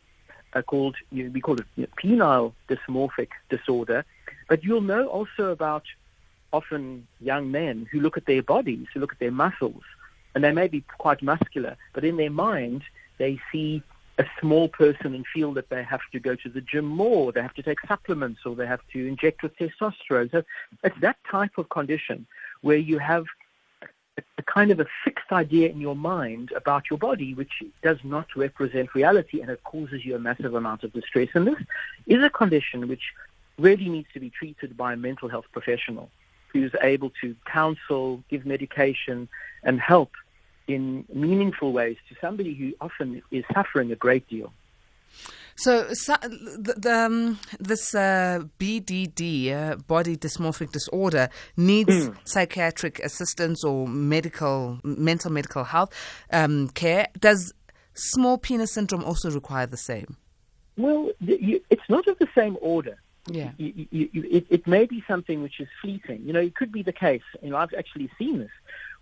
uh, 0.54 0.62
called, 0.62 0.96
you 1.12 1.24
know, 1.24 1.30
we 1.30 1.42
call 1.42 1.60
it 1.60 1.66
you 1.76 1.88
know, 1.88 1.90
penile 2.02 2.54
dysmorphic 2.68 3.30
disorder. 3.50 4.04
But 4.48 4.64
you'll 4.64 4.82
know 4.82 5.08
also 5.08 5.52
about 5.52 5.84
often 6.52 7.08
young 7.22 7.52
men 7.52 7.88
who 7.92 8.00
look 8.00 8.18
at 8.18 8.26
their 8.26 8.42
bodies, 8.42 8.88
who 8.94 9.00
look 9.00 9.14
at 9.14 9.20
their 9.20 9.32
muscles, 9.32 9.84
and 10.34 10.44
they 10.44 10.52
may 10.52 10.68
be 10.68 10.84
quite 10.98 11.22
muscular, 11.22 11.78
but 11.94 12.04
in 12.04 12.18
their 12.18 12.30
mind, 12.30 12.84
they 13.18 13.40
see 13.52 13.84
a 14.20 14.26
small 14.42 14.68
person 14.68 15.16
and 15.16 15.26
feel 15.34 15.54
that 15.54 15.70
they 15.70 15.82
have 15.82 16.02
to 16.12 16.20
go 16.20 16.36
to 16.36 16.50
the 16.50 16.62
gym 16.62 16.86
more, 16.86 17.32
they 17.32 17.42
have 17.42 17.54
to 17.54 17.64
take 17.64 17.80
supplements, 17.88 18.42
or 18.46 18.54
they 18.54 18.68
have 18.68 18.82
to 18.94 19.08
inject 19.08 19.42
with 19.42 19.54
testosterone. 19.58 20.30
So 20.30 20.44
it's 20.84 21.00
that 21.00 21.18
type 21.32 21.58
of 21.58 21.70
condition 21.70 22.28
where 22.62 22.78
you 22.78 23.00
have 23.00 23.26
a, 24.38 24.44
kind 24.44 24.72
of 24.72 24.82
a 24.82 24.86
fixed 25.06 25.32
idea 25.32 25.70
in 25.70 25.80
your 25.80 25.96
mind 25.96 26.52
about 26.54 26.90
your 26.90 27.00
body, 27.00 27.34
which 27.34 27.64
does 27.82 27.98
not 28.04 28.28
represent 28.36 28.94
reality, 28.94 29.40
and 29.42 29.50
it 29.50 29.64
causes 29.64 30.04
you 30.06 30.16
a 30.16 30.20
massive 30.20 30.54
amount 30.54 30.84
of 30.84 30.92
distress. 30.92 31.30
And 31.34 31.48
this 31.48 31.60
is 32.06 32.22
a 32.22 32.30
condition 32.30 32.90
which 32.90 33.14
really 33.58 33.88
needs 33.88 34.10
to 34.14 34.20
be 34.20 34.30
treated 34.30 34.76
by 34.76 34.94
a 34.94 34.98
mental 34.98 35.30
health 35.30 35.46
professional 35.54 36.10
who's 36.52 36.72
able 36.82 37.12
to 37.22 37.36
counsel, 37.46 38.22
give 38.30 38.46
medication, 38.46 39.30
and 39.64 39.80
help 39.80 40.12
in 40.70 41.04
meaningful 41.14 41.74
ways 41.74 41.98
to 42.08 42.16
somebody 42.22 42.54
who 42.54 42.74
often 42.80 43.22
is 43.32 43.44
suffering 43.54 43.92
a 43.92 43.96
great 43.96 44.28
deal. 44.30 44.54
So, 45.56 45.88
so 45.92 46.16
the, 46.22 46.76
the, 46.78 46.94
um, 46.94 47.40
this 47.60 47.94
uh, 47.94 48.44
BDD, 48.60 49.52
uh, 49.52 49.76
body 49.76 50.16
dysmorphic 50.16 50.72
disorder, 50.72 51.28
needs 51.58 51.90
mm. 51.90 52.16
psychiatric 52.24 53.00
assistance 53.00 53.66
or 53.66 53.86
medical, 53.88 54.80
mental 54.84 55.32
medical 55.32 55.66
health 55.66 55.94
um, 56.32 56.70
care. 56.70 57.08
Does 57.20 57.54
small 57.94 58.38
penis 58.38 58.74
syndrome 58.74 59.04
also 59.04 59.30
require 59.32 59.66
the 59.66 59.76
same? 59.76 60.16
Well, 60.78 61.12
you, 61.20 61.60
it's 61.70 61.90
not 61.90 62.08
of 62.08 62.18
the 62.20 62.30
same 62.34 62.58
order. 62.62 62.98
Yeah. 63.28 63.52
You, 63.58 63.88
you, 63.92 64.10
it, 64.14 64.46
it 64.50 64.66
may 64.66 64.86
be 64.86 65.04
something 65.08 65.42
which 65.42 65.60
is 65.60 65.68
fleeting. 65.82 66.22
You 66.24 66.32
know, 66.32 66.40
it 66.40 66.56
could 66.56 66.72
be 66.72 66.84
the 66.84 66.94
case, 66.94 67.28
and 67.44 67.54
I've 67.54 67.74
actually 67.78 68.10
seen 68.18 68.40
this, 68.40 68.52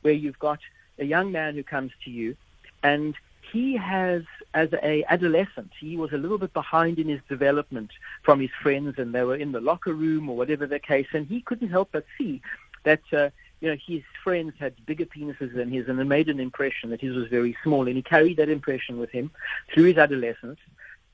where 0.01 0.13
you've 0.13 0.39
got 0.39 0.59
a 1.00 1.06
young 1.06 1.32
man 1.32 1.56
who 1.56 1.64
comes 1.64 1.91
to 2.06 2.10
you, 2.10 2.36
and 2.84 3.16
he 3.52 3.78
has, 3.78 4.24
as 4.54 4.70
a 4.74 5.04
adolescent, 5.08 5.72
he 5.80 5.95
was 5.95 6.12
a 6.12 6.18
little 6.18 6.38
bit 6.38 6.54
behind 6.54 7.00
in 7.00 7.08
his 7.08 7.22
development 7.30 7.91
from 8.24 8.39
his 8.39 8.52
friends, 8.62 8.95
and 8.98 9.14
they 9.16 9.24
were 9.24 9.36
in 9.36 9.52
the 9.54 9.62
locker 9.62 9.93
room 9.93 10.30
or 10.30 10.36
whatever 10.36 10.66
the 10.68 10.80
case, 10.80 11.08
and 11.14 11.28
he 11.28 11.41
couldn't 11.41 11.70
help 11.70 11.89
but 11.91 12.06
see 12.18 12.41
that. 12.84 13.02
Uh, 13.12 13.30
you 13.60 13.70
know, 13.70 13.78
his 13.88 14.04
friends 14.24 14.54
had 14.60 14.74
bigger 14.86 15.06
penises 15.06 15.52
than 15.56 15.72
his, 15.72 15.88
and 15.88 16.00
it 16.00 16.04
made 16.04 16.30
an 16.30 16.39
impression 16.39 16.91
that 16.91 17.02
his 17.02 17.16
was 17.16 17.28
very 17.28 17.58
small. 17.64 17.88
And 17.88 17.95
he 17.95 18.04
carried 18.04 18.38
that 18.38 18.50
impression 18.50 19.00
with 19.00 19.10
him 19.10 19.32
through 19.74 19.86
his 19.86 19.98
adolescence, 19.98 20.60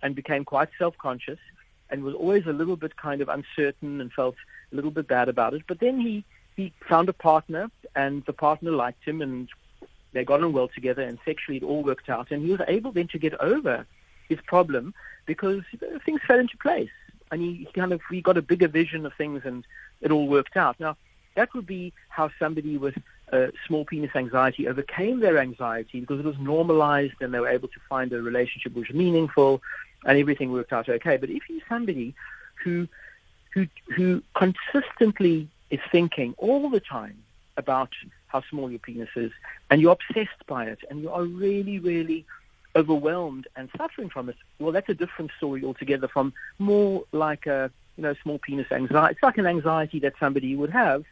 and 0.02 0.14
became 0.14 0.44
quite 0.44 0.68
self-conscious, 0.78 1.40
and 1.90 2.04
was 2.04 2.14
always 2.14 2.46
a 2.46 2.52
little 2.52 2.76
bit 2.76 2.98
kind 2.98 3.22
of 3.22 3.30
uncertain 3.30 4.02
and 4.02 4.12
felt 4.12 4.36
a 4.74 4.76
little 4.76 4.92
bit 4.92 5.08
bad 5.08 5.30
about 5.30 5.54
it. 5.54 5.64
But 5.68 5.80
then 5.80 6.02
he 6.02 6.26
he 6.58 6.74
found 6.90 7.08
a 7.08 7.14
partner, 7.14 7.72
and 7.96 8.26
the 8.26 8.34
partner 8.34 8.72
liked 8.72 9.06
him, 9.06 9.22
and 9.22 9.48
they 10.14 10.24
got 10.24 10.44
on 10.44 10.54
well 10.54 10.68
together, 10.68 11.02
and 11.02 11.18
sexually 11.26 11.58
it 11.58 11.64
all 11.64 11.84
worked 11.84 12.10
out. 12.10 12.32
And 12.32 12.44
he 12.44 12.52
was 12.52 12.62
able 12.68 12.92
then 12.92 13.08
to 13.10 13.20
get 13.20 13.34
over 13.40 13.86
his 14.30 14.40
problem 14.46 14.94
because 15.26 15.64
things 16.06 16.22
fell 16.28 16.40
into 16.40 16.58
place, 16.58 16.92
and 17.32 17.42
he, 17.42 17.54
he 17.56 17.66
kind 17.74 17.92
of 17.92 18.02
he 18.10 18.22
got 18.22 18.38
a 18.38 18.42
bigger 18.42 18.68
vision 18.68 19.06
of 19.06 19.14
things, 19.14 19.42
and 19.46 19.66
it 20.02 20.12
all 20.12 20.28
worked 20.28 20.58
out. 20.58 20.80
Now, 20.80 20.98
that 21.36 21.54
would 21.54 21.66
be 21.66 21.94
how 22.10 22.30
somebody 22.40 22.78
with 22.78 22.96
uh, 23.32 23.48
small 23.68 23.86
penis 23.86 24.12
anxiety 24.16 24.68
overcame 24.68 25.20
their 25.20 25.40
anxiety 25.40 26.00
because 26.00 26.20
it 26.20 26.26
was 26.26 26.38
normalized, 26.40 27.16
and 27.22 27.34
they 27.34 27.40
were 27.40 27.50
able 27.50 27.68
to 27.70 27.80
find 27.90 28.14
a 28.14 28.22
relationship 28.22 28.74
which 28.74 28.90
was 28.90 28.96
meaningful, 28.96 29.62
and 30.06 30.18
everything 30.18 30.52
worked 30.52 30.74
out 30.74 30.90
okay. 30.90 31.18
But 31.18 31.30
if 31.30 31.44
you're 31.50 31.62
somebody 31.68 32.14
who 32.64 32.88
who 33.54 33.68
who 33.96 34.22
consistently 34.36 35.48
is 35.70 35.80
thinking 35.92 36.36
all 36.38 36.70
the 36.70 36.80
time 36.80 37.18
about 37.58 37.90
how 38.34 38.44
small 38.50 38.70
your 38.70 38.80
penis 38.80 39.10
is, 39.16 39.32
and 39.70 39.82
you're 39.82 39.94
obsessed 39.94 40.46
by 40.48 40.66
it, 40.66 40.80
and 40.90 41.02
you 41.02 41.10
are 41.10 41.24
really, 41.24 41.80
really 41.80 42.26
overwhelmed 42.76 43.48
and 43.56 43.70
suffering 43.78 44.10
from 44.10 44.30
it, 44.30 44.36
well, 44.60 44.72
that's 44.72 44.90
a 44.90 44.94
different 44.94 45.32
story 45.38 45.64
altogether 45.64 46.08
from 46.08 46.34
more 46.60 47.04
like 47.12 47.46
a 47.46 47.72
you 47.98 48.04
know 48.04 48.14
small 48.24 48.40
penis 48.40 48.72
anxiety. 48.72 49.14
It's 49.14 49.24
like 49.24 49.38
an 49.38 49.46
anxiety 49.46 50.00
that 50.00 50.14
somebody 50.20 50.56
would 50.56 50.72
have, 50.72 51.04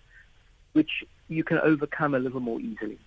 which 0.74 1.04
you 1.30 1.44
can 1.44 1.60
overcome 1.60 2.16
a 2.16 2.20
little 2.20 2.40
more 2.40 2.60
easily. 2.60 2.98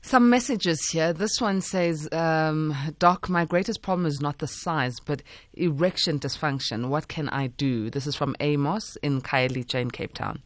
Some 0.00 0.30
messages 0.30 0.88
here. 0.90 1.12
This 1.12 1.40
one 1.40 1.60
says, 1.60 2.08
um, 2.12 2.74
Doc, 2.98 3.28
my 3.28 3.44
greatest 3.44 3.82
problem 3.82 4.06
is 4.06 4.20
not 4.20 4.38
the 4.38 4.46
size, 4.46 4.94
but 5.04 5.22
erection 5.54 6.20
dysfunction. 6.20 6.88
What 6.88 7.08
can 7.08 7.28
I 7.30 7.48
do? 7.48 7.90
This 7.90 8.06
is 8.06 8.14
from 8.14 8.36
Amos 8.40 8.96
in 9.02 9.20
Khayelitsha 9.20 9.74
in 9.74 9.90
Cape 9.90 10.14
Town. 10.14 10.40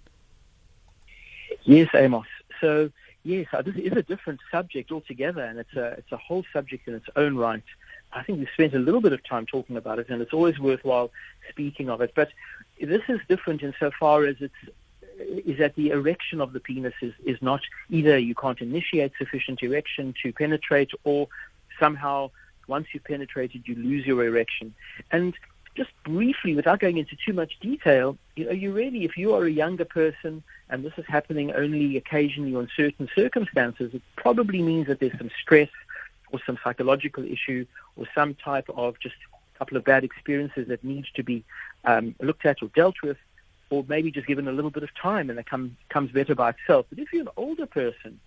Yes, 1.64 1.88
Amos. 1.94 2.26
So 2.62 2.90
yes, 3.24 3.48
uh, 3.52 3.60
this 3.60 3.74
is 3.74 3.92
a 3.92 4.02
different 4.02 4.40
subject 4.50 4.90
altogether, 4.90 5.44
and 5.44 5.58
it's 5.58 5.74
a 5.74 5.88
it's 5.98 6.12
a 6.12 6.16
whole 6.16 6.44
subject 6.52 6.88
in 6.88 6.94
its 6.94 7.08
own 7.16 7.36
right. 7.36 7.62
I 8.14 8.22
think 8.22 8.38
we've 8.38 8.48
spent 8.54 8.74
a 8.74 8.78
little 8.78 9.00
bit 9.00 9.12
of 9.12 9.22
time 9.24 9.46
talking 9.46 9.76
about 9.76 9.98
it, 9.98 10.08
and 10.08 10.22
it's 10.22 10.32
always 10.32 10.58
worthwhile 10.58 11.10
speaking 11.50 11.90
of 11.90 12.00
it. 12.00 12.12
But 12.14 12.30
this 12.80 13.02
is 13.08 13.20
different 13.28 13.62
insofar 13.62 14.24
as 14.24 14.36
it's 14.40 14.54
is 15.46 15.58
that 15.58 15.74
the 15.74 15.90
erection 15.90 16.40
of 16.40 16.52
the 16.52 16.60
penis 16.60 16.94
is, 17.02 17.12
is 17.24 17.40
not 17.42 17.60
either 17.90 18.18
you 18.18 18.34
can't 18.34 18.60
initiate 18.60 19.12
sufficient 19.18 19.62
erection 19.62 20.14
to 20.22 20.32
penetrate, 20.32 20.90
or 21.04 21.28
somehow 21.78 22.30
once 22.66 22.86
you've 22.92 23.04
penetrated 23.04 23.66
you 23.66 23.74
lose 23.74 24.06
your 24.06 24.24
erection. 24.24 24.74
And 25.10 25.34
just 25.74 25.90
briefly, 26.04 26.54
without 26.54 26.80
going 26.80 26.98
into 26.98 27.16
too 27.16 27.32
much 27.32 27.58
detail, 27.60 28.18
you 28.36 28.44
know, 28.44 28.52
you 28.52 28.72
really, 28.72 29.04
if 29.04 29.16
you 29.16 29.34
are 29.34 29.44
a 29.44 29.50
younger 29.50 29.84
person 29.84 30.42
and 30.68 30.84
this 30.84 30.92
is 30.98 31.04
happening 31.06 31.52
only 31.52 31.96
occasionally 31.96 32.54
on 32.54 32.68
certain 32.76 33.08
circumstances, 33.14 33.94
it 33.94 34.02
probably 34.16 34.60
means 34.62 34.86
that 34.86 35.00
there's 35.00 35.16
some 35.16 35.30
stress 35.40 35.70
or 36.30 36.40
some 36.44 36.58
psychological 36.62 37.24
issue 37.24 37.64
or 37.96 38.06
some 38.14 38.34
type 38.34 38.68
of 38.70 38.98
just 39.00 39.14
a 39.54 39.58
couple 39.58 39.76
of 39.76 39.84
bad 39.84 40.04
experiences 40.04 40.68
that 40.68 40.84
needs 40.84 41.10
to 41.14 41.22
be 41.22 41.42
um, 41.84 42.14
looked 42.20 42.44
at 42.44 42.62
or 42.62 42.68
dealt 42.74 42.96
with, 43.02 43.16
or 43.70 43.84
maybe 43.88 44.10
just 44.10 44.26
given 44.26 44.48
a 44.48 44.52
little 44.52 44.70
bit 44.70 44.82
of 44.82 44.94
time 44.94 45.30
and 45.30 45.38
it 45.38 45.46
come, 45.46 45.76
comes 45.88 46.10
better 46.12 46.34
by 46.34 46.50
itself. 46.50 46.84
But 46.90 46.98
if 46.98 47.12
you're 47.12 47.22
an 47.22 47.28
older 47.36 47.66
person 47.66 48.20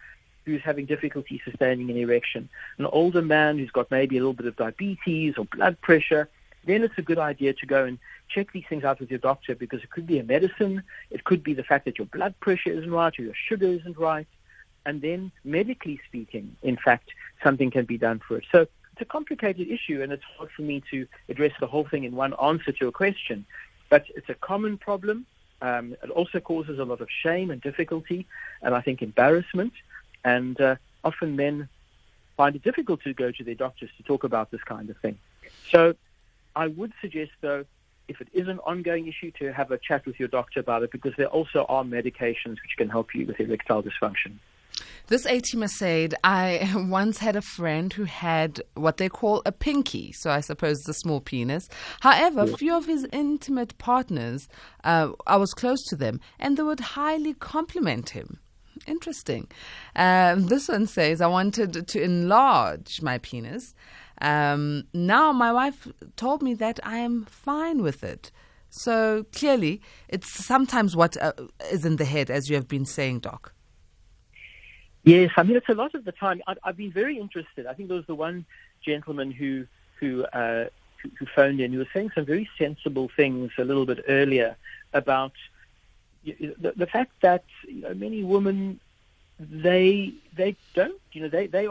who's 0.46 0.62
having 0.62 0.86
difficulty 0.86 1.42
sustaining 1.44 1.90
an 1.92 1.98
erection, 1.98 2.50
an 2.80 2.86
older 2.86 3.22
man 3.22 3.60
who's 3.60 3.72
got 3.72 3.92
maybe 3.92 4.18
a 4.18 4.20
little 4.20 4.34
bit 4.34 4.48
of 4.48 4.56
diabetes 4.56 5.36
or 5.38 5.46
blood 5.46 5.80
pressure, 5.82 6.28
then 6.66 6.84
it's 6.84 6.98
a 6.98 7.02
good 7.02 7.20
idea 7.20 7.54
to 7.54 7.66
go 7.66 7.86
and 7.86 8.00
check 8.28 8.52
these 8.52 8.64
things 8.68 8.84
out 8.84 9.00
with 9.00 9.10
your 9.10 9.20
doctor 9.20 9.56
because 9.56 9.84
it 9.84 9.92
could 9.92 10.08
be 10.08 10.20
a 10.20 10.24
medicine, 10.24 10.84
it 11.10 11.24
could 11.24 11.44
be 11.44 11.54
the 11.54 11.64
fact 11.64 11.86
that 11.86 11.98
your 11.98 12.08
blood 12.08 12.34
pressure 12.40 12.72
isn't 12.72 12.92
right 12.92 13.18
or 13.18 13.22
your 13.22 13.34
sugar 13.48 13.68
isn't 13.68 13.98
right, 13.98 14.28
and 14.86 15.02
then 15.02 15.32
medically 15.44 16.00
speaking, 16.08 16.56
in 16.62 16.78
fact, 16.78 17.10
something 17.44 17.72
can 17.72 17.86
be 17.86 17.98
done 17.98 18.22
for 18.28 18.38
it. 18.38 18.46
So 18.52 18.62
it's 18.62 19.02
a 19.02 19.06
complicated 19.06 19.68
issue, 19.68 20.02
and 20.02 20.12
it's 20.12 20.24
hard 20.38 20.50
for 20.56 20.62
me 20.62 20.82
to 20.92 21.08
address 21.30 21.52
the 21.60 21.68
whole 21.68 21.86
thing 21.86 22.04
in 22.04 22.16
one 22.16 22.34
answer 22.42 22.72
to 22.72 22.88
a 22.88 22.92
question. 22.92 23.46
But 23.90 24.06
it's 24.16 24.30
a 24.30 24.36
common 24.36 24.78
problem. 24.78 25.26
Um, 25.62 25.96
it 26.04 26.10
also 26.10 26.40
causes 26.40 26.80
a 26.80 26.86
lot 26.86 27.02
of 27.02 27.10
shame 27.10 27.52
and 27.52 27.62
difficulty, 27.62 28.26
and 28.62 28.74
I 28.74 28.82
think 28.82 29.02
embarrassment, 29.02 29.74
and 30.24 30.60
uh, 30.60 30.76
often 31.04 31.36
men 31.36 31.70
find 32.38 32.56
it 32.56 32.64
difficult 32.64 33.02
to 33.04 33.14
go 33.14 33.32
to 33.32 33.44
their 33.44 33.56
doctors 33.56 33.90
to 33.98 34.04
talk 34.04 34.24
about 34.24 34.52
this 34.52 34.62
kind 34.64 34.90
of 34.90 34.98
thing. 34.98 35.18
So 35.72 35.96
I 36.56 36.68
would 36.68 36.94
suggest, 37.02 37.32
though, 37.42 37.66
if 38.08 38.22
it 38.22 38.28
is 38.34 38.48
an 38.48 38.60
ongoing 38.60 39.08
issue, 39.08 39.32
to 39.40 39.52
have 39.54 39.72
a 39.72 39.78
chat 39.78 40.06
with 40.06 40.20
your 40.20 40.28
doctor 40.28 40.60
about 40.60 40.84
it 40.84 40.92
because 40.92 41.14
there 41.18 41.28
also 41.28 41.66
are 41.68 41.84
medications 41.84 42.58
which 42.62 42.76
can 42.78 42.90
help 42.90 43.16
you 43.16 43.26
with 43.26 43.40
erectile 43.40 43.84
dysfunction. 43.84 44.38
This 45.08 45.28
ATM 45.28 45.70
said, 45.70 46.16
I 46.24 46.72
once 46.76 47.20
had 47.20 47.36
a 47.36 47.42
friend 47.42 47.94
who 47.94 48.06
had 48.06 48.62
what 48.74 48.98
they 48.98 49.10
call 49.10 49.42
a 49.46 49.52
pinky, 49.52 50.12
so 50.12 50.32
I 50.32 50.40
suppose 50.40 50.80
the 50.80 50.94
small 50.94 51.22
penis. 51.22 51.70
However, 52.02 52.46
yeah. 52.46 52.56
few 52.56 52.76
of 52.76 52.86
his 52.86 53.08
intimate 53.14 53.78
partners, 53.78 54.48
uh, 54.84 55.12
I 55.28 55.38
was 55.38 55.54
close 55.54 55.84
to 55.90 55.96
them, 55.96 56.20
and 56.40 56.58
they 56.58 56.64
would 56.64 56.80
highly 56.80 57.34
compliment 57.34 58.10
him. 58.10 58.40
Interesting. 58.88 59.48
Um, 59.96 60.48
this 60.48 60.68
one 60.68 60.88
says, 60.88 61.22
I 61.22 61.28
wanted 61.28 61.88
to 61.88 62.02
enlarge 62.02 63.02
my 63.02 63.20
penis. 63.20 63.74
Um, 64.22 64.86
now 64.94 65.32
my 65.32 65.52
wife 65.52 65.88
told 66.16 66.42
me 66.42 66.54
that 66.56 66.80
I 66.84 66.98
am 66.98 67.26
fine 67.26 67.82
with 67.82 68.04
it. 68.04 68.32
So 68.70 69.26
clearly, 69.32 69.82
it's 70.10 70.30
sometimes 70.30 70.96
what 70.96 71.16
uh, 71.22 71.34
is 71.72 71.86
in 71.86 71.96
the 71.96 72.06
head, 72.06 72.30
as 72.30 72.50
you 72.50 72.56
have 72.56 72.68
been 72.68 72.86
saying, 72.86 73.20
Doc. 73.20 73.54
Yes, 75.04 75.32
I 75.38 75.44
mean 75.44 75.56
it's 75.56 75.70
a 75.70 75.76
lot 75.76 75.94
of 75.96 76.04
the 76.04 76.12
time. 76.12 76.42
I, 76.48 76.56
have 76.64 76.78
been 76.78 76.92
very 76.92 77.18
interested. 77.18 77.68
I 77.68 77.74
think 77.74 77.90
there 77.90 77.98
was 77.98 78.08
the 78.08 78.16
one 78.16 78.46
gentleman 78.84 79.32
who 79.32 79.68
who, 80.00 80.26
uh, 80.26 80.66
who 81.02 81.26
phoned 81.34 81.62
in 81.62 81.72
who 81.72 81.80
was 81.80 81.88
saying 81.94 82.12
some 82.14 82.26
very 82.26 82.50
sensible 82.58 83.10
things 83.16 83.52
a 83.58 83.64
little 83.64 83.86
bit 83.86 84.04
earlier 84.10 84.58
about 84.94 85.32
the, 86.26 86.74
the 86.76 86.88
fact 86.88 87.12
that 87.22 87.46
you 87.68 87.82
know, 87.82 87.94
many 87.94 88.24
women 88.24 88.80
they 89.40 90.14
they 90.36 90.56
don't 90.74 91.00
you 91.12 91.22
know 91.22 91.30
they 91.30 91.48
they 91.48 91.68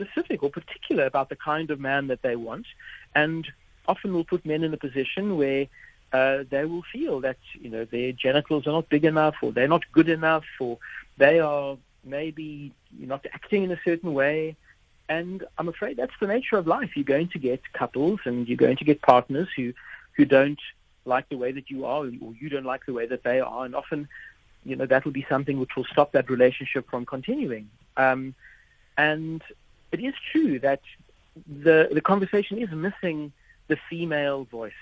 specific 0.00 0.42
or 0.42 0.50
particular 0.50 1.04
about 1.06 1.28
the 1.28 1.36
kind 1.36 1.70
of 1.70 1.80
man 1.80 2.06
that 2.08 2.22
they 2.22 2.36
want, 2.36 2.66
and 3.14 3.46
often 3.86 4.12
will 4.12 4.24
put 4.24 4.44
men 4.46 4.62
in 4.62 4.72
a 4.72 4.76
position 4.76 5.36
where 5.36 5.66
uh, 6.12 6.44
they 6.50 6.64
will 6.64 6.84
feel 6.92 7.20
that 7.20 7.38
you 7.52 7.70
know 7.70 7.84
their 7.84 8.12
genitals 8.12 8.66
are 8.66 8.72
not 8.72 8.88
big 8.88 9.04
enough, 9.04 9.36
or 9.42 9.52
they're 9.52 9.68
not 9.68 9.84
good 9.92 10.08
enough, 10.08 10.44
or 10.58 10.78
they 11.18 11.40
are 11.40 11.76
maybe 12.04 12.72
not 12.98 13.24
acting 13.32 13.62
in 13.64 13.70
a 13.70 13.80
certain 13.84 14.14
way. 14.14 14.56
And 15.08 15.44
I'm 15.58 15.68
afraid 15.68 15.96
that's 15.96 16.12
the 16.20 16.26
nature 16.26 16.56
of 16.56 16.66
life. 16.66 16.90
You're 16.94 17.04
going 17.04 17.28
to 17.30 17.38
get 17.38 17.60
couples 17.72 18.20
and 18.24 18.46
you're 18.46 18.56
going 18.56 18.76
to 18.76 18.84
get 18.84 19.02
partners 19.02 19.48
who, 19.56 19.72
who 20.16 20.24
don't 20.24 20.60
like 21.04 21.28
the 21.28 21.36
way 21.36 21.50
that 21.52 21.68
you 21.68 21.84
are 21.84 22.02
or 22.02 22.34
you 22.40 22.48
don't 22.48 22.64
like 22.64 22.86
the 22.86 22.92
way 22.92 23.06
that 23.06 23.24
they 23.24 23.40
are. 23.40 23.64
And 23.64 23.74
often, 23.74 24.08
you 24.64 24.76
know, 24.76 24.86
that 24.86 25.04
will 25.04 25.12
be 25.12 25.26
something 25.28 25.58
which 25.58 25.74
will 25.76 25.84
stop 25.86 26.12
that 26.12 26.30
relationship 26.30 26.88
from 26.88 27.06
continuing. 27.06 27.68
Um, 27.96 28.34
and 28.96 29.42
it 29.92 30.00
is 30.00 30.14
true 30.32 30.58
that 30.60 30.80
the, 31.46 31.88
the 31.92 32.00
conversation 32.00 32.58
is 32.58 32.70
missing 32.70 33.32
the 33.68 33.78
female 33.88 34.44
voice 34.44 34.72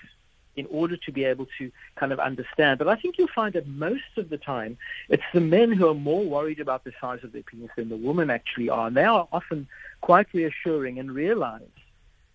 in 0.56 0.66
order 0.70 0.96
to 0.96 1.12
be 1.12 1.24
able 1.24 1.46
to 1.58 1.70
kind 1.94 2.12
of 2.12 2.18
understand. 2.18 2.78
But 2.78 2.88
I 2.88 2.96
think 2.96 3.16
you'll 3.16 3.28
find 3.28 3.54
that 3.54 3.68
most 3.68 4.12
of 4.16 4.28
the 4.28 4.38
time 4.38 4.76
it's 5.08 5.22
the 5.32 5.40
men 5.40 5.70
who 5.70 5.88
are 5.88 5.94
more 5.94 6.24
worried 6.24 6.58
about 6.58 6.82
the 6.84 6.92
size 7.00 7.20
of 7.22 7.32
their 7.32 7.42
penis 7.42 7.70
than 7.76 7.88
the 7.88 7.96
women 7.96 8.28
actually 8.28 8.68
are. 8.68 8.88
And 8.88 8.96
they 8.96 9.04
are 9.04 9.28
often 9.32 9.68
quite 10.00 10.26
reassuring 10.32 10.98
and 10.98 11.12
realize 11.12 11.62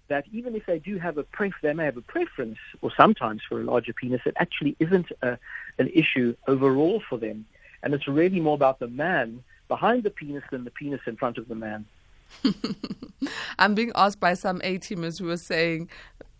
that 0.08 0.26
even 0.32 0.56
if 0.56 0.66
they 0.66 0.80
do 0.80 0.98
have 1.00 1.18
a 1.18 1.24
pref- 1.24 1.62
they 1.62 1.74
may 1.74 1.86
have 1.86 1.98
a 1.98 2.02
preference, 2.02 2.60
or 2.82 2.92
sometimes 2.96 3.42
for 3.48 3.60
a 3.60 3.64
larger 3.64 3.94
penis, 3.94 4.22
it 4.26 4.36
actually 4.38 4.76
isn't 4.80 5.12
a, 5.22 5.38
an 5.78 5.90
issue 5.94 6.36
overall 6.48 7.02
for 7.10 7.18
them. 7.18 7.46
And 7.82 7.94
it's 7.94 8.08
really 8.08 8.40
more 8.40 8.56
about 8.56 8.80
the 8.80 8.88
man 8.88 9.44
behind 9.68 10.04
the 10.04 10.10
penis 10.10 10.44
than 10.52 10.64
the 10.64 10.72
penis 10.72 11.02
in 11.08 11.18
front 11.18 11.38
of 11.38 11.48
the 11.48 11.56
man. 11.56 11.86
I'm 13.60 13.76
being 13.76 13.92
asked 13.96 14.20
by 14.20 14.34
some 14.34 14.62
A 14.64 14.78
teamers 14.80 15.20
who 15.20 15.30
are 15.30 15.38
saying, 15.38 15.90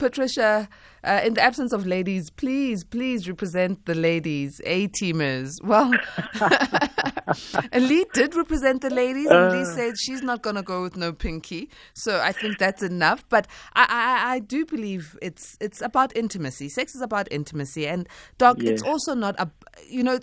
Patricia, 0.04 0.68
uh, 1.04 1.22
in 1.24 1.36
the 1.36 1.42
absence 1.42 1.72
of 1.72 1.86
ladies, 1.86 2.30
please, 2.30 2.84
please 2.84 3.28
represent 3.28 3.86
the 3.86 3.96
ladies, 3.96 4.60
A 4.66 4.88
teamers. 4.90 5.60
Well, 5.64 5.94
Elite 7.74 8.12
did 8.14 8.36
represent 8.36 8.82
the 8.82 8.90
ladies. 8.90 9.30
Uh, 9.30 9.50
Elite 9.50 9.68
said 9.68 9.94
she's 9.98 10.22
not 10.22 10.42
going 10.42 10.56
to 10.56 10.62
go 10.62 10.84
with 10.84 10.98
no 10.98 11.14
pinky. 11.14 11.70
So 11.94 12.20
I 12.20 12.32
think 12.32 12.58
that's 12.58 12.84
enough. 12.84 13.24
But 13.30 13.48
I, 13.74 13.86
I, 13.90 14.34
I, 14.36 14.40
do 14.40 14.66
believe 14.66 15.18
it's 15.22 15.58
it's 15.62 15.82
about 15.82 16.16
intimacy. 16.18 16.70
Sex 16.70 16.96
is 16.96 17.02
about 17.02 17.28
intimacy. 17.32 17.88
And, 17.88 18.08
Doc, 18.38 18.58
yes. 18.60 18.74
it's 18.74 18.84
also 18.84 19.14
not, 19.14 19.36
a, 19.40 19.50
you 19.90 20.04
know, 20.04 20.20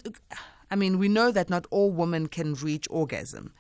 I 0.70 0.76
mean, 0.76 0.98
we 0.98 1.08
know 1.08 1.30
that 1.32 1.48
not 1.48 1.66
all 1.70 1.90
women 1.90 2.26
can 2.26 2.54
reach 2.54 2.86
orgasm 2.90 3.52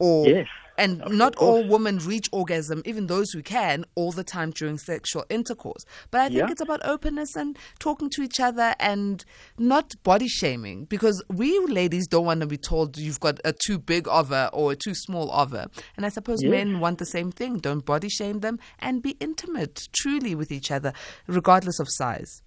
or 0.00 0.26
yes, 0.26 0.48
and 0.80 1.02
not 1.10 1.36
all 1.36 1.62
women 1.62 1.98
reach 1.98 2.26
orgasm, 2.32 2.82
even 2.86 3.06
those 3.06 3.30
who 3.32 3.42
can, 3.42 3.84
all 3.94 4.12
the 4.12 4.24
time 4.24 4.50
during 4.50 4.78
sexual 4.78 5.24
intercourse. 5.28 5.84
But 6.10 6.22
I 6.22 6.28
think 6.28 6.38
yeah. 6.38 6.50
it's 6.50 6.62
about 6.62 6.80
openness 6.84 7.36
and 7.36 7.58
talking 7.78 8.08
to 8.10 8.22
each 8.22 8.40
other 8.40 8.74
and 8.80 9.22
not 9.58 9.94
body 10.02 10.26
shaming 10.26 10.86
because 10.86 11.22
we 11.28 11.58
ladies 11.66 12.06
don't 12.06 12.24
want 12.24 12.40
to 12.40 12.46
be 12.46 12.56
told 12.56 12.96
you've 12.96 13.20
got 13.20 13.38
a 13.44 13.52
too 13.52 13.78
big 13.78 14.08
of 14.08 14.32
a 14.32 14.48
or 14.54 14.72
a 14.72 14.76
too 14.76 14.94
small 14.94 15.30
of 15.32 15.52
a. 15.52 15.68
And 15.98 16.06
I 16.06 16.08
suppose 16.08 16.42
yes. 16.42 16.50
men 16.50 16.80
want 16.80 16.98
the 16.98 17.06
same 17.06 17.30
thing. 17.30 17.58
Don't 17.58 17.84
body 17.84 18.08
shame 18.08 18.40
them 18.40 18.58
and 18.78 19.02
be 19.02 19.16
intimate 19.20 19.88
truly 19.92 20.34
with 20.34 20.50
each 20.50 20.70
other, 20.70 20.94
regardless 21.26 21.78
of 21.78 21.88
size. 21.90 22.40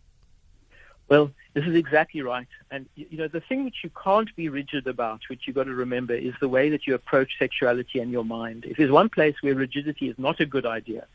Well, 1.09 1.31
this 1.53 1.65
is 1.65 1.75
exactly 1.75 2.21
right. 2.21 2.47
And, 2.71 2.87
you 2.95 3.17
know, 3.17 3.27
the 3.27 3.41
thing 3.41 3.65
which 3.65 3.83
you 3.83 3.91
can't 4.03 4.33
be 4.35 4.49
rigid 4.49 4.87
about, 4.87 5.21
which 5.29 5.41
you've 5.45 5.55
got 5.55 5.65
to 5.65 5.73
remember, 5.73 6.15
is 6.15 6.33
the 6.39 6.49
way 6.49 6.69
that 6.69 6.87
you 6.87 6.95
approach 6.95 7.37
sexuality 7.37 7.99
and 7.99 8.11
your 8.11 8.25
mind. 8.25 8.65
If 8.65 8.77
there's 8.77 8.89
one 8.89 9.09
place 9.09 9.35
where 9.41 9.53
rigidity 9.53 10.09
is 10.09 10.17
not 10.17 10.39
a 10.39 10.45
good 10.45 10.65
idea, 10.65 11.05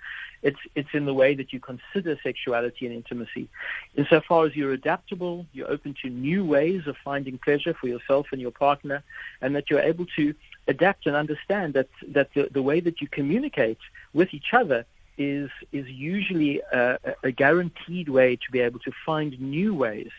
it's, 0.43 0.61
it's 0.76 0.91
in 0.93 1.05
the 1.07 1.14
way 1.14 1.34
that 1.34 1.53
you 1.53 1.59
consider 1.59 2.16
sexuality 2.22 2.86
and 2.86 2.95
intimacy. 2.95 3.49
Insofar 3.97 4.47
as 4.47 4.55
you're 4.55 4.72
adaptable, 4.72 5.47
you're 5.53 5.70
open 5.70 5.97
to 6.03 6.09
new 6.09 6.45
ways 6.45 6.86
of 6.86 6.97
finding 7.03 7.39
pleasure 7.39 7.74
for 7.74 7.89
yourself 7.89 8.28
and 8.30 8.41
your 8.41 8.53
partner, 8.53 9.03
and 9.41 9.57
that 9.57 9.68
you're 9.68 9.80
able 9.80 10.07
to 10.16 10.34
adapt 10.68 11.07
and 11.07 11.16
understand 11.16 11.74
that, 11.74 11.89
that 12.07 12.28
the, 12.34 12.49
the 12.53 12.62
way 12.62 12.78
that 12.78 13.01
you 13.01 13.09
communicate 13.09 13.78
with 14.12 14.32
each 14.32 14.53
other 14.53 14.84
is 15.19 15.51
is 15.73 15.87
usually 15.89 16.61
a, 16.73 16.99
a, 17.25 17.33
guaranteed 17.33 18.09
way 18.09 18.37
to 18.37 18.51
be 18.53 18.61
able 18.61 18.79
to 18.79 18.93
find 19.05 19.39
new 19.41 19.75
ways 19.75 20.11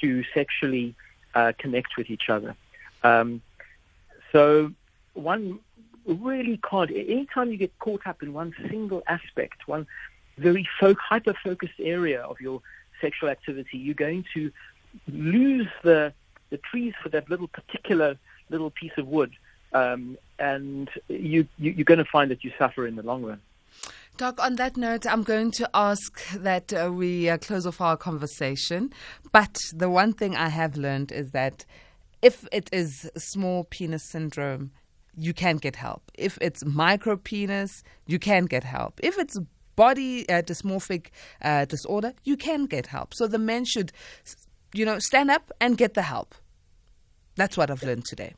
to 0.00 0.24
sexually 0.34 0.94
uh, 1.34 1.52
connect 1.58 1.96
with 1.96 2.10
each 2.10 2.28
other. 2.28 2.54
Um, 3.04 3.40
so 4.32 4.72
one 5.14 5.60
really 6.04 6.60
can't. 6.68 6.90
Anytime 6.90 7.50
you 7.52 7.56
get 7.56 7.78
caught 7.78 8.06
up 8.06 8.22
in 8.22 8.32
one 8.32 8.54
single 8.68 9.02
aspect, 9.06 9.68
one 9.68 9.86
very 10.38 10.68
fo- 10.80 10.94
hyper-focused 10.94 11.78
area 11.78 12.22
of 12.22 12.40
your 12.40 12.60
sexual 13.00 13.28
activity, 13.28 13.78
you're 13.78 13.94
going 13.94 14.24
to 14.34 14.50
lose 15.08 15.68
the 15.82 16.12
the 16.50 16.58
trees 16.58 16.92
for 17.02 17.08
that 17.08 17.30
little 17.30 17.48
particular 17.48 18.18
little 18.50 18.70
piece 18.70 18.92
of 18.98 19.06
wood, 19.06 19.32
um, 19.72 20.18
and 20.38 20.90
you, 21.08 21.46
you 21.58 21.70
you're 21.72 21.84
going 21.84 21.98
to 21.98 22.04
find 22.04 22.30
that 22.30 22.44
you 22.44 22.52
suffer 22.58 22.86
in 22.86 22.96
the 22.96 23.02
long 23.02 23.22
run. 23.22 23.40
Doc, 24.18 24.38
on 24.42 24.56
that 24.56 24.76
note, 24.76 25.06
I'm 25.06 25.22
going 25.22 25.50
to 25.52 25.68
ask 25.72 26.22
that 26.34 26.72
uh, 26.72 26.92
we 26.92 27.30
uh, 27.30 27.38
close 27.38 27.66
off 27.66 27.80
our 27.80 27.96
conversation. 27.96 28.92
But 29.32 29.58
the 29.72 29.88
one 29.88 30.12
thing 30.12 30.36
I 30.36 30.48
have 30.50 30.76
learned 30.76 31.12
is 31.12 31.30
that 31.30 31.64
if 32.20 32.46
it 32.52 32.68
is 32.72 33.10
small 33.16 33.64
penis 33.64 34.10
syndrome, 34.10 34.70
you 35.16 35.32
can 35.32 35.56
get 35.56 35.76
help. 35.76 36.10
If 36.14 36.38
it's 36.42 36.62
micro 36.64 37.16
penis, 37.16 37.82
you 38.06 38.18
can 38.18 38.44
get 38.44 38.64
help. 38.64 39.00
If 39.02 39.18
it's 39.18 39.38
body 39.76 40.28
uh, 40.28 40.42
dysmorphic 40.42 41.06
uh, 41.40 41.64
disorder, 41.64 42.12
you 42.24 42.36
can 42.36 42.66
get 42.66 42.88
help. 42.88 43.14
So 43.14 43.26
the 43.26 43.38
men 43.38 43.64
should, 43.64 43.92
you 44.74 44.84
know, 44.84 44.98
stand 44.98 45.30
up 45.30 45.50
and 45.58 45.78
get 45.78 45.94
the 45.94 46.02
help. 46.02 46.34
That's 47.36 47.56
what 47.56 47.70
I've 47.70 47.82
learned 47.82 48.04
today. 48.04 48.34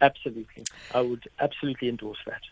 Absolutely. 0.00 0.64
I 0.92 1.00
would 1.00 1.24
absolutely 1.40 1.88
endorse 1.88 2.18
that. 2.26 2.42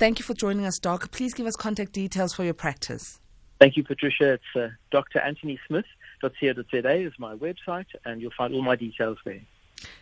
Thank 0.00 0.18
you 0.18 0.24
for 0.24 0.32
joining 0.32 0.64
us, 0.64 0.78
Doc. 0.78 1.10
Please 1.10 1.34
give 1.34 1.46
us 1.46 1.56
contact 1.56 1.92
details 1.92 2.32
for 2.32 2.42
your 2.42 2.54
practice. 2.54 3.20
Thank 3.60 3.76
you, 3.76 3.84
Patricia. 3.84 4.32
It's 4.32 4.42
uh, 4.56 4.68
dranthonysmith.co.za 4.90 6.94
is 6.94 7.12
my 7.18 7.34
website, 7.34 7.84
and 8.06 8.22
you'll 8.22 8.32
find 8.34 8.54
all 8.54 8.62
my 8.62 8.76
details 8.76 9.18
there. 9.26 9.42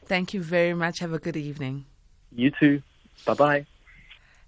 Thank 0.05 0.32
you 0.32 0.40
very 0.40 0.72
much. 0.72 1.01
Have 1.01 1.12
a 1.12 1.18
good 1.18 1.36
evening. 1.36 1.86
You 2.30 2.53
too. 2.61 2.80
Bye 3.26 3.34
bye. 3.34 3.66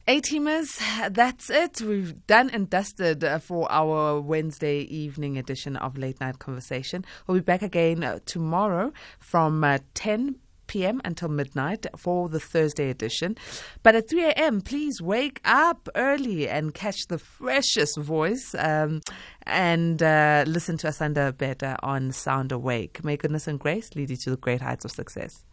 A 0.06 0.20
teamers, 0.20 0.80
that's 1.12 1.50
it. 1.50 1.80
We've 1.80 2.24
done 2.28 2.50
and 2.50 2.70
dusted 2.70 3.24
uh, 3.24 3.40
for 3.40 3.66
our 3.72 4.20
Wednesday 4.20 4.82
evening 4.82 5.36
edition 5.36 5.76
of 5.76 5.98
Late 5.98 6.20
Night 6.20 6.38
Conversation. 6.38 7.04
We'll 7.26 7.38
be 7.38 7.42
back 7.42 7.62
again 7.62 8.04
uh, 8.04 8.20
tomorrow 8.24 8.92
from 9.18 9.64
uh, 9.64 9.78
10 9.94 10.36
p.m. 10.70 11.00
until 11.04 11.28
midnight 11.28 11.84
for 11.96 12.28
the 12.28 12.38
Thursday 12.38 12.90
edition. 12.90 13.36
But 13.82 13.96
at 13.96 14.08
3 14.08 14.24
a.m., 14.26 14.60
please 14.60 15.02
wake 15.02 15.40
up 15.44 15.88
early 15.96 16.48
and 16.48 16.72
catch 16.72 17.08
the 17.08 17.18
freshest 17.18 17.98
voice 17.98 18.54
um, 18.56 19.00
and 19.42 20.00
uh, 20.00 20.44
listen 20.46 20.78
to 20.78 20.86
Asanda 20.86 21.36
Beta 21.36 21.76
on 21.82 22.12
Sound 22.12 22.52
Awake. 22.52 23.02
May 23.02 23.16
goodness 23.16 23.48
and 23.48 23.58
grace 23.58 23.90
lead 23.96 24.10
you 24.10 24.16
to 24.18 24.30
the 24.30 24.36
great 24.36 24.60
heights 24.60 24.84
of 24.84 24.92
success. 24.92 25.44